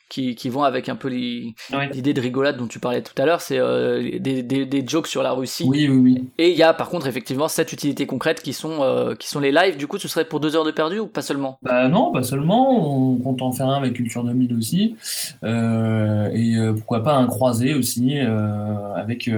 qui, 0.10 0.36
qui 0.36 0.50
vont 0.50 0.64
avec 0.64 0.90
un 0.90 0.96
peu 0.96 1.10
l'idée 1.10 2.14
de 2.14 2.22
rigolade 2.22 2.58
dont 2.58 2.68
tu 2.68 2.80
parlais 2.80 3.02
tout 3.02 3.20
à 3.22 3.26
l'heure, 3.26 3.42
c'est 3.42 3.60
euh, 3.60 4.20
des, 4.20 4.44
des, 4.44 4.66
des, 4.66 4.88
jokes 4.88 5.08
sur 5.08 5.24
la 5.24 5.32
Russie. 5.32 5.66
Oui, 5.68 5.88
oui, 5.90 5.98
oui. 5.98 6.30
Et 6.38 6.52
il 6.52 6.58
y 6.58 6.64
a 6.64 6.74
par 6.74 6.90
contre 6.90 7.08
effectivement 7.08 7.48
cette 7.48 7.74
utilité 7.74 8.06
concrète 8.06 8.42
qui 8.42 8.54
sont, 8.54 8.82
euh, 8.82 9.16
qui 9.16 9.28
sont 9.28 9.40
les 9.40 9.52
lives. 9.52 9.78
Du 9.78 9.88
coup, 9.88 9.98
ce 9.98 10.08
serait 10.08 10.26
pour 10.26 10.40
deux 10.40 10.56
heures 10.56 10.66
de 10.66 10.72
perdu 10.72 11.00
ou 11.00 11.08
pas 11.08 11.22
seulement? 11.22 11.60
Bah 11.62 11.88
non, 11.88 12.12
pas 12.12 12.24
seulement. 12.24 13.12
On 13.14 13.18
compte 13.18 13.42
en 13.42 13.52
faire 13.52 13.68
un 13.68 13.78
avec 13.78 13.94
Culture 13.94 14.24
2000 14.24 14.54
aussi. 14.54 14.96
Euh, 15.44 16.30
et 16.34 16.56
euh, 16.56 16.74
pourquoi 16.74 17.04
pas 17.04 17.16
un 17.16 17.28
croisé 17.28 17.74
aussi 17.74 18.20
euh, 18.20 18.94
avec, 18.96 19.30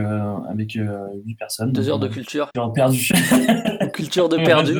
avec 0.49 0.73
8 0.73 1.36
personnes. 1.36 1.71
Deux 1.71 1.89
heures 1.89 1.99
de 1.99 2.08
culture. 2.08 2.49
Perdu. 2.73 3.10
culture 3.93 4.29
de 4.29 4.38
perdu. 4.38 4.79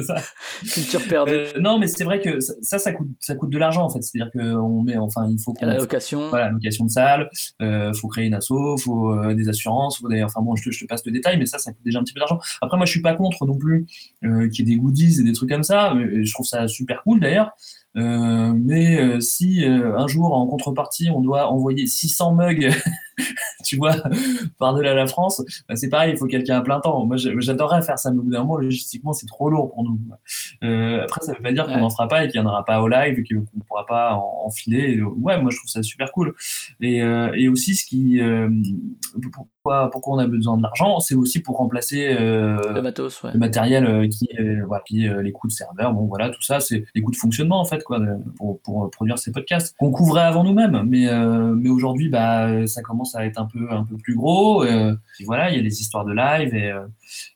culture 0.73 1.02
perdue. 1.08 1.45
non, 1.60 1.80
mais 1.80 1.88
c'est 1.88 2.04
vrai 2.04 2.21
que 2.21 2.39
ça, 2.39 2.80
ça 2.80 2.91
coûte, 2.91 3.08
ça 3.19 3.36
coûte 3.36 3.49
de 3.49 3.58
l'argent 3.58 3.84
en 3.84 3.89
fait. 3.89 4.02
C'est-à-dire 4.02 4.32
qu'on 4.32 4.84
met, 4.84 4.97
enfin, 4.97 5.28
il 5.30 5.39
faut 5.39 5.54
qu'on 5.54 5.67
location. 5.79 6.29
Voilà, 6.29 6.49
location 6.49 6.85
de 6.85 6.91
salle, 6.91 7.29
euh, 7.61 7.93
faut 7.93 8.07
créer 8.07 8.27
une 8.27 8.33
asso, 8.33 8.77
faut 8.79 9.13
euh, 9.13 9.33
des 9.33 9.49
assurances, 9.49 9.99
faut 9.99 10.07
des, 10.07 10.23
enfin 10.23 10.41
bon, 10.41 10.55
je 10.55 10.63
te, 10.63 10.71
je 10.71 10.81
te, 10.81 10.85
passe 10.85 11.05
le 11.05 11.11
détail, 11.11 11.37
mais 11.37 11.45
ça, 11.45 11.57
ça 11.59 11.71
coûte 11.71 11.83
déjà 11.83 11.99
un 11.99 12.03
petit 12.03 12.13
peu 12.13 12.19
d'argent. 12.19 12.39
Après, 12.61 12.77
moi, 12.77 12.85
je 12.85 12.91
suis 12.91 13.01
pas 13.01 13.15
contre 13.15 13.45
non 13.45 13.57
plus 13.57 13.87
euh, 14.23 14.49
qu'il 14.49 14.67
y 14.67 14.71
ait 14.71 14.75
des 14.75 14.81
goodies 14.81 15.19
et 15.19 15.23
des 15.23 15.33
trucs 15.33 15.49
comme 15.49 15.63
ça. 15.63 15.93
Je 15.95 16.31
trouve 16.33 16.45
ça 16.45 16.67
super 16.67 17.03
cool 17.03 17.19
d'ailleurs. 17.19 17.51
Euh, 17.97 18.54
mais 18.56 18.99
euh, 18.99 19.19
si 19.19 19.65
euh, 19.65 19.97
un 19.97 20.08
jour, 20.08 20.34
en 20.34 20.45
contrepartie, 20.47 21.10
on 21.10 21.21
doit 21.21 21.47
envoyer 21.47 21.88
600 21.88 22.36
mugs, 22.36 22.71
tu 23.65 23.78
vois, 23.78 23.95
par-delà 24.60 24.93
la 24.93 25.08
France, 25.08 25.43
bah, 25.67 25.75
c'est 25.75 25.89
pareil, 25.89 26.13
il 26.13 26.17
faut 26.17 26.28
quelqu'un 26.28 26.58
à 26.58 26.62
plein 26.62 26.80
temps. 26.80 27.06
Moi, 27.06 27.17
j'adorerais 27.17 27.82
faire 27.82 27.97
ça, 27.97 28.12
mais 28.12 28.19
au 28.19 28.23
bout 28.23 28.32
d'un 28.32 28.41
moment, 28.41 28.58
logistiquement, 28.58 29.13
c'est 29.13 29.25
trop 29.25 29.49
lourd 29.49 29.71
pour 29.71 29.84
nous. 29.84 29.99
après, 30.62 31.21
ça 31.21 31.34
veut 31.34 31.41
pas 31.41 31.52
dire 31.52 31.65
qu'on 31.65 31.80
n'en 31.80 31.89
fera 31.89 32.08
pas 32.08 32.23
et 32.23 32.28
qu'il 32.28 32.39
n'y 32.39 32.47
en 32.47 32.49
aura 32.49 32.63
pas 32.63 32.82
au 32.82 32.88
live 32.88 33.19
et 33.19 33.23
qu'on 33.23 33.41
ne 33.41 33.63
pourra 33.67 33.86
pas 33.86 34.13
enfiler. 34.13 35.02
Ouais, 35.02 35.41
moi, 35.41 35.52
je 35.52 35.58
trouve 35.58 35.69
ça 35.69 35.84
super 35.84 36.12
cool. 36.12 36.36
Et, 36.82 36.97
et 36.97 37.49
aussi, 37.49 37.75
ce 37.75 37.86
qui, 37.86 38.21
pourquoi, 39.62 39.89
pourquoi 39.91 40.15
on 40.15 40.19
a 40.19 40.28
besoin 40.28 40.58
de 40.58 40.63
l'argent, 40.63 41.00
c'est 41.00 41.15
aussi 41.15 41.41
pour 41.41 41.58
remplacer 41.58 42.13
le, 42.13 42.82
matos, 42.82 43.24
le 43.24 43.38
matériel 43.38 44.10
qui, 44.10 44.30
voilà, 44.65 44.84
qui 44.86 45.08
les 45.08 45.32
coûts 45.32 45.48
de 45.48 45.52
serveur, 45.52 45.93
bon, 45.93 46.06
voilà, 46.06 46.30
tout 46.30 46.41
ça, 46.41 46.60
c'est 46.60 46.86
les 46.95 47.02
coûts 47.02 47.12
de 47.12 47.17
fonctionnement, 47.17 47.60
en 47.60 47.65
fait 47.65 47.84
quoi, 47.84 48.00
pour, 48.38 48.60
pour 48.62 48.89
produire 48.91 49.17
ces 49.17 49.32
podcasts 49.32 49.76
qu'on 49.78 49.91
couvrait 49.91 50.24
avant 50.24 50.43
nous-mêmes. 50.43 50.84
Mais, 50.88 51.08
euh, 51.08 51.54
mais 51.56 51.69
aujourd'hui, 51.69 52.10
bah, 52.10 52.67
ça 52.67 52.82
commence 52.82 53.15
à 53.15 53.26
être 53.26 53.39
un 53.39 53.45
peu, 53.45 53.72
un 53.72 53.84
peu 53.84 53.98
plus 53.98 54.15
gros. 54.15 54.63
Euh, 54.63 54.95
et 55.19 55.26
voilà, 55.26 55.52
il 55.52 55.58
y 55.58 55.60
a 55.60 55.63
des 55.63 55.82
histoires 55.82 56.06
de 56.06 56.13
live 56.13 56.54
et, 56.56 56.72
euh, 56.72 56.86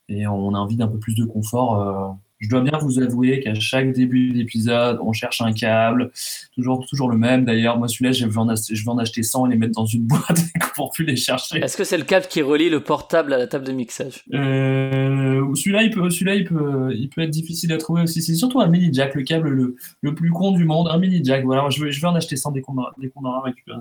et 0.09 0.27
on 0.27 0.53
a 0.53 0.57
envie 0.57 0.77
d'un 0.77 0.87
peu 0.87 0.99
plus 0.99 1.15
de 1.15 1.25
confort 1.25 2.17
je 2.43 2.49
dois 2.49 2.61
bien 2.61 2.77
vous 2.81 2.99
avouer 2.99 3.39
qu'à 3.39 3.53
chaque 3.53 3.93
début 3.93 4.31
d'épisode, 4.31 4.99
on 5.01 5.13
cherche 5.13 5.39
un 5.41 5.53
câble, 5.53 6.11
toujours, 6.55 6.85
toujours 6.85 7.09
le 7.09 7.17
même. 7.17 7.45
D'ailleurs, 7.45 7.77
moi, 7.77 7.87
celui-là, 7.87 8.11
je 8.11 8.25
vais, 8.25 8.37
en 8.37 8.49
acheter, 8.49 8.75
je 8.75 8.83
vais 8.83 8.91
en 8.91 8.97
acheter 8.97 9.23
100 9.23 9.47
et 9.47 9.51
les 9.51 9.57
mettre 9.57 9.73
dans 9.73 9.85
une 9.85 10.03
boîte 10.07 10.41
pour 10.75 10.91
plus 10.91 11.05
les 11.05 11.15
chercher. 11.15 11.59
Est-ce 11.59 11.77
que 11.77 11.85
c'est 11.85 11.97
le 11.97 12.03
câble 12.03 12.25
qui 12.27 12.41
relie 12.41 12.69
le 12.69 12.81
portable 12.81 13.33
à 13.33 13.37
la 13.37 13.47
table 13.47 13.65
de 13.65 13.71
mixage? 13.71 14.25
Euh, 14.33 15.41
Celui-là, 15.55 15.83
il 15.83 15.91
peut, 15.91 16.09
celui-là, 16.09 16.35
il 16.35 16.43
peut, 16.43 16.91
il 16.93 17.09
peut 17.09 17.21
être 17.21 17.29
difficile 17.29 17.71
à 17.71 17.77
trouver 17.77 18.01
aussi. 18.01 18.21
C'est 18.21 18.35
surtout 18.35 18.59
un 18.59 18.67
mini 18.67 18.89
jack, 18.91 19.15
le 19.15 19.23
câble 19.23 19.49
le, 19.49 19.75
le 20.01 20.13
plus 20.13 20.29
con 20.29 20.51
du 20.51 20.65
monde, 20.65 20.89
un 20.91 20.97
mini 20.97 21.23
jack. 21.23 21.45
Voilà, 21.45 21.69
je 21.69 21.81
vais, 21.81 21.91
je 21.93 22.01
vais 22.01 22.07
en 22.07 22.15
acheter 22.15 22.35
100 22.35 22.51
dès 22.51 22.61
qu'on 22.61 22.75
aura, 22.75 23.41
récupéré. 23.41 23.77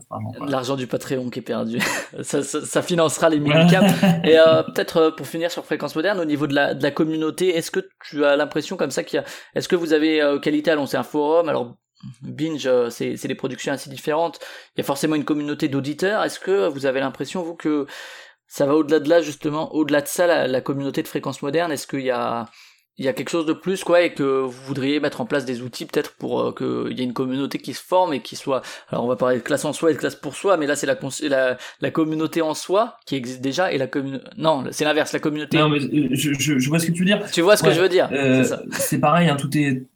L'argent 0.46 0.77
du 0.77 0.87
Patreon 0.87 1.31
qui 1.31 1.40
est 1.40 1.42
perdu, 1.42 1.79
ça, 2.22 2.44
ça, 2.44 2.83
financera 2.83 3.29
les 3.29 3.40
mini 3.40 3.68
câbles. 3.68 3.92
et 4.25 4.38
euh, 4.38 4.62
peut-être 4.62 4.96
euh, 4.98 5.11
pour 5.11 5.27
finir 5.27 5.51
sur 5.51 5.64
fréquence 5.64 5.96
moderne, 5.96 6.20
au 6.20 6.25
niveau 6.25 6.46
de 6.46 6.55
la, 6.55 6.75
de 6.75 6.83
la 6.83 6.92
communauté, 6.92 7.57
est-ce 7.57 7.72
que 7.72 7.81
tu 8.09 8.25
as 8.25 8.37
l'impression 8.37 8.52
comme 8.77 8.91
ça 8.91 9.03
qu'il 9.05 9.19
y 9.19 9.21
a. 9.21 9.25
Est-ce 9.55 9.69
que 9.69 9.77
vous 9.77 9.93
avez 9.93 10.23
euh, 10.23 10.38
qualité 10.38 10.71
à 10.71 10.75
lancer 10.75 10.97
un 10.97 11.03
forum? 11.03 11.49
Alors 11.49 11.77
Binge, 12.23 12.67
euh, 12.67 12.91
c'est 12.91 13.29
des 13.29 13.35
productions 13.35 13.73
assez 13.73 13.91
différentes. 13.91 14.41
Il 14.75 14.81
y 14.81 14.83
a 14.83 14.85
forcément 14.85 15.15
une 15.15 15.25
communauté 15.25 15.69
d'auditeurs. 15.69 16.23
Est-ce 16.25 16.41
que 16.41 16.69
vous 16.69 16.87
avez 16.87 17.01
l'impression, 17.01 17.43
vous, 17.43 17.55
que 17.55 17.87
ça 18.47 18.67
va 18.67 18.75
au-delà 18.75 19.01
de 19.01 19.09
là, 19.09 19.23
justement, 19.23 19.73
au-delà 19.75 20.01
de 20.01 20.09
ça, 20.09 20.27
la, 20.27 20.47
la 20.47 20.61
communauté 20.61 21.03
de 21.03 21.09
fréquence 21.09 21.43
moderne? 21.43 21.73
Est-ce 21.73 21.87
qu'il 21.87 22.03
y 22.03 22.11
a 22.11 22.47
il 22.99 23.05
y 23.05 23.09
a 23.09 23.13
quelque 23.13 23.31
chose 23.31 23.47
de 23.47 23.53
plus 23.53 23.85
quoi 23.85 24.03
et 24.03 24.13
que 24.13 24.23
vous 24.23 24.63
voudriez 24.67 25.01
mettre 25.01 25.21
en 25.21 25.27
place 25.27 25.45
des 25.45 25.63
outils 25.63 25.87
peut-être 25.87 26.15
pour 26.17 26.41
euh, 26.41 26.53
qu'il 26.53 26.99
y 26.99 27.01
ait 27.01 27.05
une 27.05 27.15
communauté 27.15 27.59
qui 27.59 27.73
se 27.73 27.83
forme 27.83 28.13
et 28.13 28.21
qui 28.21 28.37
soit 28.37 28.63
alors 28.89 29.05
on 29.05 29.09
va 29.09 29.17
parler 29.17 29.39
de 29.39 29.43
classe 29.43 29.65
en 29.65 29.73
soi 29.73 29.91
et 29.91 29.95
de 29.95 29.99
classe 29.99 30.15
pour 30.15 30.35
soi 30.35 30.57
mais 30.57 30.67
là 30.67 30.77
c'est 30.77 30.87
la, 30.87 30.97
la, 31.23 31.57
la 31.81 31.91
communauté 31.91 32.43
en 32.43 32.55
soi 32.55 32.99
qui 33.07 33.17
existe 33.17 33.41
déjà 33.41 33.73
et 33.73 33.79
la 33.79 33.87
communauté 33.87 34.25
non 34.37 34.65
c'est 34.71 34.85
l'inverse 34.85 35.13
la 35.13 35.21
communauté 35.21 35.59
non 35.59 35.71
mais 35.71 35.81
euh, 35.81 36.09
je, 36.13 36.35
je, 36.39 36.59
je, 36.59 36.69
vois 36.69 36.79
ce 36.79 36.87
que 36.87 36.93
tu 36.93 37.01
veux 37.01 37.07
dire 37.07 37.25
tu 37.33 37.41
vois 37.41 37.57
ce 37.57 37.63
que 37.63 37.73
je 37.73 37.81
veux 37.81 37.89
dire 37.89 38.11
euh, 38.13 38.45
c'est 38.73 38.99
pareil 38.99 39.29
hein, 39.29 39.37
tout 39.37 39.57
est 39.57 39.87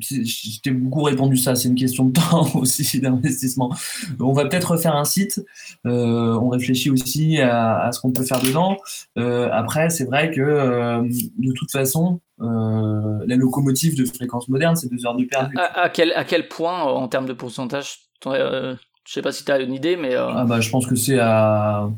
je 0.00 0.60
t'ai 0.60 0.70
beaucoup 0.70 1.02
répondu 1.02 1.36
ça, 1.36 1.54
c'est 1.54 1.68
une 1.68 1.74
question 1.74 2.06
de 2.06 2.12
temps 2.12 2.48
aussi, 2.54 3.00
d'investissement. 3.00 3.74
On 4.20 4.32
va 4.32 4.46
peut-être 4.46 4.72
refaire 4.72 4.96
un 4.96 5.04
site, 5.04 5.44
euh, 5.86 6.38
on 6.40 6.48
réfléchit 6.48 6.90
aussi 6.90 7.38
à, 7.38 7.80
à 7.80 7.92
ce 7.92 8.00
qu'on 8.00 8.12
peut 8.12 8.24
faire 8.24 8.40
dedans. 8.40 8.76
Euh, 9.18 9.48
après, 9.52 9.90
c'est 9.90 10.04
vrai 10.04 10.30
que 10.30 10.40
euh, 10.40 11.02
de 11.38 11.52
toute 11.52 11.70
façon, 11.70 12.20
euh, 12.40 13.24
la 13.26 13.36
locomotive 13.36 13.96
de 13.96 14.04
fréquence 14.04 14.48
moderne, 14.48 14.76
c'est 14.76 14.90
deux 14.90 15.06
heures 15.06 15.16
de 15.16 15.24
perdu. 15.24 15.56
À, 15.58 15.82
à, 15.82 15.88
quel, 15.88 16.12
à 16.12 16.24
quel 16.24 16.48
point, 16.48 16.82
en 16.82 17.08
termes 17.08 17.26
de 17.26 17.32
pourcentage, 17.32 18.00
je 18.24 18.76
sais 19.06 19.22
pas 19.22 19.32
si 19.32 19.44
tu 19.44 19.52
as 19.52 19.60
une 19.60 19.72
idée, 19.72 19.96
mais... 19.96 20.14
Ah 20.14 20.44
bah, 20.46 20.60
je 20.60 20.70
pense 20.70 20.86
que 20.86 20.96
c'est 20.96 21.18
à 21.18 21.88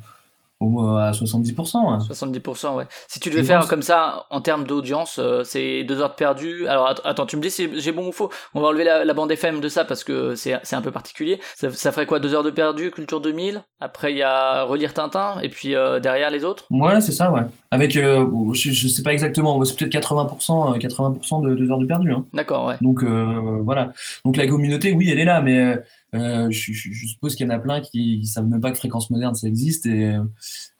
au, 0.61 0.97
à 0.97 1.13
70%. 1.13 2.09
70%, 2.09 2.75
ouais. 2.77 2.85
Si 3.07 3.21
tu 3.21 3.31
devais 3.31 3.45
faire 3.45 3.69
comme 3.69 3.83
ça 3.83 4.27
en 4.31 4.41
termes 4.41 4.65
d'audience, 4.65 5.19
euh, 5.19 5.45
c'est 5.45 5.85
deux 5.85 6.01
heures 6.01 6.11
de 6.11 6.15
perdu. 6.15 6.67
Alors 6.67 6.95
attends, 7.05 7.27
tu 7.27 7.37
me 7.37 7.43
dis 7.43 7.51
si 7.51 7.69
j'ai 7.81 7.93
bon 7.93 8.09
ou 8.09 8.13
faux. 8.13 8.31
On 8.55 8.61
va 8.61 8.69
enlever 8.69 8.85
la, 8.85 9.15
bande 9.15 9.31
FM 9.31 9.61
de 9.61 9.69
ça 9.69 9.85
parce 9.85 10.05
que 10.05 10.35
c'est 10.35 10.53
un 10.73 10.83
peu 10.83 10.91
particulier. 10.91 11.39
Ça, 11.55 11.71
ça, 11.71 11.93
ferait 11.93 12.07
quoi 12.07 12.19
Deux 12.19 12.35
heures 12.35 12.43
de 12.43 12.51
perdu, 12.51 12.91
Culture 12.91 13.21
2000. 13.21 13.63
Après 13.81 14.13
il 14.13 14.19
y 14.19 14.23
a 14.23 14.65
relire 14.65 14.95
Tintin 14.95 15.41
et 15.43 15.49
puis 15.49 15.75
euh, 15.75 16.01
derrière 16.01 16.31
les 16.31 16.45
autres? 16.45 16.65
Ouais, 16.71 17.01
c'est 17.01 17.13
ça, 17.13 17.31
ouais. 17.31 17.43
Avec, 17.71 17.97
euh, 17.97 18.27
je, 18.55 18.71
je, 18.71 18.89
sais 18.89 19.03
pas 19.03 19.13
exactement, 19.13 19.63
c'est 19.65 19.77
peut-être 19.77 20.15
80%, 20.15 20.79
80% 20.79 21.49
de 21.49 21.55
deux 21.55 21.71
heures 21.71 21.79
de 21.79 21.87
perdu. 21.87 22.13
Hein. 22.13 22.25
D'accord, 22.33 22.67
ouais. 22.67 22.77
Donc 22.81 23.05
voilà. 23.05 23.93
Donc 24.25 24.37
la 24.37 24.47
communauté, 24.47 24.93
oui, 24.93 25.11
elle 25.11 25.21
est 25.21 25.25
là, 25.25 25.41
mais 25.41 25.79
Euh, 26.15 26.49
je, 26.51 26.73
je, 26.73 26.89
je, 26.91 27.07
suppose 27.07 27.35
qu'il 27.35 27.47
y 27.47 27.51
en 27.51 27.55
a 27.55 27.59
plein 27.59 27.81
qui 27.81 28.21
ne 28.21 28.27
savent 28.27 28.47
même 28.47 28.61
pas 28.61 28.71
que 28.71 28.79
fréquence 28.79 29.11
moderne 29.11 29.35
ça 29.35 29.47
existe. 29.47 29.87
Et, 29.87 30.17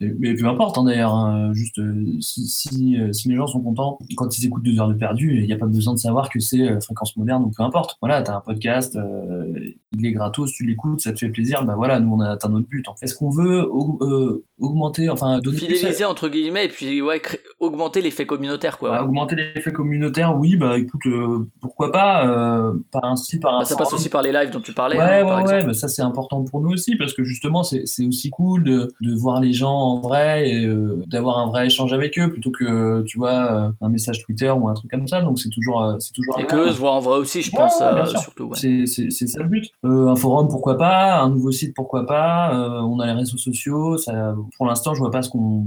et 0.01 0.13
mais 0.19 0.33
peu 0.33 0.47
importe 0.47 0.77
hein, 0.77 0.83
d'ailleurs. 0.83 1.13
Hein, 1.13 1.53
juste 1.53 1.79
si, 2.19 2.47
si, 2.47 2.97
si, 3.11 3.29
les 3.29 3.35
gens 3.35 3.47
sont 3.47 3.61
contents 3.61 3.99
quand 4.15 4.37
ils 4.37 4.45
écoutent 4.45 4.63
deux 4.63 4.79
heures 4.79 4.87
de 4.87 4.93
perdu, 4.93 5.39
il 5.39 5.45
n'y 5.45 5.53
a 5.53 5.57
pas 5.57 5.67
besoin 5.67 5.93
de 5.93 5.99
savoir 5.99 6.29
que 6.29 6.39
c'est 6.39 6.81
fréquence 6.81 7.15
moderne 7.17 7.43
ou 7.43 7.51
peu 7.51 7.63
importe. 7.63 7.97
Voilà, 8.01 8.21
tu 8.21 8.31
as 8.31 8.37
un 8.37 8.41
podcast, 8.41 8.95
euh, 8.95 9.73
il 9.97 10.05
est 10.05 10.11
gratos, 10.11 10.51
tu 10.51 10.65
l'écoutes, 10.65 11.01
ça 11.01 11.13
te 11.13 11.19
fait 11.19 11.29
plaisir. 11.29 11.63
Ben 11.63 11.75
voilà, 11.75 11.99
nous 11.99 12.13
on 12.13 12.19
a 12.19 12.29
atteint 12.29 12.49
notre 12.49 12.67
but. 12.67 12.85
Est-ce 13.01 13.15
qu'on 13.15 13.29
veut 13.29 13.69
euh, 14.01 14.45
augmenter, 14.59 15.09
enfin 15.09 15.39
donner 15.39 15.57
fidéliser 15.57 16.05
entre 16.05 16.29
guillemets 16.29 16.65
et 16.65 16.69
puis 16.69 17.01
ouais, 17.01 17.21
augmenter 17.59 18.01
l'effet 18.01 18.25
communautaire 18.25 18.77
quoi. 18.77 18.91
Bah, 18.91 19.03
augmenter 19.03 19.35
l'effet 19.35 19.71
communautaire, 19.71 20.37
oui, 20.37 20.55
bah 20.55 20.77
écoute, 20.77 21.05
euh, 21.05 21.47
pourquoi 21.61 21.91
pas 21.91 22.27
euh, 22.27 22.73
par 22.91 23.05
un 23.05 23.15
site, 23.15 23.41
par 23.41 23.55
un. 23.55 23.59
Bah, 23.59 23.65
ça 23.65 23.75
passe 23.75 23.93
aussi 23.93 24.09
par 24.09 24.21
les 24.21 24.31
lives 24.31 24.51
dont 24.51 24.59
tu 24.59 24.73
parlais. 24.73 24.97
Ouais, 24.97 25.03
hein, 25.03 25.18
ouais, 25.23 25.43
ouais 25.45 25.63
bah, 25.63 25.73
ça 25.73 25.87
c'est 25.87 26.01
important 26.01 26.43
pour 26.43 26.61
nous 26.61 26.71
aussi 26.71 26.95
parce 26.95 27.13
que 27.13 27.23
justement 27.23 27.63
c'est 27.63 27.83
aussi 28.07 28.29
cool 28.29 28.63
de, 28.63 28.93
de, 29.01 29.15
voir 29.15 29.41
les 29.41 29.53
gens 29.53 29.73
en 29.73 29.99
vrai 29.99 30.49
et 30.49 30.65
euh, 30.65 31.03
d'avoir 31.07 31.39
un 31.39 31.47
vrai 31.47 31.67
échange 31.67 31.93
avec 31.93 32.17
eux 32.19 32.29
plutôt 32.29 32.51
que 32.51 33.01
tu 33.03 33.17
vois 33.17 33.73
un 33.81 33.89
message 33.89 34.23
Twitter 34.25 34.49
ou 34.49 34.67
un 34.67 34.73
truc 34.73 34.91
comme 34.91 35.07
ça. 35.07 35.21
Donc 35.21 35.39
c'est 35.39 35.49
toujours 35.49 35.95
c'est 35.99 36.13
toujours. 36.13 36.39
Et 36.39 36.45
que 36.45 36.55
eux 36.55 36.71
se 36.71 36.77
voient 36.77 36.93
en 36.93 36.99
vrai 36.99 37.17
aussi, 37.17 37.41
je 37.41 37.51
pense 37.51 37.81
surtout. 38.19 38.51
C'est 38.55 38.85
ça 38.85 39.41
le 39.41 39.49
but. 39.49 39.71
un 39.83 40.15
forum 40.15 40.47
pourquoi 40.47 40.77
pas, 40.77 41.19
un 41.19 41.29
nouveau 41.29 41.51
site 41.51 41.73
pourquoi 41.75 42.05
pas? 42.05 42.51
on 42.83 42.99
a 42.99 43.05
les 43.05 43.13
réseaux 43.13 43.37
sociaux, 43.37 43.97
ça 43.97 44.35
pour 44.57 44.65
l'instant, 44.65 44.93
je 44.93 44.99
vois 44.99 45.11
pas 45.11 45.21
ce 45.21 45.29
qu'on 45.29 45.65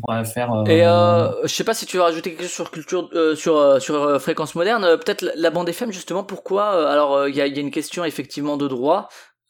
pourrait 0.00 0.24
faire. 0.24 0.52
Euh, 0.52 0.64
Et 0.66 0.84
euh, 0.84 1.30
je 1.44 1.52
sais 1.52 1.64
pas 1.64 1.74
si 1.74 1.86
tu 1.86 1.96
veux 1.96 2.02
rajouter 2.02 2.30
quelque 2.30 2.42
chose 2.42 2.52
sur 2.52 2.70
culture, 2.70 3.08
euh, 3.14 3.34
sur 3.34 3.80
sur 3.80 4.20
fréquence 4.20 4.54
moderne. 4.54 4.82
Peut-être 4.98 5.24
la 5.36 5.50
bande 5.50 5.68
FM 5.68 5.92
justement. 5.92 6.24
Pourquoi 6.24 6.90
Alors 6.90 7.28
il 7.28 7.34
y 7.34 7.40
a, 7.40 7.46
y, 7.46 7.58
a, 7.58 7.60
une 7.60 7.70
question 7.70 8.04
effectivement 8.04 8.56
de 8.62 8.68
droit. 8.68 9.08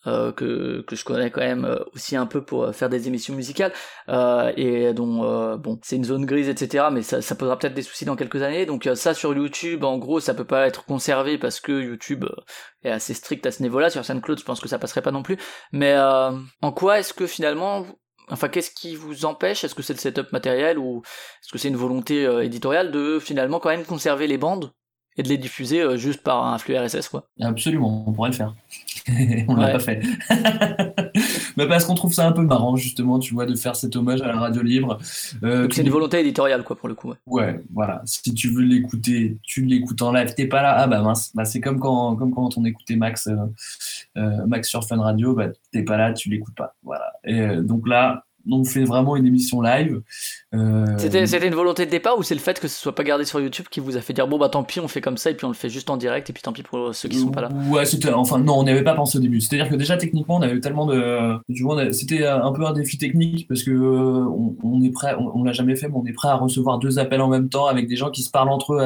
Euh, 0.09 0.33
que, 0.33 0.81
que 0.81 0.97
je 0.97 1.05
connais 1.05 1.31
quand 1.31 1.43
même 1.43 1.79
aussi 1.95 2.17
un 2.17 2.27
peu 2.27 2.45
pour 2.45 2.75
faire 2.75 2.89
des 2.89 3.07
émissions 3.07 3.37
musicales 3.37 3.73
euh, 4.09 4.53
et 4.57 4.93
dont 4.93 5.57
bon 5.59 5.79
c'est 5.85 5.95
une 5.95 6.03
zone 6.03 6.27
grise 6.27 6.49
etc 6.49 6.87
mais 6.91 7.03
ça, 7.03 7.21
posera 7.37 7.57
peut-être 7.57 7.75
des 7.75 7.83
soucis 7.83 8.05
dans 8.05 8.17
quelques 8.17 8.43
années 8.43 8.67
donc 8.67 8.91
ça 8.97 9.15
sur 9.15 9.33
YouTube 9.33 9.85
en 9.85 9.99
gros 9.99 10.19
ça 10.19 10.35
peut 10.35 10.45
pas 10.45 10.67
être 10.67 10.85
conservé 10.87 11.39
parce 11.39 11.61
que 11.61 11.81
YouTube 11.81 12.25
est 12.83 12.91
assez 12.91 13.15
strict 13.15 13.47
à 13.47 13.53
ce 13.53 13.63
niveau 13.63 13.79
là 13.79 13.91
sur 13.91 14.05
SoundCloud 14.05 14.41
je 14.41 14.45
pense 14.45 14.59
que 14.59 14.69
ça 14.69 14.81
passerait 14.81 15.03
pas 15.03 15.13
non 15.13 15.23
plus 15.23 15.39
mais 15.71 15.97
en 15.97 16.73
quoi 16.73 16.99
est-ce 16.99 17.15
que 17.15 17.29
finalement 17.29 17.87
Enfin, 18.33 18.49
qu'est-ce 18.49 18.71
qui 18.71 18.95
vous 18.95 19.25
empêche? 19.25 19.65
Est-ce 19.65 19.75
que 19.75 19.83
c'est 19.83 19.93
le 19.93 19.99
setup 19.99 20.33
matériel 20.33 20.79
ou 20.79 21.03
est-ce 21.43 21.53
que 21.53 21.59
c'est 21.59 21.69
une 21.69 21.77
volonté 21.77 22.25
euh, 22.25 22.45
éditoriale 22.45 22.91
de 22.91 23.19
finalement 23.19 23.59
quand 23.59 23.69
même 23.69 23.85
conserver 23.85 24.27
les 24.27 24.39
bandes 24.39 24.73
et 25.17 25.23
de 25.23 25.29
les 25.29 25.39
diffuser 25.39 25.83
euh, 25.83 25.97
juste 25.97 26.23
par 26.23 26.45
un 26.47 26.59
flux 26.59 26.77
RSS 26.77 27.09
quoi? 27.09 27.29
Absolument, 27.41 28.05
on 28.07 28.13
pourrait 28.13 28.31
le 28.31 28.37
faire. 28.37 28.55
on 29.49 29.57
l'a 29.57 29.73
pas 29.73 29.79
fait. 29.79 30.03
Mais 31.57 31.67
parce 31.69 31.85
qu'on 31.85 31.95
trouve 31.95 32.13
ça 32.13 32.27
un 32.27 32.33
peu 32.33 32.43
marrant 32.43 32.77
justement, 32.77 33.19
tu 33.19 33.35
vois, 33.35 33.47
de 33.47 33.55
faire 33.55 33.77
cet 33.77 33.97
hommage 33.97 34.23
à 34.23 34.29
la 34.29 34.39
radio 34.39 34.63
libre. 34.63 34.99
Euh, 35.43 35.69
c'est 35.71 35.83
une 35.83 35.91
volonté 35.91 36.21
éditoriale 36.21 36.63
quoi 36.63 36.77
pour 36.77 36.89
le 36.89 36.95
coup. 36.95 37.09
Ouais, 37.09 37.17
ouais 37.27 37.61
voilà. 37.73 38.03
Si 38.05 38.33
tu 38.35 38.49
veux 38.49 38.63
l'écouter, 38.63 39.39
tu 39.43 39.65
l'écoutes 39.65 40.03
en 40.03 40.13
live. 40.13 40.35
T'es 40.35 40.47
pas 40.47 40.63
là, 40.63 40.75
ah 40.79 40.87
bah 40.87 41.03
mince. 41.03 41.33
Bah, 41.35 41.45
c'est 41.45 41.61
comme 41.61 41.81
quand, 41.81 42.17
comme 42.17 42.33
quand 42.33 42.57
on 42.57 42.65
écoutait 42.65 42.97
Max, 42.97 43.29
Max 44.15 44.69
sur 44.69 44.85
Fun 44.85 45.01
Radio. 45.01 45.35
Bah 45.35 45.49
t'es 45.73 45.83
pas 45.83 45.97
là, 45.97 46.13
tu 46.13 46.29
l'écoutes 46.31 46.55
pas. 46.55 46.75
Voilà. 46.83 47.13
Et 47.25 47.57
donc 47.63 47.89
là, 47.89 48.25
on 48.51 48.65
fait 48.65 48.85
vraiment 48.85 49.17
une 49.17 49.27
émission 49.27 49.61
live. 49.61 50.03
Euh... 50.55 50.87
C'était 50.99 51.47
une 51.47 51.55
volonté 51.55 51.87
de 51.87 51.91
départ 51.91 52.19
ou 52.19 52.23
c'est 52.23 52.35
le 52.35 52.41
fait 52.41 52.59
que 52.61 52.69
ce 52.69 52.79
soit 52.79 52.95
pas 52.95 53.05
gardé 53.05 53.25
sur 53.25 53.41
YouTube 53.41 53.67
qui 53.71 53.81
vous 53.81 53.97
a 53.97 54.01
fait 54.01 54.13
dire 54.13 54.27
bon 54.27 54.39
bah 54.39 54.49
tant 54.49 54.65
pis 54.65 54.81
on 54.81 54.89
fait 54.89 55.01
comme 55.01 55.17
ça 55.17 55.31
et 55.31 55.35
puis 55.35 55.45
on 55.45 55.49
le 55.49 55.55
fait 55.55 55.69
juste 55.69 55.91
en 55.91 55.97
direct 55.97 56.29
et 56.31 56.33
puis 56.33 56.43
tant 56.43 56.53
pis 56.53 56.63
pour 56.63 56.95
ceux 56.95 57.09
qui 57.09 57.19
sont 57.19 57.31
pas 57.31 57.43
là? 57.43 57.49
Ouais 57.71 57.85
c'était 57.85 58.11
enfin 58.11 58.39
non 58.39 58.59
on 58.59 58.63
n'avait 58.65 58.85
pas 58.85 58.95
pensé 58.95 59.19
au 59.19 59.21
début. 59.21 59.41
C'est-à-dire 59.41 59.69
que 59.69 59.77
déjà 59.77 59.97
techniquement 59.97 60.37
on 60.37 60.43
avait 60.43 60.61
tellement 60.61 60.87
de 60.87 61.39
c'était 61.93 62.27
un 62.27 62.53
peu 62.53 62.67
un 62.67 62.73
défi 62.73 62.99
technique 62.99 63.47
parce 63.49 63.63
que 63.63 63.73
on, 63.73 64.83
est 64.83 64.91
prêt 64.91 65.15
on, 65.19 65.45
l'a 65.45 65.53
jamais 65.53 65.77
fait 65.77 65.89
mais 65.89 65.97
on 65.97 66.07
est 66.07 66.13
prêt 66.13 66.29
à 66.29 66.37
recevoir 66.37 66.79
deux 66.79 66.99
appels 66.99 67.21
en 67.21 67.29
même 67.29 67.49
temps 67.49 67.67
avec 67.67 67.89
des 67.89 67.97
gens 67.97 68.11
qui 68.11 68.23
se 68.23 68.31
parlent 68.31 68.51
entre 68.51 68.75
eux 68.75 68.81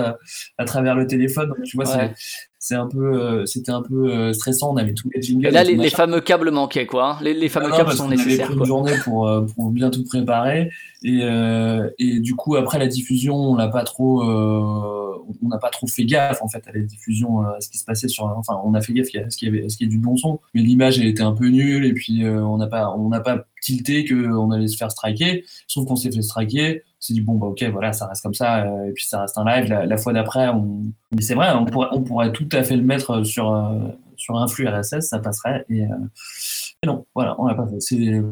à, 0.59 0.65
travers 0.65 0.95
le 0.95 1.07
téléphone. 1.07 1.49
Donc, 1.49 1.63
tu 1.65 1.77
vois 1.77 1.87
c'est 2.67 2.75
un 2.75 2.89
peu 2.89 3.23
euh, 3.23 3.47
c'était 3.47 3.71
un 3.71 3.81
peu 3.81 4.11
euh, 4.11 4.33
stressant. 4.33 4.73
On 4.73 4.77
avait 4.77 4.93
tous 4.93 5.09
les 5.15 5.23
jingles 5.23 5.47
et 5.47 5.51
là 5.53 5.63
les, 5.63 5.89
fameux 5.89 6.21
câbles 6.21 6.51
manquaient 6.51 6.85
quoi 6.85 7.13
hein. 7.13 7.19
les, 7.23 7.33
les, 7.33 7.49
fameux 7.49 7.71
câbles 7.71 7.93
sont 7.93 8.09
nécessaires 8.09 8.51
une 8.51 8.65
journée 8.65 8.95
pour, 9.05 9.29
euh, 9.29 9.47
pour 9.55 9.71
bien 9.71 9.89
tout 9.89 10.03
préparer. 10.03 10.73
Et, 11.05 11.21
et 12.01 12.19
du 12.19 12.35
coup 12.35 12.57
après 12.57 12.81
la 12.81 12.89
diffusion 12.89 13.37
on 13.37 13.55
l'a 13.55 13.69
pas 13.69 13.85
trop 13.85 14.25
on 14.25 15.49
n'a 15.49 15.59
pas 15.59 15.71
trop 15.71 15.87
fait 15.87 16.05
gaffe 16.05 16.43
en 16.43 16.49
fait 16.49 16.67
à 16.67 16.73
la 16.73 16.81
diffusion 16.81 17.43
à 17.43 17.61
ce 17.61 17.69
qui 17.69 17.79
se 17.79 17.85
passait 17.85 18.09
sur 18.09 18.25
enfin 18.25 18.61
on 18.65 18.75
a 18.75 18.81
fait 18.81 18.93
gaffe 18.93 19.15
à 19.15 19.31
ce 19.31 19.37
qu'il 19.37 19.55
y 19.55 19.57
avait 19.57 19.69
ce 19.69 19.77
qui 19.77 19.85
est 19.85 19.89
du 19.89 19.99
bon 19.99 20.17
son. 20.17 20.41
Mais 20.53 20.63
l'image 20.63 20.99
elle 20.99 21.07
était 21.07 21.23
un 21.23 21.33
peu 21.33 21.47
nulle 21.47 21.85
et 21.85 21.93
puis 21.93 22.27
on 22.27 22.57
n'a 22.57 22.67
pas 22.67 22.91
on 22.91 23.09
n'a 23.09 23.21
pas 23.21 23.45
tilté 23.63 24.05
qu'on 24.07 24.51
allait 24.51 24.69
se 24.69 24.77
faire 24.77 24.91
striker. 24.91 25.45
Sauf 25.67 25.87
qu'on 25.87 25.97
s'est 25.97 26.11
fait 26.11 26.23
striker. 26.23 26.83
S'est 27.01 27.13
dit 27.13 27.21
bon 27.21 27.35
bah 27.35 27.47
ok 27.47 27.63
voilà 27.65 27.93
ça 27.93 28.07
reste 28.07 28.23
comme 28.23 28.35
ça 28.35 28.65
euh, 28.65 28.89
et 28.89 28.93
puis 28.93 29.05
ça 29.05 29.21
reste 29.23 29.37
un 29.39 29.45
live. 29.45 29.69
La, 29.69 29.97
fois 29.99 30.13
d'après 30.13 30.49
on... 30.49 30.83
mais 31.15 31.23
c'est 31.23 31.35
vrai 31.35 31.53
on 31.53 31.65
pourrait, 31.65 31.89
on 31.93 32.03
pourrait 32.03 32.33
tout 32.33 32.49
à 32.53 32.63
fait 32.63 32.77
le 32.77 32.83
mettre 32.83 33.23
sur 33.23 33.55
euh, 33.55 33.89
sur 34.17 34.37
un 34.37 34.49
flux 34.49 34.67
RSS 34.67 35.01
ça 35.01 35.19
passerait 35.19 35.65
et, 35.69 35.83
euh, 35.83 35.89
et 36.83 36.87
non 36.87 37.05
voilà 37.15 37.37
on 37.39 37.47
l'a 37.47 37.55
pas 37.55 37.67
fait. 37.67 37.81
C'est 37.81 38.23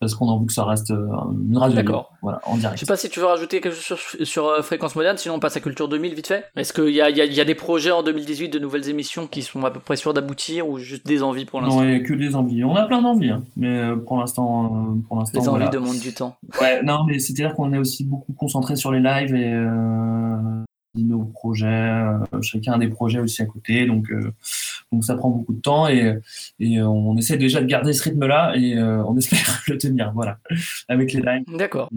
parce 0.00 0.14
qu'on 0.14 0.28
a 0.28 0.32
envie 0.32 0.46
que 0.46 0.52
ça 0.52 0.64
reste 0.64 0.90
euh, 0.90 1.06
une 1.46 1.58
radio. 1.58 1.76
D'accord. 1.76 2.14
Voilà, 2.22 2.40
en 2.46 2.56
direct. 2.56 2.76
Je 2.76 2.80
sais 2.80 2.86
pas 2.86 2.96
si 2.96 3.10
tu 3.10 3.20
veux 3.20 3.26
rajouter 3.26 3.60
quelque 3.60 3.76
chose 3.76 3.98
sur, 3.98 4.26
sur 4.26 4.46
euh, 4.48 4.62
Fréquence 4.62 4.96
Moderne, 4.96 5.18
sinon 5.18 5.34
on 5.34 5.40
passe 5.40 5.58
à 5.58 5.60
Culture 5.60 5.88
2000 5.88 6.14
vite 6.14 6.26
fait. 6.26 6.46
Est-ce 6.56 6.72
qu'il 6.72 6.88
y 6.88 7.02
a, 7.02 7.10
y, 7.10 7.20
a, 7.20 7.26
y 7.26 7.40
a, 7.40 7.44
des 7.44 7.54
projets 7.54 7.90
en 7.90 8.02
2018 8.02 8.48
de 8.48 8.58
nouvelles 8.58 8.88
émissions 8.88 9.26
qui 9.26 9.42
sont 9.42 9.62
à 9.62 9.70
peu 9.70 9.78
près 9.78 9.96
sûrs 9.96 10.14
d'aboutir 10.14 10.66
ou 10.68 10.78
juste 10.78 11.06
des 11.06 11.22
envies 11.22 11.44
pour 11.44 11.60
l'instant? 11.60 11.82
Non, 11.82 11.84
il 11.84 11.90
n'y 11.90 11.96
a 11.96 12.00
que 12.00 12.14
des 12.14 12.34
envies. 12.34 12.64
On 12.64 12.74
a 12.76 12.86
plein 12.86 13.02
d'envies, 13.02 13.30
hein. 13.30 13.44
mais 13.56 13.78
euh, 13.78 13.96
pour 13.96 14.16
l'instant, 14.16 14.96
pour 15.06 15.18
l'instant. 15.18 15.38
Les 15.38 15.48
envies 15.48 15.70
demandent 15.70 16.00
du 16.00 16.14
temps. 16.14 16.34
Ouais, 16.60 16.82
non, 16.82 17.04
mais 17.06 17.18
c'est-à-dire 17.18 17.54
qu'on 17.54 17.74
est 17.74 17.78
aussi 17.78 18.04
beaucoup 18.04 18.32
concentré 18.32 18.76
sur 18.76 18.90
les 18.92 19.00
lives 19.00 19.34
et 19.34 19.54
nos 20.94 21.24
projets, 21.24 21.66
euh, 21.66 22.42
chacun 22.42 22.72
a 22.72 22.78
des 22.78 22.88
projets 22.88 23.20
aussi 23.20 23.42
à 23.42 23.46
côté, 23.46 23.86
donc, 23.86 24.10
euh, 24.10 24.32
donc 24.90 25.04
ça 25.04 25.14
prend 25.14 25.30
beaucoup 25.30 25.52
de 25.52 25.60
temps 25.60 25.88
et, 25.88 26.18
et 26.58 26.82
on 26.82 27.16
essaie 27.16 27.36
déjà 27.36 27.60
de 27.60 27.66
garder 27.66 27.92
ce 27.92 28.02
rythme-là 28.02 28.54
et 28.56 28.76
euh, 28.76 29.04
on 29.04 29.16
espère 29.16 29.62
le 29.68 29.78
tenir, 29.78 30.12
voilà, 30.14 30.38
avec 30.88 31.12
les 31.12 31.20
lives. 31.20 31.44
D'accord. 31.56 31.90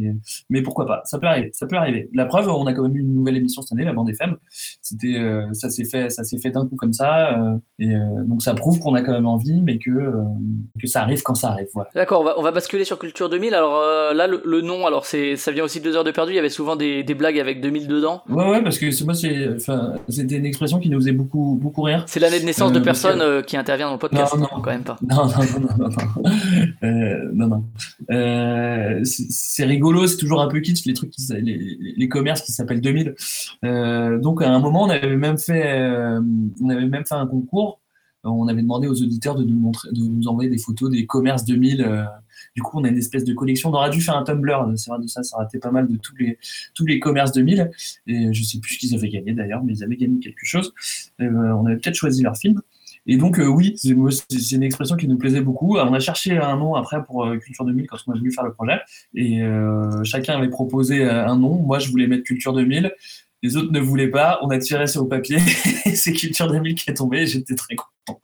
Mais 0.49 0.61
pourquoi 0.61 0.85
pas, 0.85 1.01
ça 1.05 1.17
peut 1.17 1.27
arriver, 1.27 1.49
ça 1.53 1.65
peut 1.65 1.75
arriver. 1.75 2.09
La 2.13 2.25
preuve, 2.25 2.47
on 2.49 2.67
a 2.67 2.73
quand 2.73 2.83
même 2.83 2.95
eu 2.95 2.99
une 2.99 3.15
nouvelle 3.15 3.37
émission 3.37 3.61
cette 3.61 3.73
année, 3.73 3.85
la 3.85 3.93
bande 3.93 4.09
FM. 4.09 4.37
C'était, 4.81 5.19
ça 5.53 5.69
s'est 5.69 5.85
fait, 5.85 6.09
ça 6.09 6.23
s'est 6.23 6.37
fait 6.37 6.51
d'un 6.51 6.67
coup 6.67 6.75
comme 6.75 6.93
ça, 6.93 7.39
et 7.79 7.93
donc 8.25 8.43
ça 8.43 8.53
prouve 8.53 8.79
qu'on 8.79 8.93
a 8.93 9.01
quand 9.01 9.13
même 9.13 9.25
envie, 9.25 9.61
mais 9.61 9.79
que 9.79 10.13
que 10.79 10.87
ça 10.87 11.01
arrive 11.01 11.23
quand 11.23 11.35
ça 11.35 11.49
arrive, 11.49 11.67
voilà. 11.73 11.89
D'accord, 11.95 12.21
on 12.21 12.23
va, 12.23 12.35
on 12.37 12.41
va 12.41 12.51
basculer 12.51 12.83
sur 12.83 12.99
Culture 12.99 13.29
2000. 13.29 13.53
Alors 13.55 13.73
là, 14.13 14.27
le, 14.27 14.61
nom, 14.61 14.85
alors 14.85 15.05
c'est, 15.05 15.35
ça 15.35 15.51
vient 15.51 15.63
aussi 15.63 15.79
de 15.79 15.85
deux 15.85 15.95
heures 15.95 16.03
de 16.03 16.11
perdu. 16.11 16.33
Il 16.33 16.35
y 16.35 16.39
avait 16.39 16.49
souvent 16.49 16.75
des, 16.75 17.03
des 17.03 17.15
blagues 17.15 17.39
avec 17.39 17.61
2000 17.61 17.87
dedans. 17.87 18.23
Ouais, 18.29 18.49
ouais, 18.49 18.63
parce 18.63 18.77
que 18.77 18.82
moi, 19.03 19.13
c'était 19.13 20.35
une 20.35 20.45
expression 20.45 20.79
qui 20.79 20.89
nous 20.89 20.99
faisait 20.99 21.11
beaucoup, 21.11 21.57
beaucoup 21.61 21.81
rire. 21.81 22.03
C'est 22.07 22.19
l'année 22.19 22.39
de 22.39 22.45
naissance 22.45 22.71
de 22.71 22.79
euh, 22.79 22.83
personnes 22.83 23.21
euh, 23.21 23.41
qui 23.41 23.57
interviennent 23.57 23.87
dans 23.87 23.93
le 23.93 23.99
podcast. 23.99 24.33
Non, 24.35 24.41
non, 24.41 24.61
quand 24.61 24.71
même 24.71 24.83
pas. 24.83 24.97
Non, 25.09 25.25
non, 25.27 25.33
non, 25.59 25.77
non, 25.77 25.89
non. 25.89 26.31
Euh, 26.83 27.29
non, 27.33 27.47
non. 27.47 27.63
Euh, 28.11 29.01
c'est 29.03 29.65
rigolo, 29.65 30.07
c'est 30.07 30.17
toujours 30.17 30.41
un 30.41 30.47
peu 30.47 30.59
kitsch 30.59 30.85
les 30.85 30.93
trucs, 30.93 31.11
qui, 31.11 31.21
les, 31.41 31.77
les 31.97 32.07
commerces 32.07 32.41
qui 32.41 32.51
s'appellent 32.51 32.81
2000. 32.81 33.15
donc 34.21 34.41
à 34.41 34.49
un 34.49 34.59
moment, 34.59 34.83
on 34.83 34.89
avait 34.89 35.15
même 35.15 35.37
fait, 35.37 35.79
on 36.61 36.69
avait 36.69 36.85
même 36.85 37.05
fait 37.05 37.15
un 37.15 37.27
concours. 37.27 37.82
On 38.23 38.47
avait 38.47 38.61
demandé 38.61 38.87
aux 38.87 39.01
auditeurs 39.01 39.35
de 39.35 39.43
nous 39.43 39.59
montrer, 39.59 39.89
de 39.91 40.01
nous 40.01 40.27
envoyer 40.27 40.49
des 40.49 40.57
photos 40.57 40.89
des 40.89 41.05
commerces 41.05 41.45
2000 41.45 42.07
du 42.55 42.61
coup, 42.61 42.79
on 42.79 42.83
a 42.83 42.89
une 42.89 42.97
espèce 42.97 43.23
de 43.23 43.33
collection. 43.33 43.69
On 43.69 43.73
aurait 43.73 43.89
dû 43.89 44.01
faire 44.01 44.15
un 44.15 44.23
Tumblr, 44.23 44.73
c'est 44.75 44.89
vrai 44.89 44.99
de 44.99 45.07
ça, 45.07 45.23
ça 45.23 45.43
été 45.43 45.59
pas 45.59 45.71
mal 45.71 45.87
de 45.87 45.97
tous 45.97 46.15
les, 46.17 46.37
tous 46.75 46.85
les 46.85 46.99
commerces 46.99 47.31
2000. 47.31 47.71
Et 48.07 48.33
je 48.33 48.43
sais 48.43 48.59
plus 48.59 48.75
ce 48.75 48.79
qu'ils 48.79 48.95
avaient 48.95 49.09
gagné 49.09 49.33
d'ailleurs, 49.33 49.63
mais 49.63 49.73
ils 49.73 49.83
avaient 49.83 49.97
gagné 49.97 50.19
quelque 50.19 50.45
chose. 50.45 50.73
Euh, 51.21 51.29
on 51.29 51.65
avait 51.65 51.77
peut-être 51.77 51.95
choisi 51.95 52.21
leur 52.21 52.37
film. 52.37 52.61
Et 53.05 53.17
donc, 53.17 53.37
euh, 53.37 53.47
oui, 53.47 53.75
c'est 53.77 54.55
une 54.55 54.63
expression 54.63 54.95
qui 54.95 55.09
nous 55.09 55.17
plaisait 55.17 55.41
beaucoup. 55.41 55.77
on 55.77 55.93
a 55.93 55.99
cherché 55.99 56.37
un 56.37 56.55
nom 56.55 56.75
après 56.75 57.03
pour 57.03 57.25
euh, 57.25 57.37
Culture 57.37 57.65
2000 57.65 57.87
quand 57.87 57.97
on 58.07 58.13
a 58.13 58.17
voulu 58.17 58.31
faire 58.31 58.45
le 58.45 58.53
projet. 58.53 58.79
Et 59.15 59.41
chacun 60.03 60.37
avait 60.37 60.49
proposé 60.49 61.03
un 61.03 61.35
nom. 61.35 61.55
Moi, 61.55 61.79
je 61.79 61.89
voulais 61.89 62.07
mettre 62.07 62.23
Culture 62.23 62.53
2000. 62.53 62.93
Les 63.43 63.57
autres 63.57 63.71
ne 63.71 63.79
voulaient 63.79 64.09
pas. 64.09 64.39
On 64.41 64.49
a 64.49 64.57
tiré 64.57 64.87
sur 64.87 65.03
le 65.03 65.09
papier. 65.09 65.37
c'est 65.93 66.13
Culture 66.13 66.47
2000 66.47 66.75
qui 66.75 66.89
est 66.89 66.93
tombé. 66.93 67.27
J'étais 67.27 67.55
très 67.55 67.75
content. 67.75 68.19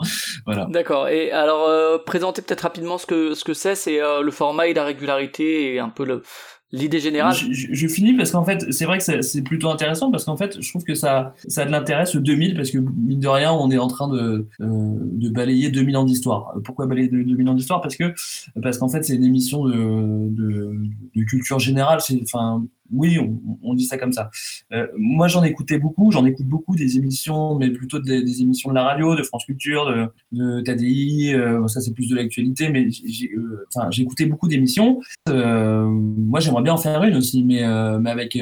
voilà. 0.45 0.65
D'accord. 0.71 1.10
Et 1.10 1.32
alors, 1.32 1.67
euh, 1.67 1.97
présenter 1.97 2.41
peut-être 2.41 2.62
rapidement 2.62 2.97
ce 2.97 3.05
que 3.05 3.34
ce 3.36 3.43
que 3.43 3.53
c'est. 3.53 3.75
C'est 3.75 4.01
euh, 4.01 4.21
le 4.21 4.32
format 4.32 4.67
et 4.67 4.73
la 4.73 4.86
régularité 4.86 5.73
et 5.73 5.79
un 5.79 5.89
peu 5.89 6.05
le 6.05 6.23
l'idée 6.71 6.99
générale. 6.99 7.34
Je, 7.34 7.88
finis 7.88 8.13
parce 8.13 8.32
qu'en 8.32 8.45
fait, 8.45 8.71
c'est 8.71 8.86
vrai 8.86 8.99
que 8.99 9.21
c'est 9.21 9.41
plutôt 9.41 9.69
intéressant 9.69 10.12
parce 10.12 10.25
qu'en 10.25 10.38
fait, 10.38 10.62
je 10.62 10.69
trouve 10.69 10.84
que 10.84 10.93
ça, 10.93 11.34
ça 11.47 11.63
a 11.63 11.65
de 11.65 11.71
l'intérêt 11.71 12.05
ce 12.05 12.17
2000 12.17 12.55
parce 12.55 12.69
que 12.69 12.77
mine 12.77 13.19
de 13.19 13.27
rien, 13.27 13.51
on 13.51 13.71
est 13.71 13.77
en 13.77 13.88
train 13.88 14.08
de, 14.08 14.47
euh, 14.62 14.67
de 14.67 15.29
balayer 15.29 15.69
2000 15.69 15.97
ans 15.97 16.03
d'histoire. 16.03 16.53
Pourquoi 16.63 16.86
balayer 16.86 17.08
2000 17.08 17.49
ans 17.49 17.55
d'histoire? 17.55 17.82
Parce 17.82 17.95
que 17.95 18.13
parce 18.62 18.77
qu'en 18.77 18.88
fait, 18.88 19.03
c'est 19.03 19.15
une 19.15 19.23
émission 19.23 19.65
de, 19.65 20.29
de, 20.29 20.75
de 21.15 21.23
culture 21.23 21.60
générale. 21.60 22.01
C'est 22.01 22.19
enfin 22.21 22.63
oui, 22.91 23.19
on, 23.63 23.73
dit 23.73 23.86
ça 23.86 23.97
comme 23.97 24.12
ça. 24.12 24.30
Euh, 24.73 24.88
moi, 24.97 25.28
j'en 25.28 25.43
écoutais 25.43 25.78
beaucoup. 25.78 26.12
J'en 26.12 26.25
écoute 26.25 26.45
beaucoup 26.45 26.75
des 26.75 26.97
émissions, 26.97 27.56
mais 27.56 27.69
plutôt 27.69 27.99
des, 27.99 28.41
émissions 28.41 28.69
de 28.69 28.75
la 28.75 28.84
radio, 28.84 29.15
de 29.15 29.23
France 29.23 29.45
Culture, 29.45 29.86
de, 29.86 30.08
de 30.32 30.62
TADI. 30.62 31.34
Euh, 31.34 31.67
ça, 31.67 31.82
c'est 31.82 31.93
plus 31.93 32.10
de 32.10 32.15
l'actualité, 32.15 32.69
mais 32.69 32.88
euh, 32.88 33.89
j'ai 33.91 34.02
écouté 34.04 34.25
beaucoup 34.25 34.47
d'émissions. 34.47 34.99
moi, 35.28 36.39
j'aimerais 36.39 36.63
bien 36.63 36.73
en 36.73 36.78
faire 36.78 37.04
une 37.04 37.15
aussi, 37.15 37.43
mais, 37.43 37.63
mais 37.99 38.10
avec, 38.10 38.38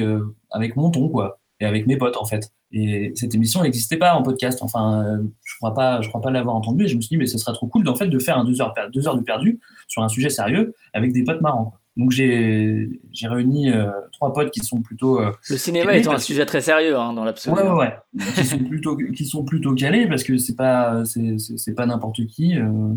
avec 0.50 0.76
mon 0.76 0.90
ton, 0.90 1.08
quoi, 1.08 1.38
et 1.60 1.66
avec 1.66 1.86
mes 1.86 1.96
potes, 1.96 2.16
en 2.16 2.24
fait. 2.24 2.52
Et 2.70 3.12
cette 3.14 3.34
émission 3.34 3.62
n'existait 3.62 3.96
pas 3.96 4.14
en 4.14 4.22
podcast. 4.22 4.58
Enfin, 4.62 5.20
je 5.42 5.54
crois 5.56 5.74
pas, 5.74 6.02
je 6.02 6.08
crois 6.08 6.20
pas 6.20 6.30
l'avoir 6.30 6.54
entendu. 6.54 6.84
Et 6.84 6.88
je 6.88 6.96
me 6.96 7.00
suis 7.00 7.10
dit, 7.10 7.16
mais 7.16 7.26
ce 7.26 7.38
serait 7.38 7.54
trop 7.54 7.66
cool, 7.66 7.84
fait, 7.96 8.08
de 8.08 8.18
faire 8.18 8.38
un 8.38 8.44
deux 8.44 8.60
heures, 8.60 8.74
deux 8.92 9.08
heures 9.08 9.16
de 9.16 9.22
perdu 9.22 9.58
sur 9.88 10.02
un 10.02 10.08
sujet 10.08 10.30
sérieux 10.30 10.74
avec 10.92 11.12
des 11.12 11.24
potes 11.24 11.40
marrants. 11.40 11.77
Donc 11.98 12.12
j'ai 12.12 12.88
réuni 13.24 13.72
euh, 13.72 13.90
trois 14.12 14.32
potes 14.32 14.52
qui 14.52 14.60
sont 14.60 14.80
plutôt. 14.80 15.20
Euh, 15.20 15.32
le 15.50 15.56
cinéma 15.56 15.94
est 15.96 16.06
un 16.06 16.18
sujet 16.18 16.46
très 16.46 16.60
sérieux 16.60 16.96
hein, 16.96 17.12
dans 17.12 17.24
l'absolu. 17.24 17.56
Ouais, 17.56 17.68
ouais, 17.68 17.74
ouais. 17.76 18.24
qui 18.36 18.44
sont 18.44 18.58
plutôt 18.58 18.96
qui 18.96 19.24
sont 19.24 19.44
plutôt 19.44 19.74
calés 19.74 20.06
parce 20.06 20.22
que 20.22 20.38
c'est 20.38 20.54
pas 20.54 21.02
c'est 21.04 21.74
pas 21.74 21.86
n'importe 21.86 22.24
qui. 22.26 22.56
Euh, 22.56 22.94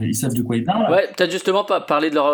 ils 0.00 0.14
savent 0.14 0.34
de 0.34 0.42
quoi 0.42 0.56
ils 0.56 0.64
parlent. 0.64 0.90
Ouais, 0.92 1.08
peut-être 1.16 1.32
justement 1.32 1.64
pas 1.64 1.80
parler 1.80 2.08
de 2.08 2.14
leur 2.14 2.32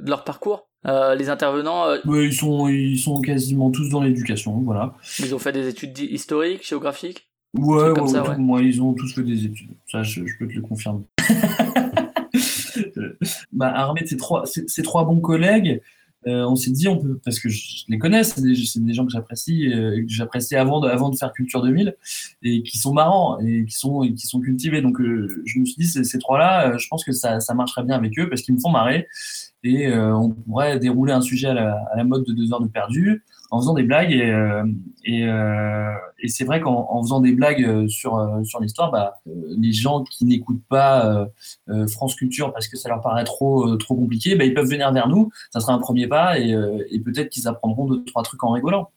de 0.00 0.10
leur 0.10 0.24
parcours. 0.24 0.68
les 0.84 1.30
intervenants. 1.30 1.86
Ouais, 2.04 2.26
ils 2.26 2.34
sont 2.34 2.68
ils 2.68 2.98
sont 2.98 3.20
quasiment 3.20 3.70
tous 3.70 3.88
dans 3.88 4.02
l'éducation, 4.02 4.60
voilà. 4.62 4.94
Ils 5.20 5.32
ont 5.32 5.38
fait 5.38 5.52
des 5.52 5.68
études 5.68 5.96
historiques, 5.96 6.66
géographiques? 6.66 7.28
Ouais, 7.56 7.90
ouais, 7.90 8.08
ça, 8.08 8.36
moi 8.36 8.62
ils 8.62 8.82
ont 8.82 8.94
tous 8.94 9.14
fait 9.14 9.22
des 9.22 9.44
études. 9.44 9.70
Ça, 9.86 10.02
je, 10.02 10.26
je 10.26 10.38
peux 10.38 10.48
te 10.48 10.54
le 10.54 10.62
confirmer. 10.62 11.04
bah, 13.52 13.68
armé 13.68 14.02
de 14.02 14.06
ces 14.06 14.82
trois, 14.82 15.04
bons 15.04 15.20
collègues, 15.20 15.80
euh, 16.26 16.44
on 16.44 16.54
s'est 16.54 16.70
dit, 16.70 16.86
on 16.86 16.98
peut, 16.98 17.18
parce 17.24 17.40
que 17.40 17.48
je, 17.48 17.84
les 17.88 17.98
connais, 17.98 18.24
c'est 18.24 18.42
des, 18.42 18.92
gens 18.92 19.06
que 19.06 19.12
j'apprécie, 19.12 19.72
euh, 19.72 20.04
avant 20.52 21.08
de, 21.08 21.16
faire 21.16 21.32
Culture 21.32 21.62
2000, 21.62 21.96
et 22.42 22.62
qui 22.62 22.78
sont 22.78 22.92
marrants, 22.92 23.38
et 23.40 23.64
qui 23.64 23.74
sont, 23.74 24.40
cultivés. 24.40 24.82
Donc, 24.82 25.00
euh, 25.00 25.42
je 25.46 25.58
me 25.58 25.64
suis 25.64 25.76
dit, 25.78 25.86
ces, 25.86 26.18
trois-là, 26.18 26.76
je 26.76 26.86
pense 26.88 27.04
que 27.04 27.12
ça, 27.12 27.38
marcherait 27.54 27.84
bien 27.84 27.96
avec 27.96 28.18
eux, 28.18 28.28
parce 28.28 28.42
qu'ils 28.42 28.54
me 28.54 28.60
font 28.60 28.70
marrer, 28.70 29.08
et 29.62 29.92
on 29.94 30.30
pourrait 30.30 30.78
dérouler 30.78 31.12
un 31.12 31.22
sujet 31.22 31.48
à 31.48 31.54
la, 31.96 32.04
mode 32.04 32.24
de 32.24 32.32
deux 32.32 32.52
heures 32.52 32.60
de 32.60 32.68
perdu, 32.68 33.24
en 33.50 33.60
faisant 33.60 33.74
des 33.74 33.82
blagues, 33.82 34.12
et, 34.12 34.62
et, 35.04 35.22
et 35.22 36.28
c'est 36.28 36.44
vrai 36.44 36.60
qu'en 36.60 37.02
faisant 37.02 37.20
des 37.20 37.32
blagues 37.32 37.88
sur, 37.88 38.40
sur 38.44 38.60
l'histoire, 38.60 38.90
bah, 38.90 39.14
les 39.26 39.72
gens 39.72 40.04
qui 40.04 40.24
n'écoutent 40.24 40.64
pas 40.68 41.26
France 41.88 42.14
Culture 42.14 42.52
parce 42.52 42.68
que 42.68 42.76
ça 42.76 42.88
leur 42.88 43.00
paraît 43.00 43.24
trop, 43.24 43.76
trop 43.76 43.94
compliqué, 43.96 44.36
bah, 44.36 44.44
ils 44.44 44.54
peuvent 44.54 44.68
venir 44.68 44.92
vers 44.92 45.08
nous, 45.08 45.30
ça 45.50 45.60
sera 45.60 45.72
un 45.72 45.78
premier 45.78 46.06
pas, 46.06 46.38
et, 46.38 46.54
et 46.90 47.00
peut-être 47.00 47.30
qu'ils 47.30 47.48
apprendront 47.48 47.86
deux, 47.86 48.04
trois 48.04 48.22
trucs 48.22 48.42
en 48.44 48.52
rigolant. 48.52 48.90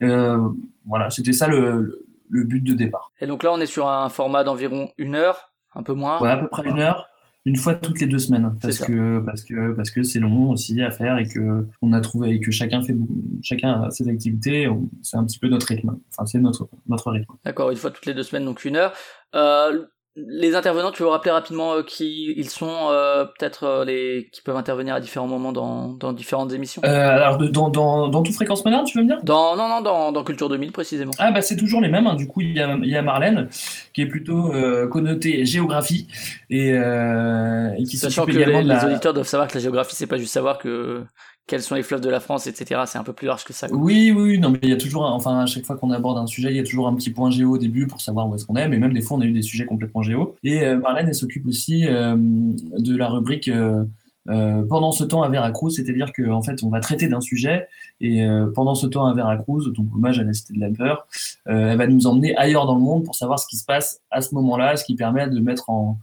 voilà, 0.00 1.10
c'était 1.10 1.32
ça 1.32 1.46
le, 1.46 2.06
le, 2.30 2.44
but 2.44 2.62
de 2.62 2.74
départ. 2.74 3.12
Et 3.20 3.26
donc 3.26 3.42
là, 3.42 3.52
on 3.52 3.60
est 3.60 3.66
sur 3.66 3.88
un 3.88 4.08
format 4.08 4.44
d'environ 4.44 4.90
une 4.96 5.14
heure, 5.14 5.52
un 5.74 5.82
peu 5.82 5.92
moins 5.92 6.20
Ouais, 6.20 6.30
à 6.30 6.36
peu 6.38 6.48
près 6.48 6.66
une 6.66 6.78
heure 6.78 7.08
une 7.48 7.56
fois 7.56 7.74
toutes 7.74 8.00
les 8.00 8.06
deux 8.06 8.18
semaines 8.18 8.54
parce 8.60 8.78
que 8.78 9.20
parce 9.20 9.42
que 9.42 9.72
parce 9.72 9.90
que 9.90 10.02
c'est 10.02 10.20
long 10.20 10.50
aussi 10.50 10.82
à 10.82 10.90
faire 10.90 11.16
et 11.16 11.26
que 11.26 11.66
on 11.80 11.94
a 11.94 12.00
trouvé 12.00 12.34
et 12.34 12.40
que 12.40 12.50
chacun 12.50 12.82
fait 12.82 12.94
chacun 13.42 13.82
a 13.84 13.90
ses 13.90 14.06
activités 14.08 14.68
c'est 15.02 15.16
un 15.16 15.24
petit 15.24 15.38
peu 15.38 15.48
notre 15.48 15.66
rythme. 15.66 15.98
Enfin 16.12 16.26
c'est 16.26 16.38
notre 16.38 16.68
notre 16.86 17.10
rythme. 17.10 17.32
D'accord 17.44 17.70
une 17.70 17.78
fois 17.78 17.90
toutes 17.90 18.04
les 18.04 18.14
deux 18.14 18.22
semaines 18.22 18.44
donc 18.44 18.64
une 18.66 18.76
heure. 18.76 18.92
Euh, 19.34 19.86
les 20.26 20.54
intervenants, 20.54 20.90
tu 20.90 21.02
veux 21.02 21.08
rappeler 21.08 21.30
rapidement 21.30 21.74
euh, 21.74 21.82
qui 21.82 22.32
ils 22.36 22.48
sont, 22.48 22.88
euh, 22.90 23.24
peut-être 23.24 23.64
euh, 23.64 23.84
les 23.84 24.28
qui 24.32 24.42
peuvent 24.42 24.56
intervenir 24.56 24.94
à 24.94 25.00
différents 25.00 25.26
moments 25.26 25.52
dans, 25.52 25.88
dans 25.88 26.12
différentes 26.12 26.52
émissions? 26.52 26.82
alors 26.82 27.38
dans, 27.38 27.68
dans, 27.68 28.08
dans 28.08 28.22
toute 28.22 28.34
fréquence 28.34 28.64
moderne, 28.64 28.84
tu 28.84 28.98
veux 28.98 29.04
me 29.04 29.08
dire? 29.08 29.18
Dans 29.22 29.56
non 29.56 29.68
non 29.68 29.80
dans, 29.80 30.12
dans 30.12 30.24
Culture 30.24 30.48
2000 30.48 30.72
précisément. 30.72 31.12
Ah 31.18 31.30
bah 31.30 31.40
c'est 31.42 31.56
toujours 31.56 31.80
les 31.80 31.88
mêmes. 31.88 32.06
Hein. 32.06 32.14
Du 32.14 32.26
coup 32.26 32.40
il 32.40 32.52
y 32.54 32.60
a 32.60 32.76
y 32.82 32.96
a 32.96 33.02
Marlène 33.02 33.48
qui 33.94 34.02
est 34.02 34.06
plutôt 34.06 34.52
connotée 34.90 35.44
géographie 35.44 36.08
et, 36.50 36.70
et 36.70 37.84
qui 37.84 37.96
s'occupe 37.96 38.34
également 38.34 38.60
les, 38.60 38.64
la... 38.64 38.78
les 38.78 38.84
auditeurs 38.92 39.14
doivent 39.14 39.26
savoir 39.26 39.48
que 39.48 39.54
la 39.54 39.60
géographie 39.60 39.94
c'est 39.94 40.06
pas 40.06 40.18
juste 40.18 40.32
savoir 40.32 40.58
que 40.58 41.04
quels 41.48 41.62
sont 41.62 41.74
les 41.74 41.82
fleuves 41.82 42.02
de 42.02 42.10
la 42.10 42.20
France, 42.20 42.46
etc. 42.46 42.82
C'est 42.86 42.98
un 42.98 43.02
peu 43.02 43.14
plus 43.14 43.26
large 43.26 43.44
que 43.44 43.52
ça. 43.52 43.66
Oui, 43.72 44.12
oui, 44.14 44.38
non, 44.38 44.50
mais 44.50 44.58
il 44.62 44.68
y 44.68 44.72
a 44.72 44.76
toujours, 44.76 45.02
enfin, 45.02 45.40
à 45.40 45.46
chaque 45.46 45.64
fois 45.64 45.76
qu'on 45.76 45.90
aborde 45.90 46.18
un 46.18 46.26
sujet, 46.26 46.50
il 46.50 46.56
y 46.56 46.60
a 46.60 46.62
toujours 46.62 46.86
un 46.86 46.94
petit 46.94 47.10
point 47.10 47.30
géo 47.30 47.54
au 47.54 47.58
début 47.58 47.86
pour 47.86 48.00
savoir 48.00 48.28
où 48.28 48.34
est-ce 48.34 48.44
qu'on 48.44 48.56
est, 48.56 48.68
mais 48.68 48.78
même 48.78 48.92
des 48.92 49.00
fois, 49.00 49.16
on 49.16 49.20
a 49.22 49.24
eu 49.24 49.32
des 49.32 49.42
sujets 49.42 49.64
complètement 49.64 50.02
géo. 50.02 50.36
Et 50.44 50.62
euh, 50.62 50.78
Marlène, 50.78 51.08
elle 51.08 51.14
s'occupe 51.14 51.46
aussi 51.46 51.86
euh, 51.86 52.16
de 52.16 52.96
la 52.96 53.08
rubrique 53.08 53.48
euh, 53.48 53.84
pendant 54.26 54.92
ce 54.92 55.04
temps 55.04 55.22
à 55.22 55.30
Veracruz, 55.30 55.70
c'est-à-dire 55.70 56.12
qu'en 56.12 56.32
en 56.32 56.42
fait, 56.42 56.62
on 56.62 56.68
va 56.68 56.80
traiter 56.80 57.08
d'un 57.08 57.22
sujet 57.22 57.66
et 58.02 58.26
pendant 58.54 58.74
ce 58.74 58.86
temps 58.86 59.06
à 59.06 59.14
Veracruz, 59.14 59.72
donc 59.72 59.86
hommage 59.94 60.18
à 60.18 60.22
la 60.22 60.34
cité 60.34 60.52
de 60.52 60.60
la 60.60 60.68
peur, 60.68 61.08
elle 61.46 61.78
va 61.78 61.86
nous 61.86 62.06
emmener 62.06 62.36
ailleurs 62.36 62.66
dans 62.66 62.74
le 62.74 62.82
monde 62.82 63.04
pour 63.04 63.14
savoir 63.14 63.38
ce 63.38 63.46
qui 63.48 63.56
se 63.56 63.64
passe 63.64 64.02
à 64.10 64.20
ce 64.20 64.34
moment-là, 64.34 64.76
ce 64.76 64.84
qui 64.84 64.96
permet 64.96 65.26
de 65.28 65.40
mettre 65.40 65.70
en, 65.70 65.98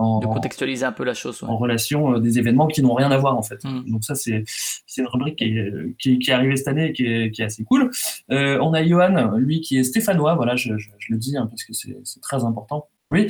en 0.00 0.18
de 0.20 0.26
contextualiser 0.26 0.84
un 0.84 0.92
peu 0.92 1.04
la 1.04 1.14
chose, 1.14 1.42
en 1.42 1.56
relation 1.56 2.18
des 2.18 2.38
événements 2.38 2.66
qui 2.66 2.82
n'ont 2.82 2.94
rien 2.94 3.10
à 3.10 3.18
voir 3.18 3.36
en 3.36 3.42
fait. 3.42 3.62
Mm. 3.64 3.90
Donc 3.90 4.04
ça, 4.04 4.14
c'est 4.14 4.44
c'est 4.86 5.02
une 5.02 5.08
rubrique 5.08 5.36
qui 5.36 5.44
est, 5.44 5.72
qui, 5.98 6.18
qui 6.18 6.30
est, 6.30 6.34
arrivée 6.34 6.56
cette 6.56 6.68
année 6.68 6.88
et 6.88 6.92
qui 6.92 7.06
est, 7.06 7.30
qui 7.30 7.42
est 7.42 7.44
assez 7.44 7.64
cool. 7.64 7.90
on 8.28 8.72
a 8.74 8.84
Johan, 8.84 9.36
lui 9.36 9.60
qui 9.60 9.78
est 9.78 9.84
stéphanois, 9.84 10.34
voilà, 10.34 10.56
je, 10.56 10.76
je, 10.78 10.88
je 10.98 11.12
le 11.12 11.18
dis 11.18 11.36
hein, 11.36 11.46
parce 11.46 11.64
que 11.64 11.72
c'est 11.72 12.20
très 12.20 12.44
important. 12.44 12.88
Oui, 13.12 13.26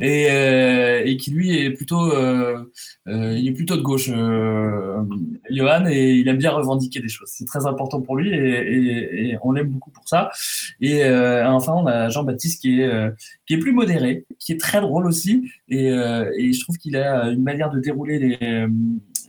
et, 0.00 0.26
euh, 0.28 1.02
et, 1.04 1.16
qui 1.16 1.30
lui 1.30 1.56
est 1.56 1.70
plutôt, 1.70 2.10
euh, 2.12 2.64
euh, 3.06 3.38
il 3.38 3.46
est 3.46 3.52
plutôt 3.52 3.76
de 3.76 3.80
gauche, 3.80 4.10
euh, 4.12 5.04
Johan, 5.50 5.86
et 5.86 6.14
il 6.14 6.26
aime 6.26 6.36
bien 6.36 6.50
revendiquer 6.50 6.98
des 6.98 7.08
choses. 7.08 7.28
C'est 7.32 7.44
très 7.44 7.64
important 7.64 8.00
pour 8.00 8.16
lui 8.16 8.30
et, 8.34 8.34
et, 8.34 9.30
et 9.30 9.38
on 9.42 9.52
l'aime 9.52 9.68
beaucoup 9.68 9.92
pour 9.92 10.08
ça. 10.08 10.30
Et 10.80 11.04
euh, 11.04 11.48
enfin, 11.48 11.74
on 11.74 11.86
a 11.86 12.08
Jean-Baptiste 12.08 12.60
qui 12.60 12.80
est 12.80 12.86
euh, 12.86 13.10
qui 13.46 13.54
est 13.54 13.58
plus 13.58 13.72
modéré, 13.72 14.24
qui 14.40 14.50
est 14.50 14.60
très 14.60 14.80
drôle 14.80 15.06
aussi, 15.06 15.48
et, 15.68 15.90
je 15.90 16.60
trouve 16.60 16.76
qu'il 16.76 16.96
a 16.96 17.26
une 17.30 17.44
manière 17.44 17.70
de 17.70 17.78
dérouler 17.78 18.18
les 18.18 18.66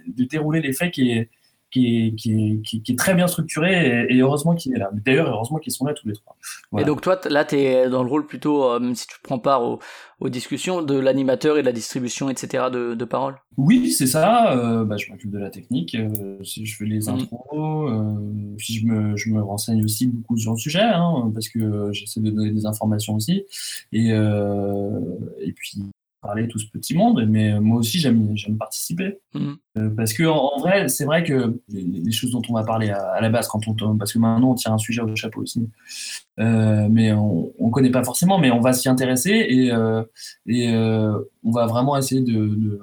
de 0.07 0.23
dérouler 0.23 0.61
les 0.61 0.73
faits 0.73 0.91
qui 0.93 1.11
est 1.11 1.29
qui 1.71 2.07
est, 2.07 2.15
qui, 2.15 2.61
qui, 2.63 2.81
qui 2.81 2.91
est, 2.91 2.95
très 2.95 3.13
bien 3.13 3.27
structuré 3.27 4.05
et, 4.09 4.19
heureusement 4.19 4.55
qu'il 4.55 4.73
est 4.75 4.79
là. 4.79 4.89
D'ailleurs, 4.93 5.29
heureusement 5.29 5.57
qu'ils 5.57 5.73
sont 5.73 5.85
là 5.85 5.93
tous 5.93 6.07
les 6.07 6.13
trois. 6.13 6.35
Et 6.77 6.83
donc 6.83 7.01
toi, 7.01 7.19
là, 7.29 7.45
tu 7.45 7.55
es 7.55 7.89
dans 7.89 8.03
le 8.03 8.09
rôle 8.09 8.25
plutôt, 8.25 8.65
euh, 8.65 8.79
même 8.79 8.95
si 8.95 9.07
tu 9.07 9.15
prends 9.23 9.39
part 9.39 9.63
aux, 9.63 9.79
aux 10.21 10.29
discussions, 10.29 10.83
de 10.83 10.97
l'animateur 10.97 11.57
et 11.57 11.61
de 11.61 11.65
la 11.65 11.71
distribution, 11.71 12.29
etc. 12.29 12.65
de, 12.71 12.93
de 12.93 13.05
paroles? 13.05 13.35
Oui, 13.57 13.91
c'est 13.91 14.07
ça. 14.07 14.55
Euh, 14.55 14.85
bah, 14.85 14.95
je 14.97 15.09
m'occupe 15.09 15.31
de 15.31 15.39
la 15.39 15.49
technique, 15.49 15.95
euh, 15.95 16.41
si 16.43 16.65
je 16.65 16.77
fais 16.77 16.85
les 16.85 17.07
mhm. 17.07 17.15
intros, 17.15 17.91
euh, 17.91 18.55
puis 18.57 18.75
je 18.75 18.85
me, 18.85 19.17
je 19.17 19.29
me 19.31 19.41
renseigne 19.41 19.83
aussi 19.83 20.07
beaucoup 20.07 20.37
sur 20.37 20.51
le 20.51 20.57
sujet, 20.57 20.83
hein, 20.83 21.31
parce 21.33 21.49
que 21.49 21.91
j'essaie 21.91 22.19
de 22.19 22.29
donner 22.29 22.51
des 22.51 22.65
informations 22.65 23.15
aussi. 23.15 23.45
Et, 23.91 24.09
et 24.09 25.51
puis 25.53 25.79
parler 26.21 26.47
tout 26.47 26.59
ce 26.59 26.67
petit 26.67 26.95
monde, 26.95 27.25
mais 27.27 27.59
moi 27.59 27.79
aussi 27.79 27.99
j'aime 27.99 28.31
j'aime 28.35 28.57
participer. 28.57 29.19
Mmh. 29.33 29.53
euh, 29.77 29.89
parce 29.95 30.13
que 30.13 30.23
en, 30.23 30.59
vrai 30.59 30.87
c'est 30.87 31.05
vrai 31.05 31.23
que 31.23 31.59
les, 31.69 32.11
choses 32.11 32.31
dont 32.31 32.41
on 32.49 32.53
va 32.53 32.63
parler 32.63 32.89
à, 32.89 33.19
la 33.19 33.29
base 33.29 33.47
quand 33.47 33.61
on 33.67 33.97
parce 33.97 34.13
que 34.13 34.19
maintenant 34.19 34.51
on 34.51 34.55
tient 34.55 34.73
un 34.73 34.77
sujet 34.77 35.01
au 35.01 35.15
chapeau 35.15 35.41
aussi, 35.41 35.67
euh, 36.39 36.87
mais 36.89 37.11
on, 37.13 37.51
on 37.59 37.69
connaît 37.69 37.91
pas 37.91 38.03
forcément, 38.03 38.37
mais 38.37 38.51
on 38.51 38.59
va 38.59 38.73
s'y 38.73 38.87
intéresser 38.87 39.45
et 39.49 39.71
euh, 39.71 40.03
et 40.47 40.73
euh, 40.73 41.17
on 41.43 41.51
va 41.51 41.65
vraiment 41.65 41.97
essayer 41.97 42.21
de, 42.21 42.47
de 42.47 42.79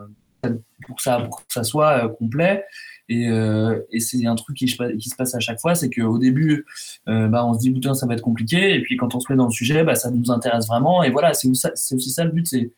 pour 0.87 0.97
que 0.97 1.03
ça 1.03 1.21
pour 1.21 1.47
que 1.47 1.53
ça 1.53 1.65
soit 1.65 2.05
euh, 2.05 2.09
complet. 2.09 2.65
Et, 3.11 3.29
euh, 3.29 3.81
et 3.91 4.01
c'est 4.01 4.27
un 4.27 4.35
truc 4.35 4.57
qui, 4.57 4.67
qui, 4.67 5.09
se 5.09 5.17
passe 5.17 5.35
à 5.35 5.41
chaque 5.41 5.61
fois, 5.61 5.75
c'est 5.75 5.89
qu'au 5.89 6.19
début, 6.19 6.67
euh, 7.09 7.29
bah, 7.29 7.47
on 7.47 7.55
se 7.55 7.61
dit, 7.61 7.71
putain, 7.71 7.95
ça 7.95 8.07
va 8.07 8.13
être 8.13 8.21
compliqué, 8.21 8.75
et 8.75 8.83
puis 8.83 8.99
quand 8.99 9.15
on 9.15 9.21
se 9.21 9.33
met 9.33 9.37
dans 9.37 9.47
le 9.47 9.51
sujet, 9.51 9.83
bah, 9.83 9.95
ça 9.95 10.11
nous 10.11 10.31
intéresse 10.31 10.67
vraiment, 10.67 11.03
et 11.03 11.11
voilà, 11.11 11.33
c'est 11.33 11.49
aussi 11.49 12.11
ça 12.11 12.25
le 12.25 12.33
but, 12.33 12.47
c'est 12.47 12.71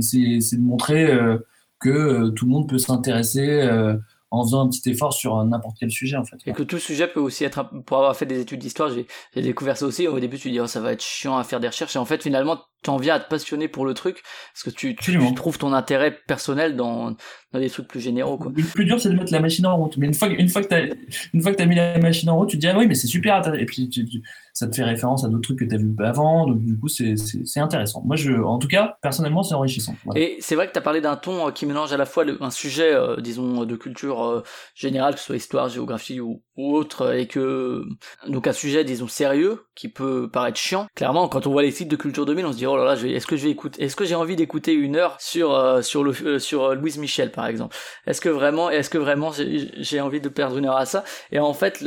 c'est 0.00 0.56
de 0.56 0.62
montrer 0.62 1.06
euh, 1.06 1.38
que 1.80 1.90
euh, 1.90 2.30
tout 2.30 2.46
le 2.46 2.52
monde 2.52 2.68
peut 2.68 2.78
s'intéresser 2.78 3.48
euh, 3.48 3.96
en 4.30 4.44
faisant 4.44 4.66
un 4.66 4.68
petit 4.68 4.90
effort 4.90 5.12
sur 5.12 5.44
n'importe 5.44 5.76
quel 5.78 5.90
sujet 5.90 6.16
en 6.16 6.24
fait. 6.24 6.36
Et 6.46 6.52
que 6.52 6.62
tout 6.62 6.78
sujet 6.78 7.06
peut 7.06 7.20
aussi 7.20 7.44
être, 7.44 7.70
pour 7.84 7.98
avoir 7.98 8.16
fait 8.16 8.24
des 8.24 8.40
études 8.40 8.60
d'histoire, 8.60 8.90
j'ai 8.90 9.42
découvert 9.42 9.76
ça 9.76 9.84
aussi. 9.84 10.08
Au 10.08 10.18
début, 10.18 10.38
tu 10.38 10.50
dis 10.50 10.58
oh, 10.58 10.66
ça 10.66 10.80
va 10.80 10.92
être 10.92 11.02
chiant 11.02 11.36
à 11.36 11.44
faire 11.44 11.60
des 11.60 11.68
recherches, 11.68 11.96
et 11.96 11.98
en 11.98 12.06
fait, 12.06 12.22
finalement, 12.22 12.58
tu 12.82 12.90
en 12.90 12.96
viens 12.96 13.14
à 13.14 13.20
te 13.20 13.28
passionner 13.28 13.68
pour 13.68 13.84
le 13.84 13.94
truc 13.94 14.22
parce 14.52 14.64
que 14.64 14.70
tu, 14.70 14.96
tu, 14.96 15.18
trouves 15.34 15.58
ton 15.58 15.72
intérêt 15.72 16.18
personnel 16.26 16.76
dans, 16.76 17.14
dans 17.52 17.60
des 17.60 17.70
trucs 17.70 17.86
plus 17.86 18.00
généraux. 18.00 18.38
Quoi. 18.38 18.52
Le 18.56 18.64
plus 18.64 18.84
dur, 18.84 18.98
c'est 19.00 19.10
de 19.10 19.14
mettre 19.14 19.32
la 19.32 19.40
machine 19.40 19.66
en 19.66 19.76
route. 19.76 19.96
Mais 19.98 20.06
une 20.06 20.14
fois, 20.14 20.28
une 20.28 20.48
fois 20.48 20.62
que 20.62 20.68
tu 20.68 20.74
as, 20.74 20.86
une 21.32 21.42
fois 21.42 21.54
que 21.54 21.62
mis 21.62 21.76
la 21.76 21.98
machine 21.98 22.28
en 22.30 22.36
route, 22.36 22.48
tu 22.48 22.56
te 22.56 22.60
dis 22.60 22.68
ah 22.68 22.76
oui, 22.76 22.86
mais 22.86 22.94
c'est 22.94 23.06
super. 23.06 23.42
Et 23.54 23.66
puis 23.66 23.88
tu, 23.88 24.06
ça 24.52 24.66
te 24.66 24.74
fait 24.74 24.84
référence 24.84 25.24
à 25.24 25.28
d'autres 25.28 25.42
trucs 25.42 25.58
que 25.60 25.64
tu 25.64 25.74
as 25.74 25.78
vu 25.78 25.94
avant. 26.00 26.46
Donc 26.46 26.64
du 26.64 26.78
coup, 26.78 26.88
c'est 26.88 27.14
intéressant. 27.56 28.02
Moi, 28.04 28.16
je, 28.16 28.32
en 28.32 28.58
tout 28.58 28.68
cas, 28.68 28.96
personnellement, 29.02 29.42
c'est 29.42 29.54
enrichissant. 29.54 29.94
Et 30.14 30.36
c'est 30.40 30.54
vrai 30.54 30.68
que 30.68 30.72
tu 30.72 30.78
as 30.78 30.82
parlé 30.82 31.00
d'un 31.00 31.16
ton 31.16 31.48
euh, 31.48 31.50
qui 31.50 31.66
mélange 31.66 31.92
à 31.92 31.96
la 31.96 32.06
fois 32.06 32.24
un 32.40 32.50
sujet, 32.50 32.92
euh, 32.92 33.16
disons, 33.16 33.64
de 33.64 33.76
culture 33.76 34.24
euh, 34.24 34.42
générale, 34.74 35.14
que 35.14 35.20
ce 35.20 35.26
soit 35.26 35.36
histoire, 35.36 35.68
géographie 35.68 36.20
ou, 36.20 36.42
ou 36.56 36.74
autre, 36.74 37.14
et 37.14 37.26
que 37.26 37.84
donc 38.28 38.46
un 38.46 38.52
sujet, 38.52 38.84
disons, 38.84 39.08
sérieux, 39.08 39.64
qui 39.74 39.88
peut 39.88 40.28
paraître 40.30 40.58
chiant. 40.58 40.86
Clairement, 40.94 41.28
quand 41.28 41.46
on 41.46 41.52
voit 41.52 41.62
les 41.62 41.70
sites 41.70 41.88
de 41.88 41.96
culture 41.96 42.26
2000, 42.26 42.46
on 42.46 42.52
se 42.52 42.58
dit 42.58 42.66
oh 42.66 42.76
là 42.76 42.84
là, 42.84 42.94
est-ce 42.94 43.26
que 43.26 43.36
je 43.36 43.44
vais 43.44 43.50
écouter, 43.50 43.82
est-ce 43.82 43.96
que 43.96 44.04
j'ai 44.04 44.14
envie 44.14 44.36
d'écouter 44.36 44.74
une 44.74 44.96
heure 44.96 45.16
sur 45.18 45.54
euh, 45.54 45.80
sur 45.82 46.04
le 46.04 46.38
sur 46.38 46.74
Louise 46.74 46.98
Michel 46.98 47.32
par 47.32 47.46
exemple? 47.46 47.74
Est-ce 48.06 48.20
que 48.20 48.28
vraiment, 48.28 48.68
est-ce 48.70 48.90
que 48.90 48.98
vraiment 48.98 49.32
j'ai 49.32 50.00
envie 50.00 50.20
de 50.20 50.28
perdre 50.28 50.58
une 50.58 50.66
heure 50.66 50.76
à 50.76 50.86
ça? 50.86 51.04
Et 51.30 51.38
en 51.38 51.54
fait, 51.54 51.84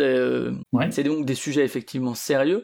c'est 0.90 1.04
donc 1.04 1.26
des 1.26 1.36
sujets 1.36 1.64
effectivement 1.64 2.16
sérieux, 2.16 2.55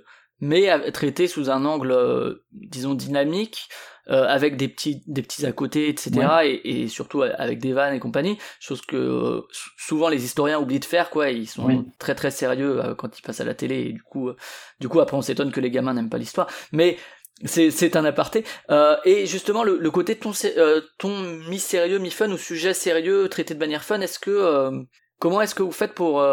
mais 0.41 0.91
traités 0.91 1.27
sous 1.27 1.49
un 1.49 1.63
angle, 1.65 2.41
disons 2.51 2.93
dynamique. 2.93 3.69
Euh, 4.09 4.25
avec 4.27 4.57
des 4.57 4.67
petits 4.67 5.03
des 5.05 5.21
petits 5.21 5.45
à 5.45 5.51
côté 5.51 5.87
etc 5.87 6.11
et, 6.43 6.81
et, 6.81 6.87
surtout 6.87 7.21
avec 7.21 7.59
des 7.59 7.71
vannes 7.71 7.93
et 7.93 7.99
compagnie 7.99 8.39
chose 8.59 8.81
que 8.81 8.95
euh, 8.95 9.41
souvent 9.77 10.09
les 10.09 10.25
historiens 10.25 10.59
oublient 10.59 10.79
de 10.79 10.85
faire 10.85 11.11
quoi 11.11 11.29
ils 11.29 11.47
sont 11.47 11.85
très 11.99 12.15
très 12.15 12.31
sérieux 12.31 12.83
euh, 12.83 12.95
quand 12.95 13.19
ils 13.19 13.21
passent 13.21 13.41
à 13.41 13.45
la 13.45 13.53
télé 13.53 13.81
et 13.81 13.93
du 13.93 14.01
coup 14.01 14.31
du 14.79 14.89
coup 14.89 15.01
après 15.01 15.15
on 15.15 15.21
s'étonne 15.21 15.51
que 15.51 15.59
les 15.59 15.69
gamins 15.69 15.93
n'aiment 15.93 16.09
pas 16.09 16.17
l'histoire. 16.17 16.47
Mais 16.71 16.97
c'est 17.45 17.95
un 17.95 18.03
aparté. 18.03 18.43
Et 19.05 19.27
justement 19.27 19.63
le, 19.63 19.77
le 19.77 19.91
côté 19.91 20.15
ton 20.15 20.31
ton 20.97 21.21
mi 21.47 21.59
sérieux 21.59 21.99
mi 21.99 22.09
fun 22.09 22.31
ou 22.31 22.37
sujet 22.37 22.73
sérieux 22.73 23.29
traité 23.29 23.53
de 23.53 23.59
manière 23.59 23.83
fun 23.83 24.01
est-ce 24.01 24.17
que 24.17 24.71
comment 25.19 25.41
est-ce 25.41 25.53
que 25.53 25.63
vous 25.63 25.71
faites 25.71 25.93
pour 25.93 26.23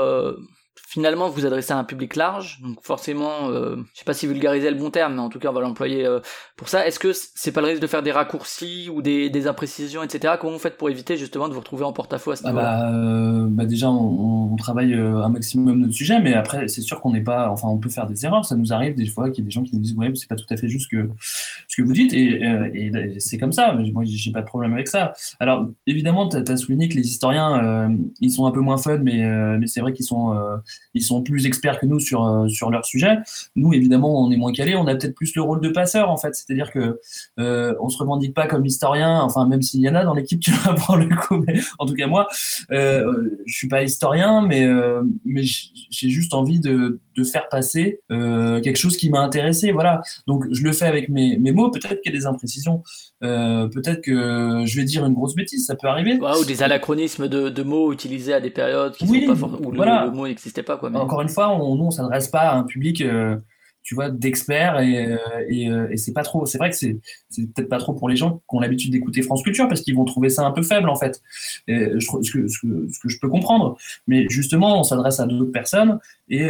finalement 0.87 1.29
vous 1.29 1.47
adressez 1.47 1.72
à 1.72 1.79
un 1.79 1.85
public 1.85 2.16
large, 2.16 2.61
donc 2.62 2.79
forcément, 2.83 3.51
euh, 3.51 3.76
je 3.95 3.99
sais 3.99 4.05
pas 4.05 4.14
si 4.14 4.26
vulgariser 4.26 4.70
le 4.70 4.76
bon 4.76 4.91
terme, 4.91 5.14
mais 5.14 5.20
en 5.20 5.29
tout 5.29 5.39
cas 5.39 5.51
on 5.51 5.53
va 5.53 5.61
l'employer 5.61 6.07
euh, 6.07 6.20
pour 6.57 6.68
ça. 6.68 6.87
Est-ce 6.87 6.99
que 6.99 7.12
c'est 7.12 7.53
pas 7.53 7.61
le 7.61 7.68
risque 7.68 7.83
de 7.83 7.87
faire 7.87 8.03
des 8.03 8.12
raccourcis 8.12 8.91
ou 8.93 9.03
des, 9.03 9.31
des 9.31 9.47
imprécisions, 9.47 10.03
etc. 10.03 10.35
Comment 10.41 10.55
vous 10.55 10.59
faites 10.59 10.76
pour 10.76 10.91
éviter 10.91 11.16
justement 11.16 11.49
de 11.49 11.55
vous 11.55 11.61
retrouver 11.61 11.85
en 11.85 11.93
porte-à-faux 11.93 12.33
à 12.33 12.37
ce 12.37 12.43
ah 12.45 12.49
niveau 12.49 12.61
bah, 12.61 12.93
euh, 12.93 13.47
bah, 13.49 13.66
déjà 13.66 13.91
on, 13.91 14.53
on 14.53 14.57
travaille 14.57 14.95
euh, 14.95 15.22
un 15.22 15.29
maximum 15.29 15.81
notre 15.81 15.93
sujet, 15.95 16.20
mais 16.20 16.35
après 16.35 16.68
c'est 16.68 16.81
sûr 16.81 17.01
qu'on 17.01 17.12
n'est 17.12 17.22
pas, 17.22 17.51
enfin 17.51 17.68
on 17.68 17.79
peut 17.79 17.91
faire 17.91 18.07
des 18.07 18.24
erreurs, 18.24 18.45
ça 18.45 18.57
nous 18.57 18.72
arrive 18.72 18.95
des 18.95 19.07
fois 19.07 19.31
qu'il 19.31 19.45
y 19.45 19.47
a 19.47 19.49
des 19.49 19.51
gens 19.51 19.62
qui 19.62 19.74
nous 19.74 19.83
disent 19.83 19.97
ouais 19.97 20.11
c'est 20.14 20.29
pas 20.29 20.37
tout 20.37 20.47
à 20.51 20.57
fait 20.57 20.68
juste 20.68 20.91
que 20.91 21.09
ce 21.68 21.76
que 21.76 21.83
vous 21.83 21.93
dites 21.93 22.12
et, 22.12 22.43
et 22.74 23.20
c'est 23.20 23.39
comme 23.39 23.53
ça, 23.53 23.72
moi 23.93 24.03
j'ai 24.05 24.33
pas 24.33 24.41
de 24.41 24.47
problème 24.47 24.72
avec 24.72 24.89
ça. 24.89 25.12
Alors 25.41 25.68
évidemment 25.87 26.29
tu 26.29 26.37
as, 26.37 26.57
souligné 26.57 26.89
que 26.89 26.95
les 26.95 27.07
historiens 27.07 27.91
ils 28.20 28.31
sont 28.31 28.47
un 28.47 28.51
peu 28.51 28.61
moins 28.61 28.79
fun, 28.79 28.99
mais 28.99 29.24
mais 29.59 29.66
c'est 29.66 29.81
vrai 29.81 29.93
qu'ils 29.93 30.07
sont 30.07 30.35
ils 30.94 31.02
sont 31.02 31.22
plus 31.22 31.46
experts 31.46 31.80
que 31.80 31.86
nous 31.86 32.00
sur, 32.00 32.26
euh, 32.26 32.48
sur 32.48 32.70
leur 32.70 32.84
sujet. 32.84 33.18
Nous, 33.56 33.72
évidemment, 33.72 34.22
on 34.22 34.30
est 34.30 34.36
moins 34.36 34.52
calés. 34.52 34.76
On 34.76 34.86
a 34.86 34.94
peut-être 34.94 35.14
plus 35.14 35.34
le 35.34 35.42
rôle 35.42 35.60
de 35.60 35.68
passeur, 35.68 36.10
en 36.10 36.16
fait. 36.16 36.34
C'est-à-dire 36.34 36.70
que 36.70 37.00
euh, 37.38 37.74
on 37.80 37.88
se 37.88 37.98
revendique 37.98 38.34
pas 38.34 38.46
comme 38.46 38.64
historien. 38.64 39.20
Enfin, 39.20 39.46
même 39.46 39.62
s'il 39.62 39.80
y 39.80 39.88
en 39.88 39.94
a 39.94 40.04
dans 40.04 40.14
l'équipe, 40.14 40.40
tu 40.40 40.50
vas 40.50 40.72
prendre 40.74 41.04
le 41.04 41.14
coup. 41.14 41.42
Mais 41.46 41.60
en 41.78 41.86
tout 41.86 41.94
cas, 41.94 42.06
moi, 42.06 42.28
euh, 42.72 43.30
je 43.46 43.54
suis 43.54 43.68
pas 43.68 43.82
historien, 43.82 44.42
mais, 44.42 44.64
euh, 44.64 45.02
mais 45.24 45.42
j'ai 45.44 46.08
juste 46.08 46.34
envie 46.34 46.60
de, 46.60 47.00
de 47.16 47.24
faire 47.24 47.48
passer 47.48 48.00
euh, 48.10 48.60
quelque 48.60 48.76
chose 48.76 48.96
qui 48.96 49.10
m'a 49.10 49.20
intéressé. 49.20 49.72
Voilà. 49.72 50.02
Donc, 50.26 50.46
je 50.50 50.62
le 50.62 50.72
fais 50.72 50.86
avec 50.86 51.08
mes, 51.08 51.38
mes 51.38 51.52
mots. 51.52 51.70
Peut-être 51.70 52.00
qu'il 52.00 52.12
y 52.12 52.16
a 52.16 52.18
des 52.18 52.26
imprécisions. 52.26 52.82
Peut-être 53.20 54.00
que 54.00 54.62
je 54.64 54.76
vais 54.76 54.84
dire 54.84 55.04
une 55.04 55.14
grosse 55.14 55.34
bêtise, 55.34 55.66
ça 55.66 55.74
peut 55.74 55.88
arriver. 55.88 56.18
ou 56.20 56.44
des 56.44 56.62
anachronismes 56.62 57.28
de, 57.28 57.48
de, 57.48 57.62
mots 57.62 57.92
utilisés 57.92 58.32
à 58.32 58.40
des 58.40 58.50
périodes 58.50 58.94
qui 58.94 59.04
oui, 59.06 59.26
sont 59.26 59.36
pas 59.36 59.58
où 59.60 59.72
le, 59.72 60.10
mot 60.10 60.26
n'existait 60.26 60.57
Encore 60.94 61.20
une 61.22 61.28
fois, 61.28 61.56
nous, 61.59 61.84
on 61.84 61.90
s'adresse 61.90 62.28
pas 62.28 62.50
à 62.50 62.56
un 62.56 62.64
public 62.64 63.00
euh, 63.00 63.36
tu 63.82 63.94
vois, 63.94 64.11
d'experts 64.11 64.80
et, 64.80 65.06
euh, 65.06 65.16
euh, 65.50 65.88
et 65.90 65.96
c'est 65.96 66.12
pas 66.12 66.22
trop. 66.22 66.44
C'est 66.44 66.59
vrai 66.59 66.68
que 66.68 66.76
c'est, 66.76 66.98
peut-être 67.54 67.68
pas 67.68 67.78
trop 67.78 67.94
pour 67.94 68.09
les 68.09 68.16
gens 68.16 68.42
qui 68.48 68.56
ont 68.56 68.61
l'habitude 68.61 68.92
d'écouter 68.92 69.22
France 69.22 69.42
Culture 69.42 69.66
parce 69.66 69.80
qu'ils 69.80 69.96
vont 69.96 70.04
trouver 70.04 70.28
ça 70.28 70.44
un 70.44 70.50
peu 70.50 70.62
faible 70.62 70.90
en 70.90 70.96
fait. 70.96 71.22
Ce, 71.66 72.30
que, 72.30 73.09
je 73.09 73.18
peux 73.18 73.28
comprendre. 73.28 73.78
Mais 74.06 74.28
justement, 74.28 74.80
on 74.80 74.82
s'adresse 74.82 75.20
à 75.20 75.26
d'autres 75.26 75.52
personnes 75.52 75.98
et, 76.28 76.48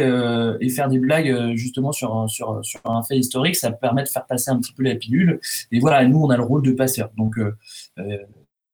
faire 0.69 0.89
des 0.89 0.99
blagues 0.99 1.55
justement 1.55 1.91
sur, 1.91 2.27
un 2.85 3.03
fait 3.03 3.17
historique, 3.17 3.55
ça 3.55 3.71
permet 3.71 4.03
de 4.03 4.09
faire 4.09 4.25
passer 4.25 4.51
un 4.51 4.59
petit 4.59 4.73
peu 4.73 4.83
la 4.83 4.95
pilule. 4.95 5.39
Et 5.71 5.79
voilà, 5.79 6.05
nous, 6.05 6.19
on 6.19 6.29
a 6.29 6.37
le 6.37 6.43
rôle 6.43 6.61
de 6.61 6.73
passeur. 6.73 7.09
Donc, 7.15 7.37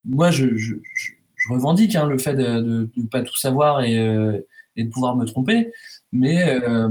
moi, 0.05 0.31
je 0.31 0.45
revendique 1.49 1.95
hein, 1.95 2.07
le 2.07 2.17
fait 2.17 2.33
de 2.35 2.89
ne 2.95 3.07
pas 3.07 3.21
tout 3.21 3.37
savoir 3.37 3.83
et, 3.83 4.45
et 4.75 4.83
de 4.83 4.89
pouvoir 4.89 5.15
me 5.15 5.25
tromper. 5.25 5.71
Mais 6.11 6.61
euh, 6.63 6.89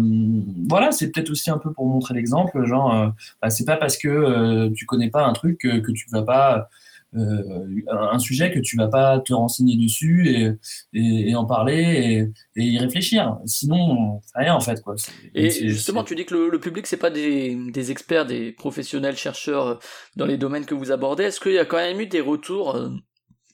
voilà, 0.69 0.93
c'est 0.93 1.11
peut-être 1.11 1.31
aussi 1.31 1.51
un 1.51 1.59
peu 1.59 1.73
pour 1.73 1.87
montrer 1.87 2.15
l'exemple, 2.15 2.65
genre, 2.67 2.95
euh, 2.95 3.09
bah, 3.41 3.51
c'est 3.51 3.65
pas 3.65 3.77
parce 3.77 3.97
que 3.97 4.09
euh, 4.09 4.71
tu 4.75 4.87
connais 4.87 5.11
pas 5.11 5.25
un 5.25 5.33
truc 5.33 5.59
que, 5.59 5.79
que 5.79 5.93
tu 5.93 6.07
vas 6.11 6.23
pas 6.23 6.69
un 7.17 8.19
sujet 8.19 8.51
que 8.51 8.59
tu 8.59 8.77
vas 8.77 8.89
pas 8.89 9.21
te 9.21 9.33
renseigner 9.33 9.77
dessus 9.77 10.29
et, 10.29 11.29
et, 11.29 11.37
en 11.37 11.45
parler 11.45 12.29
et, 12.57 12.61
y 12.61 12.77
réfléchir. 12.77 13.39
Sinon, 13.47 14.21
rien 14.35 14.53
en 14.53 14.59
fait. 14.59 14.83
Quoi. 14.83 14.97
Et 15.33 15.49
justement, 15.69 16.03
tu 16.03 16.17
dis 16.17 16.25
que 16.25 16.35
le, 16.35 16.59
public, 16.59 16.89
c'est 16.89 16.97
pas 16.97 17.11
des, 17.11 17.57
des, 17.71 17.93
experts, 17.93 18.27
des 18.27 18.51
professionnels, 18.51 19.17
chercheurs 19.17 19.79
dans 20.17 20.27
les 20.27 20.37
domaines 20.37 20.67
que 20.67 20.75
vous 20.75 20.91
abordez. 20.91 21.23
Est-ce 21.23 21.39
qu'il 21.39 21.53
y 21.53 21.59
a 21.59 21.65
quand 21.65 21.77
même 21.77 22.01
eu 22.01 22.07
des 22.07 22.21
retours 22.21 22.77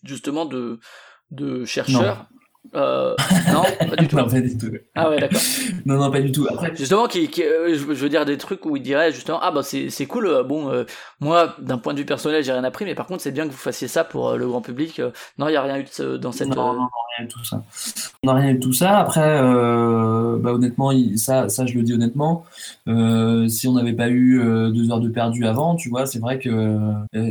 justement 0.05 0.47
de, 0.47 0.81
de 1.31 1.67
chercheurs 1.67 2.31
euh, 2.75 3.17
non, 3.53 3.63
pas 3.89 3.97
du 3.97 4.09
tout. 4.09 4.17
non, 4.17 4.29
pas 4.29 4.41
du 4.41 4.57
tout. 4.57 4.71
Ah 4.95 5.11
ouais, 5.11 5.19
d'accord. 5.19 5.41
non, 5.87 5.97
non, 5.97 6.11
pas 6.11 6.21
du 6.21 6.31
tout. 6.31 6.47
Après... 6.49 6.75
Justement, 6.77 7.07
qui, 7.07 7.29
qui 7.29 7.43
euh, 7.43 7.75
je 7.75 7.85
veux 7.85 8.09
dire 8.09 8.25
des 8.25 8.37
trucs 8.37 8.65
où 8.67 8.77
il 8.77 8.83
dirait 8.83 9.13
justement, 9.13 9.39
ah 9.43 9.51
bah 9.51 9.63
c'est, 9.63 9.91
c'est 9.91 10.07
cool, 10.07 10.27
euh, 10.27 10.43
bon, 10.43 10.71
moi, 11.21 11.57
d'un 11.59 11.79
point 11.79 11.95
de 11.95 11.99
vue 11.99 12.05
personnel, 12.05 12.45
j'ai 12.45 12.53
rien 12.53 12.65
appris, 12.65 12.85
mais 12.85 12.95
par 12.95 13.07
contre, 13.07 13.23
c'est 13.23 13.33
bien 13.33 13.47
que 13.47 13.53
vous 13.53 13.57
fassiez 13.57 13.89
ça 13.89 14.05
pour 14.05 14.37
le 14.37 14.47
grand 14.47 14.61
public. 14.61 15.01
non, 15.39 15.49
il 15.49 15.53
n'y 15.53 15.57
a 15.57 15.63
rien 15.63 15.79
eu 15.79 15.85
de, 15.99 16.17
dans 16.17 16.33
cette... 16.33 16.49
Non, 16.49 16.75
non, 16.75 16.89
rien 17.19 17.27
eu 17.27 17.29
tout 17.29 17.45
ça. 17.45 17.63
On 18.23 18.33
n'a 18.33 18.35
rien 18.35 18.55
de 18.55 18.61
tout 18.61 18.73
ça. 18.73 18.99
Après, 18.99 19.41
bah 19.41 20.53
honnêtement, 20.53 20.93
ça, 21.17 21.49
ça, 21.49 21.67
je 21.67 21.75
le 21.75 21.83
dis 21.83 21.95
honnêtement, 21.95 22.45
si 22.87 23.69
on 23.69 23.73
n'avait 23.73 23.95
pas 23.95 24.11
eu 24.11 24.39
deux 24.73 24.91
heures 24.91 25.01
de 25.01 25.09
perdu 25.09 25.47
avant, 25.47 25.77
tu 25.77 25.89
vois, 25.89 26.07
c'est 26.07 26.19
vrai 26.19 26.39
que 26.39 26.79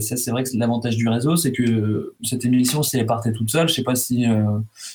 ça, 0.02 0.18
c'est 0.18 0.32
vrai 0.32 0.44
que 0.44 0.50
l'avantage 0.56 0.98
du 0.98 1.08
réseau, 1.08 1.36
c'est 1.36 1.52
que 1.52 2.14
cette 2.24 2.44
émission, 2.46 2.82
si 2.82 2.98
elle 2.98 3.06
partait 3.06 3.32
toute 3.32 3.50
seule, 3.50 3.70
je 3.70 3.76
sais 3.76 3.84
pas 3.84 3.96
si 3.96 4.26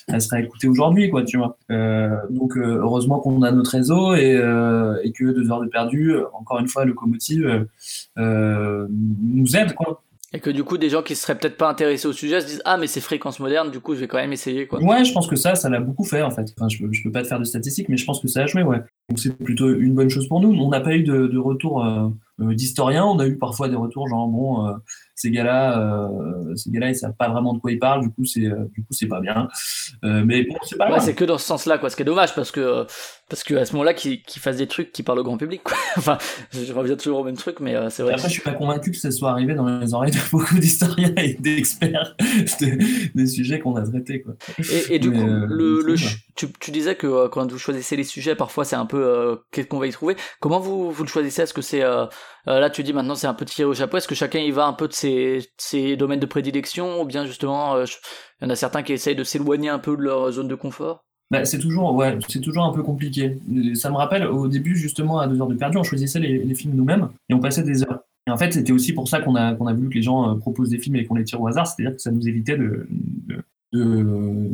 elle 0.07 0.21
serait 0.25 0.43
écouter 0.43 0.67
aujourd'hui, 0.67 1.09
quoi, 1.09 1.23
tu 1.23 1.37
vois. 1.37 1.57
Euh, 1.71 2.09
donc, 2.29 2.57
euh, 2.57 2.79
heureusement 2.81 3.19
qu'on 3.19 3.41
a 3.41 3.51
notre 3.51 3.71
réseau 3.71 4.15
et, 4.15 4.35
euh, 4.35 4.97
et, 5.03 5.11
que 5.11 5.25
deux 5.25 5.51
heures 5.51 5.61
de 5.61 5.67
perdu, 5.67 6.15
encore 6.33 6.59
une 6.59 6.67
fois, 6.67 6.85
Locomotive 6.85 7.67
nous 8.17 9.55
aide, 9.55 9.73
quoi. 9.73 10.01
Et 10.33 10.39
que 10.39 10.49
du 10.49 10.65
coup, 10.65 10.77
des 10.77 10.89
gens 10.89 11.01
qui 11.01 11.15
seraient 11.15 11.37
peut-être 11.37 11.55
pas 11.55 11.69
intéressés 11.69 12.07
au 12.07 12.13
sujet 12.13 12.41
se 12.41 12.47
disent 12.47 12.61
Ah, 12.65 12.75
mais 12.77 12.87
c'est 12.87 12.99
fréquence 12.99 13.39
moderne, 13.39 13.71
du 13.71 13.79
coup, 13.79 13.95
je 13.95 14.01
vais 14.01 14.07
quand 14.07 14.17
même 14.17 14.33
essayer. 14.33 14.67
Quoi. 14.67 14.83
Ouais, 14.83 15.05
je 15.05 15.13
pense 15.13 15.27
que 15.27 15.37
ça, 15.37 15.55
ça 15.55 15.69
l'a 15.69 15.79
beaucoup 15.79 16.03
fait 16.03 16.23
en 16.23 16.31
fait. 16.31 16.53
Enfin, 16.57 16.67
je, 16.67 16.77
je 16.91 17.03
peux 17.03 17.11
pas 17.11 17.21
te 17.21 17.27
faire 17.27 17.39
de 17.39 17.45
statistiques, 17.45 17.87
mais 17.87 17.95
je 17.95 18.05
pense 18.05 18.21
que 18.21 18.27
ça 18.27 18.41
a 18.41 18.45
joué, 18.45 18.63
ouais. 18.63 18.79
Donc 19.07 19.19
c'est 19.19 19.31
plutôt 19.37 19.73
une 19.73 19.93
bonne 19.93 20.09
chose 20.09 20.27
pour 20.27 20.41
nous. 20.41 20.51
On 20.51 20.69
n'a 20.69 20.81
pas 20.81 20.93
eu 20.95 21.03
de, 21.03 21.27
de 21.27 21.37
retour 21.37 21.85
d'historiens, 22.39 23.05
on 23.05 23.19
a 23.19 23.27
eu 23.27 23.37
parfois 23.37 23.69
des 23.69 23.75
retours 23.75 24.09
genre 24.09 24.27
bon, 24.27 24.75
ces 25.15 25.31
gars-là, 25.31 25.79
euh, 25.79 26.55
ces 26.55 26.69
gars-là, 26.71 26.89
ils 26.89 26.95
savent 26.95 27.15
pas 27.17 27.29
vraiment 27.29 27.53
de 27.53 27.59
quoi 27.59 27.71
ils 27.71 27.79
parlent. 27.79 28.01
Du 28.01 28.09
coup, 28.09 28.25
c'est, 28.25 28.47
euh, 28.47 28.65
du 28.73 28.81
coup, 28.81 28.91
c'est 28.91 29.07
pas 29.07 29.21
bien. 29.21 29.47
Euh, 30.03 30.23
mais 30.25 30.43
bon, 30.43 30.57
c'est 30.63 30.77
pas 30.77 30.91
ouais, 30.91 30.99
c'est 30.99 31.15
que 31.15 31.23
dans 31.23 31.37
ce 31.37 31.45
sens-là, 31.45 31.77
quoi. 31.77 31.89
Ce 31.89 31.95
qui 31.95 32.01
est 32.01 32.05
dommage, 32.05 32.35
parce 32.35 32.51
que, 32.51 32.85
parce 33.29 33.45
que 33.45 33.55
à 33.55 33.63
ce 33.63 33.71
moment-là, 33.73 33.93
qu'ils 33.93 34.21
fassent 34.27 34.57
des 34.57 34.67
trucs 34.67 34.91
qui 34.91 35.03
parlent 35.03 35.19
au 35.19 35.23
grand 35.23 35.37
public, 35.37 35.63
quoi. 35.63 35.77
enfin, 35.97 36.17
je 36.51 36.71
reviens 36.73 36.97
toujours 36.97 37.19
au 37.19 37.23
même 37.23 37.37
truc, 37.37 37.61
mais 37.61 37.75
c'est 37.89 38.03
vrai. 38.03 38.13
Après, 38.13 38.27
je 38.27 38.33
suis 38.33 38.41
pas 38.41 38.51
convaincu 38.51 38.91
que 38.91 38.97
ça 38.97 39.09
soit 39.09 39.31
arrivé 39.31 39.55
dans 39.55 39.79
les 39.79 39.93
oreilles 39.93 40.11
de 40.11 40.19
beaucoup 40.31 40.59
d'historiens 40.59 41.13
et 41.15 41.35
d'experts 41.35 42.17
des 43.15 43.27
sujets 43.27 43.59
qu'on 43.59 43.77
a 43.77 43.83
traités, 43.83 44.21
quoi. 44.21 44.33
Et, 44.59 44.95
et 44.95 44.99
du 44.99 45.11
coup, 45.11 45.25
le, 45.25 45.81
le 45.81 45.95
tu, 46.35 46.47
tu, 46.59 46.71
disais 46.71 46.95
que 46.95 47.27
quand 47.29 47.49
vous 47.49 47.57
choisissez 47.57 47.95
les 47.95 48.03
sujets, 48.03 48.35
parfois 48.35 48.65
c'est 48.65 48.75
un 48.75 48.85
peu 48.85 49.39
qu'est-ce 49.51 49.67
qu'on 49.67 49.79
va 49.79 49.87
y 49.87 49.91
trouver? 49.91 50.17
Comment 50.41 50.59
vous, 50.59 50.91
vous 50.91 51.03
le 51.03 51.09
choisissez? 51.09 51.43
Est-ce 51.43 51.53
que 51.53 51.61
c'est 51.61 51.83
là, 52.45 52.69
tu 52.69 52.83
dis 52.83 52.93
maintenant 52.93 53.15
c'est 53.15 53.27
un 53.27 53.33
peu 53.33 53.45
tiré 53.45 53.65
au 53.65 53.73
chapeau. 53.73 53.97
Est-ce 53.97 54.07
que 54.07 54.15
chacun 54.15 54.39
y 54.39 54.51
va 54.51 54.65
un 54.65 54.73
peu 54.73 54.87
de 54.87 54.93
ses 54.93 55.95
domaines 55.97 56.19
de 56.19 56.25
prédilection 56.25 57.01
ou 57.01 57.05
bien 57.05 57.25
justement 57.25 57.75
euh, 57.75 57.85
il 58.41 58.45
y 58.45 58.47
en 58.47 58.49
a 58.49 58.55
certains 58.55 58.83
qui 58.83 58.93
essayent 58.93 59.15
de 59.15 59.23
s'éloigner 59.23 59.69
un 59.69 59.79
peu 59.79 59.95
de 59.95 60.01
leur 60.01 60.31
zone 60.31 60.47
de 60.47 60.55
confort? 60.55 61.05
Bah, 61.31 61.43
c'est 61.43 61.57
toujours, 61.57 61.95
ouais, 61.95 62.17
c'est 62.27 62.39
toujours 62.41 62.65
un 62.65 62.71
peu 62.71 62.83
compliqué. 62.83 63.37
Ça 63.73 63.89
me 63.89 63.95
rappelle 63.95 64.27
au 64.27 64.47
début, 64.47 64.75
justement, 64.75 65.19
à 65.19 65.27
deux 65.27 65.41
heures 65.41 65.47
de 65.47 65.55
perdu, 65.55 65.77
on 65.77 65.83
choisissait 65.83 66.19
les, 66.19 66.53
films 66.53 66.75
nous-mêmes 66.75 67.09
et 67.29 67.33
on 67.33 67.39
passait 67.39 67.63
des 67.63 67.83
heures. 67.83 68.01
Et 68.27 68.31
en 68.31 68.37
fait, 68.37 68.53
c'était 68.53 68.71
aussi 68.71 68.93
pour 68.93 69.07
ça 69.07 69.21
qu'on 69.21 69.35
a, 69.35 69.55
qu'on 69.55 69.67
a 69.67 69.73
voulu 69.73 69.89
que 69.89 69.95
les 69.95 70.01
gens 70.01 70.31
euh, 70.31 70.35
proposent 70.35 70.69
des 70.69 70.77
films 70.77 70.95
et 70.97 71.05
qu'on 71.05 71.15
les 71.15 71.23
tire 71.23 71.41
au 71.41 71.47
hasard, 71.47 71.65
c'est-à-dire 71.67 71.95
que 71.95 72.01
ça 72.01 72.11
nous 72.11 72.27
évitait 72.27 72.57
de. 72.57 72.87
de, 73.73 74.49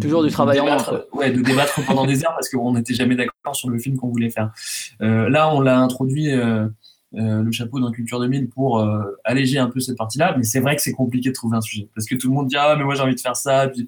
toujours 0.00 0.22
du 0.22 0.30
travail 0.30 0.60
en 0.60 0.76
Ouais, 1.12 1.30
de 1.30 1.40
débattre 1.40 1.80
pendant 1.86 2.06
des 2.06 2.24
heures 2.24 2.34
parce 2.34 2.48
qu'on 2.50 2.74
n'était 2.74 2.94
jamais 2.94 3.16
d'accord 3.16 3.56
sur 3.56 3.70
le 3.70 3.78
film 3.78 3.96
qu'on 3.96 4.08
voulait 4.08 4.30
faire. 4.30 4.52
Euh, 5.00 5.28
là, 5.30 5.54
on 5.54 5.60
l'a 5.60 5.78
introduit. 5.78 6.30
Euh, 6.30 6.68
le 7.12 7.50
chapeau 7.52 7.80
dans 7.80 7.90
Culture 7.90 8.20
2000 8.20 8.48
pour 8.48 8.80
euh, 8.80 9.02
alléger 9.24 9.58
un 9.58 9.68
peu 9.68 9.80
cette 9.80 9.96
partie-là. 9.96 10.34
Mais 10.36 10.44
c'est 10.44 10.60
vrai 10.60 10.76
que 10.76 10.82
c'est 10.82 10.92
compliqué 10.92 11.30
de 11.30 11.34
trouver 11.34 11.56
un 11.56 11.60
sujet 11.60 11.88
parce 11.94 12.06
que 12.06 12.14
tout 12.14 12.28
le 12.28 12.34
monde 12.34 12.48
dit 12.48 12.56
ah 12.56 12.74
mais 12.76 12.84
moi 12.84 12.94
j'ai 12.94 13.02
envie 13.02 13.14
de 13.14 13.20
faire 13.20 13.36
ça. 13.36 13.68
Puis, 13.68 13.86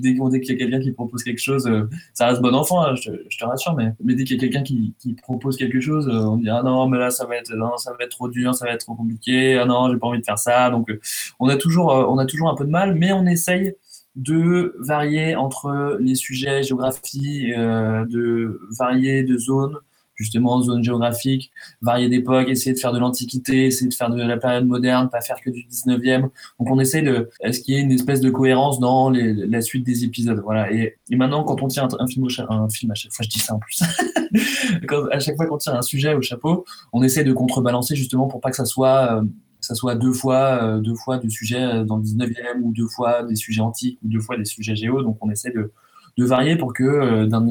dès, 0.00 0.14
qu'il 0.14 0.50
y 0.50 0.52
a 0.52 0.56
quelqu'un 0.56 0.80
qui 0.80 0.92
propose 0.92 1.22
quelque 1.22 1.40
chose, 1.40 1.66
euh, 1.66 1.88
ça 2.12 2.28
reste 2.28 2.42
bon 2.42 2.54
enfant, 2.54 2.82
hein, 2.82 2.94
je, 2.96 3.10
te 3.10 3.44
rassure. 3.44 3.74
Mais, 3.74 3.94
dès 4.14 4.24
qu'il 4.24 4.36
y 4.36 4.38
a 4.38 4.40
quelqu'un 4.40 4.62
qui, 4.62 4.94
qui, 4.98 5.14
propose 5.14 5.56
quelque 5.56 5.80
chose, 5.80 6.08
on 6.08 6.36
dit 6.36 6.48
ah 6.48 6.62
non 6.62 6.88
mais 6.88 6.98
là 6.98 7.10
ça 7.10 7.24
va 7.26 7.36
être 7.36 7.54
non 7.54 7.76
ça 7.78 7.92
va 7.92 8.04
être 8.04 8.10
trop 8.10 8.28
dur, 8.28 8.54
ça 8.54 8.66
va 8.66 8.72
être 8.72 8.84
trop 8.84 8.94
compliqué. 8.94 9.58
Ah 9.58 9.64
non 9.64 9.90
j'ai 9.90 9.98
pas 9.98 10.08
envie 10.08 10.20
de 10.20 10.24
faire 10.24 10.38
ça. 10.38 10.70
Donc 10.70 10.92
on 11.40 11.48
a 11.48 11.56
toujours 11.56 11.86
on 11.86 12.18
a 12.18 12.26
toujours 12.26 12.50
un 12.50 12.54
peu 12.54 12.64
de 12.64 12.70
mal, 12.70 12.94
mais 12.94 13.12
on 13.12 13.26
essaye 13.26 13.74
de 14.16 14.74
varier 14.78 15.36
entre 15.36 15.98
les 16.00 16.14
sujets 16.14 16.62
géographie, 16.62 17.52
de 17.52 18.60
varier 18.78 19.22
de 19.22 19.36
zone, 19.36 19.76
justement 20.16 20.60
zone 20.62 20.82
géographique, 20.82 21.50
varier 21.82 22.08
d'époque, 22.08 22.48
essayer 22.48 22.72
de 22.72 22.78
faire 22.78 22.92
de 22.92 22.98
l'Antiquité, 22.98 23.66
essayer 23.66 23.88
de 23.88 23.94
faire 23.94 24.10
de 24.10 24.20
la 24.20 24.36
période 24.36 24.66
moderne, 24.66 25.08
pas 25.10 25.20
faire 25.20 25.36
que 25.40 25.50
du 25.50 25.60
19e. 25.70 26.22
Donc 26.22 26.30
on 26.70 26.80
essaie 26.80 27.02
de, 27.02 27.30
est-ce 27.40 27.60
qu'il 27.60 27.74
y 27.74 27.76
ait 27.76 27.80
une 27.80 27.92
espèce 27.92 28.20
de 28.20 28.30
cohérence 28.30 28.80
dans 28.80 29.10
la 29.10 29.60
suite 29.60 29.84
des 29.84 30.04
épisodes? 30.04 30.40
Voilà. 30.42 30.72
Et, 30.72 30.96
maintenant, 31.10 31.44
quand 31.44 31.62
on 31.62 31.68
tient 31.68 31.86
un, 31.98 32.06
film, 32.06 32.26
au 32.26 32.52
un 32.52 32.68
film 32.68 32.90
à 32.90 32.94
chaque 32.94 33.12
fois, 33.12 33.24
je 33.24 33.28
dis 33.28 33.38
ça 33.38 33.54
en 33.54 33.58
plus, 33.58 33.82
à 35.12 35.18
chaque 35.18 35.36
fois 35.36 35.46
qu'on 35.46 35.58
tire 35.58 35.74
un 35.74 35.82
sujet 35.82 36.14
au 36.14 36.22
chapeau, 36.22 36.64
on 36.92 37.02
essaie 37.02 37.24
de 37.24 37.32
contrebalancer 37.32 37.94
justement 37.94 38.26
pour 38.26 38.40
pas 38.40 38.50
que 38.50 38.56
ça 38.56 38.64
soit... 38.64 39.18
Euh, 39.18 39.22
ça 39.58 39.74
soit 39.74 39.96
deux 39.96 40.12
fois, 40.12 40.62
euh, 40.62 40.80
deux 40.80 40.94
fois 40.94 41.18
du 41.18 41.28
sujet 41.28 41.60
euh, 41.60 41.82
dans 41.82 41.96
le 41.96 42.04
19e 42.04 42.60
ou 42.62 42.72
deux 42.72 42.86
fois 42.86 43.24
des 43.24 43.34
sujets 43.34 43.62
antiques 43.62 43.98
ou 44.04 44.08
deux 44.08 44.20
fois 44.20 44.36
des 44.36 44.44
sujets 44.44 44.76
géo. 44.76 45.02
Donc 45.02 45.16
on 45.22 45.30
essaie 45.30 45.50
de, 45.50 45.72
de 46.16 46.24
varier 46.24 46.54
pour 46.56 46.72
que 46.72 47.24
d'un 47.24 47.44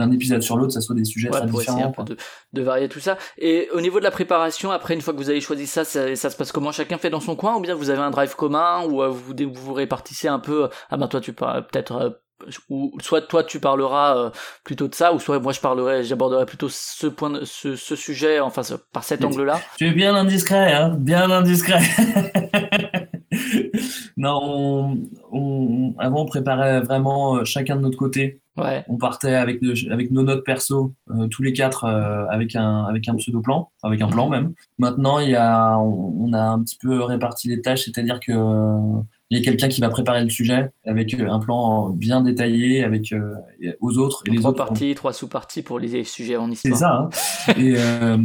d'un 0.00 0.10
épisode 0.12 0.42
sur 0.42 0.56
l'autre, 0.56 0.72
ça 0.72 0.80
soit 0.80 0.94
des 0.94 1.04
sujets 1.04 1.28
très 1.28 1.46
différents. 1.46 1.94
de, 2.04 2.16
de, 2.52 2.62
varier 2.62 2.88
tout 2.88 3.00
ça. 3.00 3.16
Et 3.38 3.68
au 3.72 3.80
niveau 3.80 3.98
de 3.98 4.04
la 4.04 4.10
préparation, 4.10 4.70
après, 4.70 4.94
une 4.94 5.00
fois 5.00 5.12
que 5.12 5.18
vous 5.18 5.30
avez 5.30 5.40
choisi 5.40 5.66
ça, 5.66 5.84
ça, 5.84 6.14
se 6.16 6.36
passe 6.36 6.52
comment? 6.52 6.72
Chacun 6.72 6.98
fait 6.98 7.10
dans 7.10 7.20
son 7.20 7.36
coin 7.36 7.56
ou 7.56 7.60
bien 7.60 7.74
vous 7.74 7.90
avez 7.90 8.00
un 8.00 8.10
drive 8.10 8.34
commun 8.34 8.84
ou 8.84 9.02
vous, 9.12 9.34
vous 9.38 9.52
vous 9.54 9.72
répartissez 9.74 10.28
un 10.28 10.38
peu 10.38 10.68
Ah 10.90 10.96
ben 10.96 11.08
toi, 11.08 11.20
tu 11.20 11.32
parles 11.32 11.66
peut-être 11.66 11.92
euh, 11.92 12.10
ou 12.68 12.96
soit 13.00 13.22
toi 13.22 13.44
tu 13.44 13.60
parleras 13.60 14.16
euh, 14.16 14.30
plutôt 14.64 14.88
de 14.88 14.94
ça 14.94 15.12
ou 15.12 15.20
soit 15.20 15.38
moi 15.38 15.52
je 15.52 15.60
parlerai 15.60 16.04
j'aborderai 16.04 16.46
plutôt 16.46 16.68
ce 16.70 17.06
point 17.06 17.40
ce, 17.44 17.76
ce 17.76 17.96
sujet 17.96 18.40
enfin 18.40 18.62
par 18.92 19.04
cet 19.04 19.24
angle 19.24 19.44
là 19.44 19.60
tu 19.76 19.86
es 19.86 19.92
bien 19.92 20.14
indiscret 20.14 20.72
hein 20.72 20.96
bien 20.98 21.30
indiscret 21.30 21.80
non 24.20 24.96
on, 25.32 25.94
avant 25.98 26.22
on 26.22 26.26
préparait 26.26 26.80
vraiment 26.80 27.36
euh, 27.36 27.44
chacun 27.44 27.76
de 27.76 27.80
notre 27.80 27.98
côté 27.98 28.40
on 28.88 28.96
partait 28.96 29.34
avec, 29.34 29.60
avec 29.90 30.10
nos 30.10 30.22
notes 30.22 30.44
perso, 30.44 30.92
euh, 31.10 31.28
tous 31.28 31.42
les 31.42 31.52
quatre, 31.52 31.84
euh, 31.84 32.26
avec 32.28 32.54
un, 32.56 32.84
avec 32.84 33.08
un 33.08 33.14
pseudo-plan, 33.14 33.70
avec 33.82 34.00
un 34.02 34.08
plan 34.08 34.28
même. 34.28 34.52
Maintenant, 34.78 35.18
il 35.18 35.30
y 35.30 35.34
a, 35.34 35.78
on, 35.78 36.32
a 36.32 36.42
un 36.42 36.62
petit 36.62 36.76
peu 36.76 37.02
réparti 37.02 37.48
les 37.48 37.60
tâches, 37.60 37.84
c'est-à-dire 37.84 38.20
que 38.20 38.32
il 39.32 39.38
y 39.38 39.40
a 39.40 39.44
quelqu'un 39.44 39.68
qui 39.68 39.80
va 39.80 39.88
préparer 39.90 40.24
le 40.24 40.28
sujet 40.28 40.70
avec 40.84 41.14
un 41.14 41.38
plan 41.38 41.90
bien 41.90 42.20
détaillé 42.20 42.82
avec 42.82 43.14
aux 43.80 43.96
autres. 43.96 44.24
Et 44.26 44.30
les 44.30 44.38
trois 44.38 44.54
parties, 44.54 44.92
trois 44.96 45.12
sous-parties 45.12 45.62
pour 45.62 45.78
les 45.78 46.02
sujets 46.02 46.36
en 46.36 46.50
histoire. 46.50 46.74
C'est 46.74 46.80
ça. 46.80 47.08
Hein. 47.46 48.18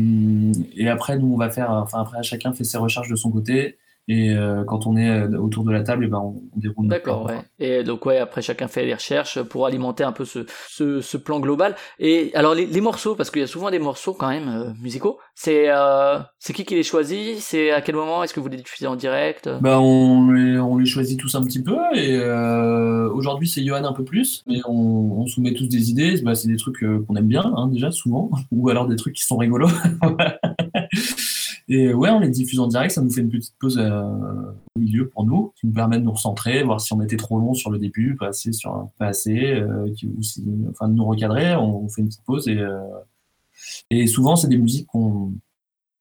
et, 0.76 0.82
et 0.82 0.89
après, 0.89 1.20
nous, 1.20 1.32
on 1.32 1.38
va 1.38 1.52
faire, 1.52 1.70
enfin 1.70 2.02
après, 2.02 2.24
chacun 2.24 2.54
fait 2.54 2.64
ses 2.64 2.80
recherches 2.80 3.10
de 3.10 3.16
son 3.16 3.30
côté. 3.30 3.78
Et 4.08 4.36
euh, 4.36 4.64
quand 4.66 4.86
on 4.86 4.95
est 4.95 5.10
euh, 5.10 5.39
autour 5.39 5.64
de 5.64 5.72
la 5.72 5.82
table, 5.82 6.03
et 6.03 6.08
eh 6.08 6.10
ben 6.12 6.20
on, 6.20 6.36
déroule. 6.56 6.88
D'accord, 6.88 7.26
ouais. 7.26 7.39
Et 7.58 7.84
donc 7.84 8.06
ouais, 8.06 8.20
après 8.20 8.43
chacun 8.43 8.68
fait 8.68 8.86
les 8.86 8.93
recherches 8.93 9.41
pour 9.41 9.66
alimenter 9.66 10.03
un 10.03 10.12
peu 10.12 10.26
ce, 10.26 10.45
ce, 10.70 11.01
ce 11.01 11.18
plan 11.18 11.39
global. 11.39 11.76
Et 11.97 12.32
alors 12.36 12.53
les, 12.53 12.68
les 12.68 12.82
morceaux, 12.82 13.16
parce 13.16 13.32
qu'il 13.32 13.41
y 13.41 13.43
a 13.43 13.47
souvent 13.47 13.72
des 13.72 13.80
morceaux 13.80 14.14
quand 14.14 14.30
même 14.30 14.47
euh, 14.47 14.74
musicaux. 14.80 15.18
C'est 15.34 15.70
euh, 15.70 16.20
c'est 16.38 16.53
qui 16.53 16.66
qui 16.66 16.76
les 16.76 16.84
choisit? 16.84 17.39
C'est 17.39 17.72
à 17.72 17.82
quel 17.82 17.95
moment? 17.95 18.24
Est-ce 18.24 18.36
que 18.36 18.39
vous 18.39 18.47
les 18.47 18.58
diffusez 18.58 18.86
en 18.86 18.95
direct? 18.95 19.49
Bah 19.62 19.80
on 19.80 20.32
les, 20.32 20.60
on 20.60 20.78
les 20.78 20.86
choisit 20.86 21.20
tous 21.20 21.34
un 21.34 21.43
petit 21.43 21.64
peu. 21.64 21.78
Et 21.95 22.20
aujourd'hui 23.12 23.47
c'est 23.47 23.64
Johan 23.64 23.86
un 23.86 23.93
peu 23.93 24.03
plus, 24.03 24.43
mais 24.45 24.60
on, 24.68 25.22
on 25.22 25.26
soumet 25.26 25.53
tous 25.53 25.68
des 25.68 25.89
idées. 25.89 26.22
Bah, 26.22 26.36
c'est 26.36 26.47
des 26.47 26.58
trucs 26.58 26.80
qu'on 26.80 27.16
aime 27.16 27.28
bien 27.28 27.51
hein, 27.56 27.68
déjà 27.70 27.91
souvent, 27.91 28.30
ou 28.51 28.70
alors 28.70 28.88
des 28.88 28.97
trucs 28.97 29.16
qui 29.16 29.24
sont 29.24 29.38
rigolos. 29.38 29.70
Et 31.68 31.93
ouais, 31.93 32.09
on 32.11 32.20
les 32.20 32.30
diffuse 32.30 32.59
en 32.59 32.68
direct, 32.68 32.93
ça 32.93 33.01
nous 33.01 33.11
fait 33.11 33.22
une 33.22 33.30
petite 33.30 33.55
pause 33.59 33.80
euh, 33.80 34.03
au 34.76 34.80
milieu 34.80 35.09
pour 35.09 35.26
nous, 35.26 35.51
qui 35.59 35.66
nous 35.66 35.74
permet 35.74 35.97
de 35.97 36.03
nous 36.03 36.11
recentrer, 36.11 36.61
voir 36.63 36.80
si 36.80 36.93
on 36.93 37.01
était 37.01 37.18
trop 37.18 37.39
long 37.39 37.55
sur 37.55 37.72
le 37.72 37.80
début, 37.80 38.16
pas 38.16 38.28
assez, 38.28 38.51
sur, 38.51 38.89
pas 38.99 39.07
assez 39.07 39.55
euh, 39.55 39.91
qui, 39.95 40.11
enfin, 40.70 40.88
de 40.88 40.93
nous 40.93 41.05
recadrer, 41.05 41.55
on, 41.55 41.89
fait 41.89 42.01
une 42.01 42.07
petite 42.07 42.24
pause 42.24 42.47
et, 42.47 42.59
euh, 42.59 42.78
et 43.89 44.05
souvent 44.05 44.36
c'est 44.36 44.47
des 44.47 44.57
musiques 44.57 44.88
qu'on 44.88 45.34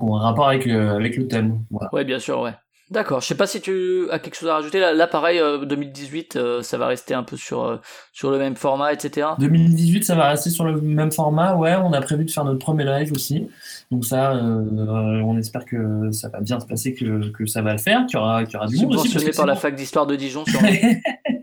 ont 0.00 0.16
un 0.16 0.20
rapport 0.20 0.48
avec, 0.48 0.66
avec 0.66 1.16
le 1.16 1.28
thème. 1.28 1.64
Voilà. 1.70 1.88
Ouais, 1.94 2.04
bien 2.04 2.18
sûr, 2.18 2.40
ouais. 2.40 2.52
D'accord. 2.94 3.20
Je 3.20 3.26
sais 3.26 3.34
pas 3.34 3.48
si 3.48 3.60
tu 3.60 4.08
as 4.10 4.20
quelque 4.20 4.36
chose 4.36 4.48
à 4.48 4.54
rajouter. 4.54 4.78
Là, 4.78 4.94
là 4.94 5.08
pareil, 5.08 5.40
2018, 5.40 6.36
euh, 6.36 6.44
euh, 6.44 6.62
ça 6.62 6.78
va 6.78 6.86
rester 6.86 7.12
un 7.12 7.24
peu 7.24 7.36
sur, 7.36 7.64
euh, 7.64 7.76
sur 8.12 8.30
le 8.30 8.38
même 8.38 8.54
format, 8.54 8.92
etc. 8.92 9.26
2018, 9.40 10.04
ça 10.04 10.14
va 10.14 10.28
rester 10.28 10.48
sur 10.48 10.64
le 10.64 10.80
même 10.80 11.10
format. 11.10 11.56
Ouais, 11.56 11.74
on 11.74 11.92
a 11.92 12.00
prévu 12.00 12.24
de 12.24 12.30
faire 12.30 12.44
notre 12.44 12.60
premier 12.60 12.84
live 12.84 13.10
aussi. 13.12 13.48
Donc 13.90 14.04
ça, 14.04 14.32
on 14.34 15.36
espère 15.36 15.64
que 15.64 16.12
ça 16.12 16.28
va 16.28 16.40
bien 16.40 16.60
se 16.60 16.66
passer, 16.66 16.94
que, 16.94 17.30
que 17.30 17.46
ça 17.46 17.62
va 17.62 17.72
le 17.72 17.78
faire, 17.78 18.06
qu'il 18.06 18.16
y 18.16 18.22
aura, 18.22 18.44
qu'il 18.44 18.54
y 18.54 18.56
aura 18.56 18.68
du 18.68 18.76
monde 18.76 18.94
aussi. 18.94 19.30
par 19.32 19.46
la 19.46 19.56
fac 19.56 19.74
d'histoire 19.74 20.06
de 20.06 20.14
Dijon, 20.14 20.44
sûrement. 20.46 20.68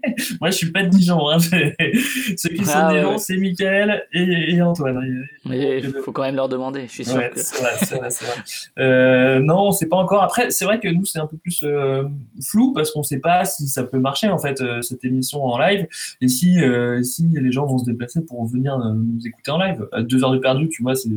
Moi, 0.42 0.50
je 0.50 0.56
suis 0.56 0.72
pas 0.72 0.84
de 0.84 0.90
Dijon. 0.90 1.30
Hein. 1.30 1.40
Ceux 1.40 2.50
qui 2.50 2.66
sont 2.66 2.72
ah, 2.74 2.94
Dijon, 2.94 3.18
c'est 3.18 3.38
Michael 3.38 4.06
et, 4.14 4.54
et 4.56 4.62
Antoine. 4.62 5.26
il 5.46 5.94
faut 6.04 6.12
quand 6.12 6.24
même 6.24 6.36
leur 6.36 6.50
demander. 6.50 6.88
Je 6.88 6.92
suis 6.92 7.06
sûr 7.06 7.18
que. 7.30 7.40
C'est 7.40 7.62
vrai, 7.96 8.10
vrai. 8.10 9.40
non, 9.40 9.72
c'est 9.72 9.88
pas 9.88 9.98
encore. 9.98 10.24
Après, 10.24 10.52
c'est 10.52 10.66
vrai 10.66 10.80
que 10.80 10.88
nous, 10.88 11.06
c'est 11.06 11.20
un 11.20 11.28
peu 11.28 11.38
plus 11.38 11.62
euh, 11.64 12.04
flou 12.42 12.74
parce 12.74 12.92
qu'on 12.92 13.04
sait 13.04 13.20
pas 13.20 13.46
si 13.46 13.68
ça 13.68 13.84
peut 13.84 14.00
marcher 14.00 14.30
en 14.30 14.38
fait 14.38 14.62
euh, 14.62 14.82
cette 14.82 15.04
émission 15.04 15.44
en 15.44 15.58
live 15.58 15.88
et 16.22 16.28
si 16.28 16.62
euh, 16.62 17.02
si 17.04 17.28
les 17.28 17.52
gens 17.52 17.66
vont 17.66 17.78
se 17.78 17.86
déplacer 17.86 18.22
pour 18.22 18.46
venir 18.46 18.78
nous 18.78 19.26
écouter 19.26 19.52
en 19.52 19.58
live. 19.58 19.88
À 19.92 20.02
deux 20.02 20.24
heures 20.24 20.32
de 20.32 20.40
perdu, 20.40 20.70
tu 20.70 20.84
vois, 20.84 20.96
c'est 20.96 21.10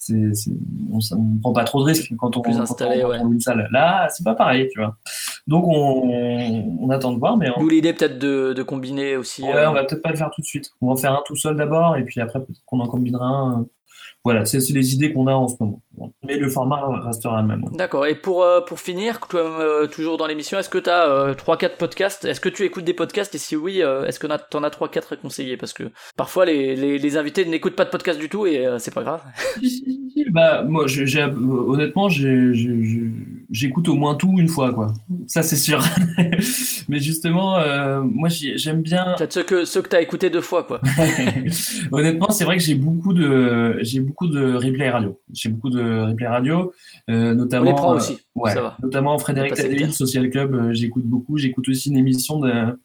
c'est, 0.00 0.50
on, 0.90 0.96
ne 0.96 1.40
prend 1.40 1.52
pas 1.52 1.64
trop 1.64 1.80
de 1.80 1.84
risques 1.84 2.12
quand 2.18 2.34
on, 2.34 2.40
plus 2.40 2.58
installé, 2.58 3.04
ouais. 3.04 3.18
une 3.18 3.38
salle. 3.38 3.68
Là, 3.70 4.08
c'est 4.08 4.24
pas 4.24 4.34
pareil, 4.34 4.66
tu 4.72 4.80
vois. 4.80 4.96
Donc 5.46 5.66
on, 5.68 6.78
on 6.80 6.90
attend 6.90 7.12
de 7.12 7.18
voir, 7.18 7.36
mais 7.36 7.48
on... 7.54 7.66
l'idée 7.66 7.92
peut-être 7.92 8.18
de, 8.18 8.54
de, 8.54 8.62
combiner 8.62 9.16
aussi. 9.16 9.42
Ouais, 9.42 9.66
on 9.66 9.74
va 9.74 9.84
peut-être 9.84 10.02
pas 10.02 10.10
le 10.10 10.16
faire 10.16 10.30
tout 10.30 10.40
de 10.40 10.46
suite. 10.46 10.70
On 10.80 10.94
va 10.94 11.00
faire 11.00 11.12
un 11.12 11.22
tout 11.26 11.36
seul 11.36 11.54
d'abord, 11.56 11.96
et 11.96 12.04
puis 12.04 12.20
après 12.20 12.40
peut-être 12.40 12.62
qu'on 12.64 12.80
en 12.80 12.88
combinera 12.88 13.26
un 13.26 13.66
voilà, 14.24 14.44
c'est 14.44 14.58
les 14.70 14.94
idées 14.94 15.12
qu'on 15.12 15.26
a 15.26 15.32
en 15.32 15.48
ce 15.48 15.54
moment. 15.60 15.80
Mais 16.22 16.36
le 16.38 16.48
format 16.48 16.80
restera 17.04 17.42
le 17.42 17.48
même. 17.48 17.64
D'accord. 17.72 18.06
Et 18.06 18.14
pour, 18.14 18.42
euh, 18.42 18.60
pour 18.60 18.78
finir, 18.78 19.18
euh, 19.34 19.86
toujours 19.88 20.16
dans 20.18 20.26
l'émission, 20.26 20.58
est-ce 20.58 20.68
que 20.68 20.78
tu 20.78 20.88
as 20.88 21.08
euh, 21.08 21.34
3-4 21.34 21.76
podcasts? 21.76 22.24
Est-ce 22.24 22.40
que 22.40 22.48
tu 22.48 22.64
écoutes 22.64 22.84
des 22.84 22.94
podcasts? 22.94 23.34
Et 23.34 23.38
si 23.38 23.56
oui, 23.56 23.82
euh, 23.82 24.06
est-ce 24.06 24.18
que 24.20 24.26
tu 24.26 24.56
en 24.56 24.62
as 24.62 24.70
3-4 24.70 25.14
à 25.14 25.16
conseiller? 25.16 25.56
Parce 25.56 25.72
que 25.72 25.84
parfois, 26.16 26.46
les, 26.46 26.76
les, 26.76 26.98
les 26.98 27.16
invités 27.16 27.44
n'écoutent 27.44 27.74
pas 27.74 27.84
de 27.84 27.90
podcast 27.90 28.20
du 28.20 28.28
tout 28.28 28.46
et 28.46 28.66
c'est 28.78 28.94
pas 28.94 29.02
grave. 29.02 29.22
bah, 30.30 30.62
moi, 30.62 30.86
honnêtement, 31.68 32.08
j'écoute 32.08 33.88
au 33.88 33.94
moins 33.94 34.14
tout 34.14 34.34
une 34.38 34.48
fois, 34.48 34.72
quoi. 34.72 34.92
Ça, 35.26 35.42
c'est 35.42 35.56
sûr. 35.56 35.82
Mais 36.88 37.00
justement, 37.00 37.58
moi, 38.04 38.28
j'aime 38.28 38.82
bien. 38.82 39.14
Peut-être 39.18 39.32
ceux 39.32 39.42
que, 39.42 39.64
ceux 39.64 39.82
que 39.82 39.88
tu 39.88 39.96
as 39.96 40.00
écoutés 40.00 40.30
deux 40.30 40.40
fois, 40.40 40.62
quoi. 40.62 40.80
honnêtement, 41.92 42.30
c'est 42.30 42.44
vrai 42.44 42.56
que 42.56 42.62
j'ai 42.62 42.74
beaucoup 42.74 43.12
de. 43.12 43.78
J'ai 43.82 44.00
beaucoup 44.00 44.28
de 44.28 44.54
replay 44.54 44.90
radio. 44.90 45.18
J'ai 45.32 45.48
beaucoup 45.48 45.70
de 45.70 45.79
replay 45.80 46.26
radio, 46.26 46.72
euh, 47.08 47.34
notamment. 47.34 47.62
On 47.62 47.64
les 47.64 47.72
prend 47.74 47.94
aussi. 47.94 48.12
Euh, 48.12 48.40
ouais, 48.40 48.54
notamment 48.82 49.18
Frédéric 49.18 49.54
Tadei, 49.54 49.90
Social 49.90 50.30
Club, 50.30 50.54
euh, 50.54 50.72
j'écoute 50.72 51.04
beaucoup. 51.04 51.36
J'écoute 51.38 51.68
aussi 51.68 51.90
une 51.90 51.96
émission 51.96 52.38
de, 52.38 52.78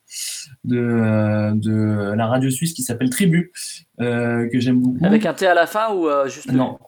de, 0.63 1.53
de 1.55 2.13
la 2.15 2.27
radio 2.27 2.49
suisse 2.49 2.73
qui 2.73 2.81
s'appelle 2.83 3.09
Tribu, 3.09 3.51
que 3.99 4.59
j'aime 4.59 4.81
beaucoup. 4.81 5.05
Avec 5.05 5.25
un 5.25 5.33
T 5.33 5.47
à 5.47 5.53
la 5.53 5.67
fin 5.67 5.93
ou 5.93 6.07
juste. 6.27 6.51
Non, 6.51 6.79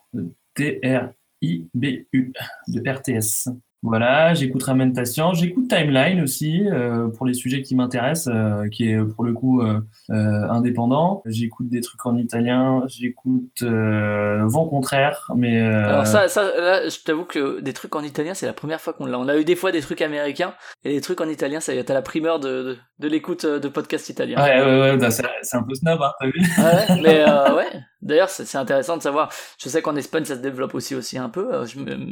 T-R-I-B-U, 0.55 2.33
de 2.67 2.89
RTS. 2.89 3.49
Voilà, 3.83 4.33
j'écoute 4.33 4.63
Ramentation, 4.63 5.33
j'écoute 5.33 5.67
Timeline 5.69 6.21
aussi 6.21 6.67
euh, 6.67 7.09
pour 7.09 7.27
les 7.27 7.35
sujets 7.35 7.61
qui 7.61 7.75
m'intéressent, 7.75 8.33
euh, 8.33 8.67
qui 8.69 8.89
est 8.89 8.97
pour 8.97 9.23
le 9.23 9.33
coup 9.33 9.61
euh, 9.61 9.79
indépendant. 10.09 11.21
J'écoute 11.25 11.69
des 11.69 11.81
trucs 11.81 12.03
en 12.07 12.17
italien, 12.17 12.83
j'écoute 12.87 13.61
Vent 13.61 14.67
contraire, 14.67 15.31
mais. 15.35 15.61
Alors 15.61 16.07
ça, 16.07 16.27
ça, 16.27 16.43
là, 16.43 16.89
je 16.89 17.03
t'avoue 17.03 17.25
que 17.25 17.59
des 17.61 17.73
trucs 17.73 17.95
en 17.95 18.01
italien, 18.01 18.33
c'est 18.33 18.47
la 18.47 18.53
première 18.53 18.81
fois 18.81 18.93
qu'on 18.93 19.05
l'a. 19.05 19.19
On 19.19 19.27
a 19.27 19.37
eu 19.37 19.45
des 19.45 19.55
fois 19.55 19.71
des 19.71 19.81
trucs 19.81 20.01
américains 20.01 20.55
et 20.83 20.95
des 20.95 21.01
trucs 21.01 21.21
en 21.21 21.29
italien, 21.29 21.59
ça, 21.59 21.71
t'as 21.83 21.93
la 21.93 22.01
primeur 22.01 22.39
de, 22.39 22.77
de, 22.97 23.07
l'écoute 23.07 23.45
de 23.45 23.67
podcasts 23.67 24.09
italiens. 24.09 24.41
Ouais, 24.41 24.59
ouais, 24.59 24.79
ouais, 24.79 24.97
bah, 24.97 25.11
c'est 25.11 25.55
un 25.55 25.63
peu 25.63 25.75
snob, 25.75 26.01
hein, 26.01 26.13
t'as 26.19 26.25
vu? 26.25 26.39
Ouais, 26.39 27.01
mais 27.03 27.25
ouais. 27.55 27.81
D'ailleurs, 28.01 28.29
c'est 28.29 28.57
intéressant 28.57 28.95
de 28.95 29.01
savoir. 29.01 29.31
Je 29.59 29.69
sais 29.69 29.81
qu'en 29.81 29.95
Espagne, 29.95 30.23
ça 30.23 30.35
se 30.35 30.39
développe 30.39 30.75
aussi 30.75 30.95
aussi 30.95 31.17
un 31.17 31.29
peu. 31.29 31.65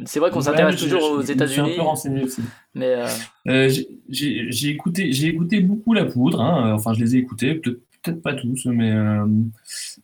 C'est 0.04 0.18
vrai 0.18 0.30
qu'on 0.30 0.40
s'intéresse 0.40 0.76
toujours 0.76 1.12
aux 1.12 1.22
États-Unis 1.22 1.55
suis 1.62 1.72
un 1.72 1.76
peu 1.76 1.82
renseigné 1.82 2.22
aussi. 2.22 2.42
Mais 2.74 2.94
euh... 2.94 3.06
Euh, 3.48 3.70
j'ai 4.08 4.68
écouté, 4.68 5.12
j'ai 5.12 5.28
écouté 5.28 5.60
beaucoup 5.60 5.92
la 5.92 6.04
poudre. 6.04 6.40
Hein. 6.40 6.72
Enfin, 6.74 6.92
je 6.94 7.00
les 7.00 7.16
ai 7.16 7.18
écoutés, 7.18 7.54
peut-être 7.54 7.80
peut 8.12 8.20
pas 8.20 8.34
tous, 8.34 8.66
mais 8.66 8.92
euh, 8.92 9.26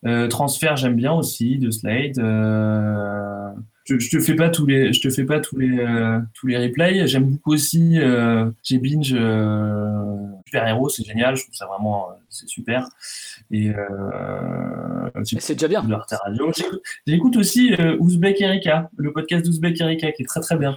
euh, 0.06 0.28
transfert 0.28 0.76
j'aime 0.76 0.96
bien 0.96 1.12
aussi 1.12 1.58
de 1.58 1.70
Slade. 1.70 2.18
Euh, 2.18 3.50
je, 3.84 3.98
je, 3.98 4.10
te 4.10 4.20
fais 4.20 4.34
pas 4.34 4.48
tous 4.48 4.66
les, 4.66 4.92
je 4.92 5.00
te 5.00 5.10
fais 5.10 5.24
pas 5.24 5.40
tous 5.40 5.58
les 5.58 5.78
euh, 5.78 6.20
tous 6.34 6.46
les 6.46 6.56
replays. 6.56 7.06
J'aime 7.06 7.24
beaucoup 7.24 7.52
aussi. 7.52 7.96
j'ai 8.62 8.78
binge 8.78 9.08
super 10.46 10.68
héros, 10.68 10.88
c'est 10.88 11.04
génial. 11.04 11.36
Je 11.36 11.42
trouve 11.42 11.54
ça 11.54 11.66
vraiment 11.66 12.08
c'est 12.28 12.48
super. 12.48 12.88
Et, 13.50 13.72
c'est 15.40 15.54
déjà 15.54 15.68
bien. 15.68 15.86
J'écoute 17.06 17.36
aussi 17.36 17.74
Ouzbek 17.98 18.40
Erika, 18.40 18.90
le 18.96 19.12
podcast 19.12 19.44
d'Ouzbek 19.44 19.80
Erika 19.80 20.12
qui 20.12 20.22
est 20.22 20.26
très 20.26 20.40
très 20.40 20.56
bien. 20.56 20.76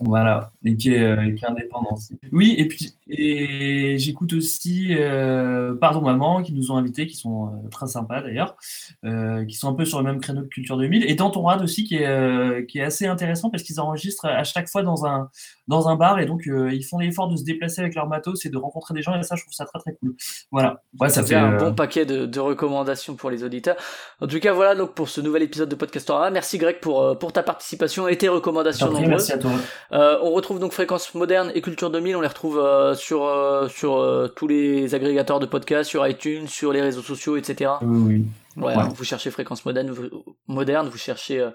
Voilà, 0.00 0.52
et 0.64 0.76
qui 0.76 0.94
est, 0.94 1.02
euh, 1.02 1.32
qui 1.32 1.44
est 1.44 1.48
indépendant 1.48 1.92
aussi. 1.92 2.18
Oui, 2.32 2.54
et 2.58 2.66
puis 2.66 2.94
et 3.14 3.98
j'écoute 3.98 4.32
aussi 4.32 4.94
euh, 4.96 5.74
Pardon 5.74 6.00
Maman, 6.00 6.42
qui 6.42 6.54
nous 6.54 6.72
ont 6.72 6.76
invités, 6.76 7.06
qui 7.06 7.16
sont 7.16 7.48
euh, 7.48 7.68
très 7.70 7.86
sympas 7.86 8.22
d'ailleurs, 8.22 8.56
euh, 9.04 9.44
qui 9.44 9.54
sont 9.54 9.68
un 9.68 9.74
peu 9.74 9.84
sur 9.84 9.98
le 9.98 10.04
même 10.04 10.18
créneau 10.18 10.42
que 10.42 10.48
Culture 10.48 10.78
2000, 10.78 11.04
et 11.04 11.16
Rad 11.20 11.62
aussi, 11.62 11.84
qui 11.84 11.96
est, 11.96 12.66
qui 12.66 12.78
est 12.78 12.82
assez 12.82 13.06
intéressant 13.06 13.50
parce 13.50 13.62
qu'ils 13.62 13.80
enregistrent 13.80 14.26
à 14.26 14.44
chaque 14.44 14.68
fois 14.68 14.82
dans 14.82 15.04
un, 15.04 15.28
dans 15.68 15.88
un 15.88 15.96
bar, 15.96 16.20
et 16.20 16.26
donc 16.26 16.44
ils 16.46 16.84
font 16.84 16.98
l'effort 16.98 17.28
de 17.28 17.36
se 17.36 17.44
déplacer 17.44 17.82
avec 17.82 17.94
leur 17.94 18.08
matos 18.08 18.46
et 18.46 18.50
de 18.50 18.56
rencontrer 18.56 18.94
des 18.94 19.02
gens, 19.02 19.18
et 19.18 19.22
ça, 19.22 19.36
je 19.36 19.42
trouve 19.42 19.54
ça 19.54 19.66
très 19.66 19.78
très 19.78 19.94
cool. 19.94 20.14
Voilà. 20.50 20.82
Ouais, 20.98 21.10
ça, 21.10 21.22
fait 21.22 21.34
un 21.34 21.58
bon 21.58 21.74
paquet 21.74 22.06
de, 22.06 22.24
de, 22.24 22.40
recommandations 22.40 23.14
pour 23.14 23.30
les 23.30 23.44
auditeurs. 23.44 23.76
En 24.20 24.26
tout 24.26 24.40
cas, 24.40 24.52
voilà 24.52 24.74
donc 24.74 24.94
pour 24.94 25.08
ce 25.08 25.20
nouvel 25.20 25.42
épisode 25.42 25.68
de 25.68 25.74
Podcastora. 25.74 26.30
Merci 26.30 26.56
Greg 26.56 26.80
pour, 26.80 27.18
pour 27.18 27.32
ta 27.32 27.42
participation 27.42 28.08
et 28.08 28.16
tes 28.16 28.28
recommandations. 28.28 28.90
Merci 29.06 29.32
à 29.32 29.38
toi. 29.38 29.52
Euh, 29.92 30.18
on 30.22 30.30
retrouve 30.30 30.58
donc 30.58 30.72
Fréquence 30.72 31.14
Moderne 31.14 31.50
et 31.54 31.60
Culture 31.60 31.90
2000, 31.90 32.16
on 32.16 32.20
les 32.20 32.28
retrouve 32.28 32.58
euh, 32.58 32.94
sur, 32.94 33.24
euh, 33.24 33.68
sur 33.68 34.30
tous 34.36 34.46
les 34.46 34.94
agrégateurs 34.94 35.40
de 35.40 35.46
podcasts, 35.46 35.90
sur 35.90 36.06
iTunes, 36.06 36.46
sur 36.46 36.72
les 36.72 36.80
réseaux 36.80 37.02
sociaux, 37.02 37.36
etc. 37.36 37.72
Oui, 37.82 38.24
oui. 38.56 38.72
Vous 38.94 39.04
cherchez 39.04 39.30
Fréquence 39.30 39.64
Moderne, 39.64 39.90
vous, 39.90 40.24
moderne, 40.46 40.88
vous 40.88 40.98
cherchez 40.98 41.46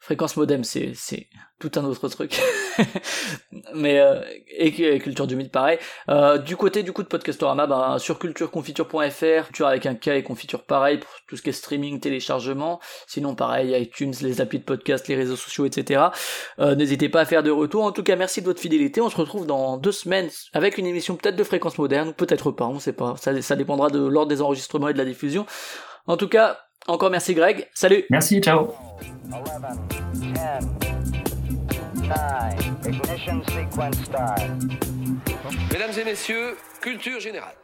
Fréquence 0.00 0.36
modem, 0.36 0.62
c'est 0.62 0.92
c'est 0.94 1.28
tout 1.58 1.72
un 1.74 1.84
autre 1.84 2.08
truc. 2.08 2.40
Mais 3.74 3.98
euh, 3.98 4.22
et, 4.46 4.98
Culture 5.00 5.26
du 5.26 5.34
Mythe, 5.34 5.50
pareil. 5.50 5.78
Euh, 6.08 6.38
du 6.38 6.56
côté 6.56 6.84
du 6.84 6.92
coup 6.92 7.02
de 7.02 7.08
Podcastorama, 7.08 7.66
bah, 7.66 7.96
sur 7.98 8.20
cultureconfiture.fr, 8.20 9.46
culture 9.46 9.66
avec 9.66 9.86
un 9.86 9.96
K 9.96 10.08
et 10.08 10.22
confiture 10.22 10.62
pareil 10.62 10.98
pour 10.98 11.10
tout 11.26 11.36
ce 11.36 11.42
qui 11.42 11.48
est 11.48 11.52
streaming, 11.52 11.98
téléchargement. 11.98 12.78
Sinon 13.08 13.34
pareil, 13.34 13.74
iTunes, 13.80 14.14
les 14.22 14.40
applis 14.40 14.60
de 14.60 14.64
podcast, 14.64 15.08
les 15.08 15.16
réseaux 15.16 15.36
sociaux, 15.36 15.66
etc. 15.66 16.04
Euh, 16.60 16.76
N'hésitez 16.76 17.08
pas 17.08 17.22
à 17.22 17.24
faire 17.24 17.42
de 17.42 17.50
retour. 17.50 17.82
En 17.84 17.92
tout 17.92 18.04
cas, 18.04 18.14
merci 18.14 18.40
de 18.40 18.46
votre 18.46 18.60
fidélité. 18.60 19.00
On 19.00 19.10
se 19.10 19.16
retrouve 19.16 19.46
dans 19.46 19.78
deux 19.78 19.92
semaines 19.92 20.30
avec 20.52 20.78
une 20.78 20.86
émission 20.86 21.16
peut-être 21.16 21.36
de 21.36 21.44
fréquence 21.44 21.76
moderne, 21.76 22.14
peut-être 22.14 22.52
pas, 22.52 22.66
on 22.66 22.78
sait 22.78 22.92
pas. 22.92 23.16
Ça, 23.20 23.42
ça 23.42 23.56
dépendra 23.56 23.90
de 23.90 23.98
l'ordre 23.98 24.28
des 24.28 24.42
enregistrements 24.42 24.88
et 24.88 24.92
de 24.92 24.98
la 24.98 25.04
diffusion. 25.04 25.44
En 26.06 26.16
tout 26.16 26.28
cas, 26.28 26.67
encore 26.88 27.10
merci 27.10 27.34
Greg. 27.34 27.68
Salut. 27.74 28.04
Merci, 28.10 28.40
ciao. 28.40 28.74
11, 29.30 29.44
10, 29.88 30.36
9, 32.08 32.14
ignition 32.86 33.42
sequence 33.44 33.96
start. 34.04 34.40
Mesdames 35.72 35.92
et 36.00 36.04
messieurs, 36.04 36.56
culture 36.80 37.20
générale. 37.20 37.54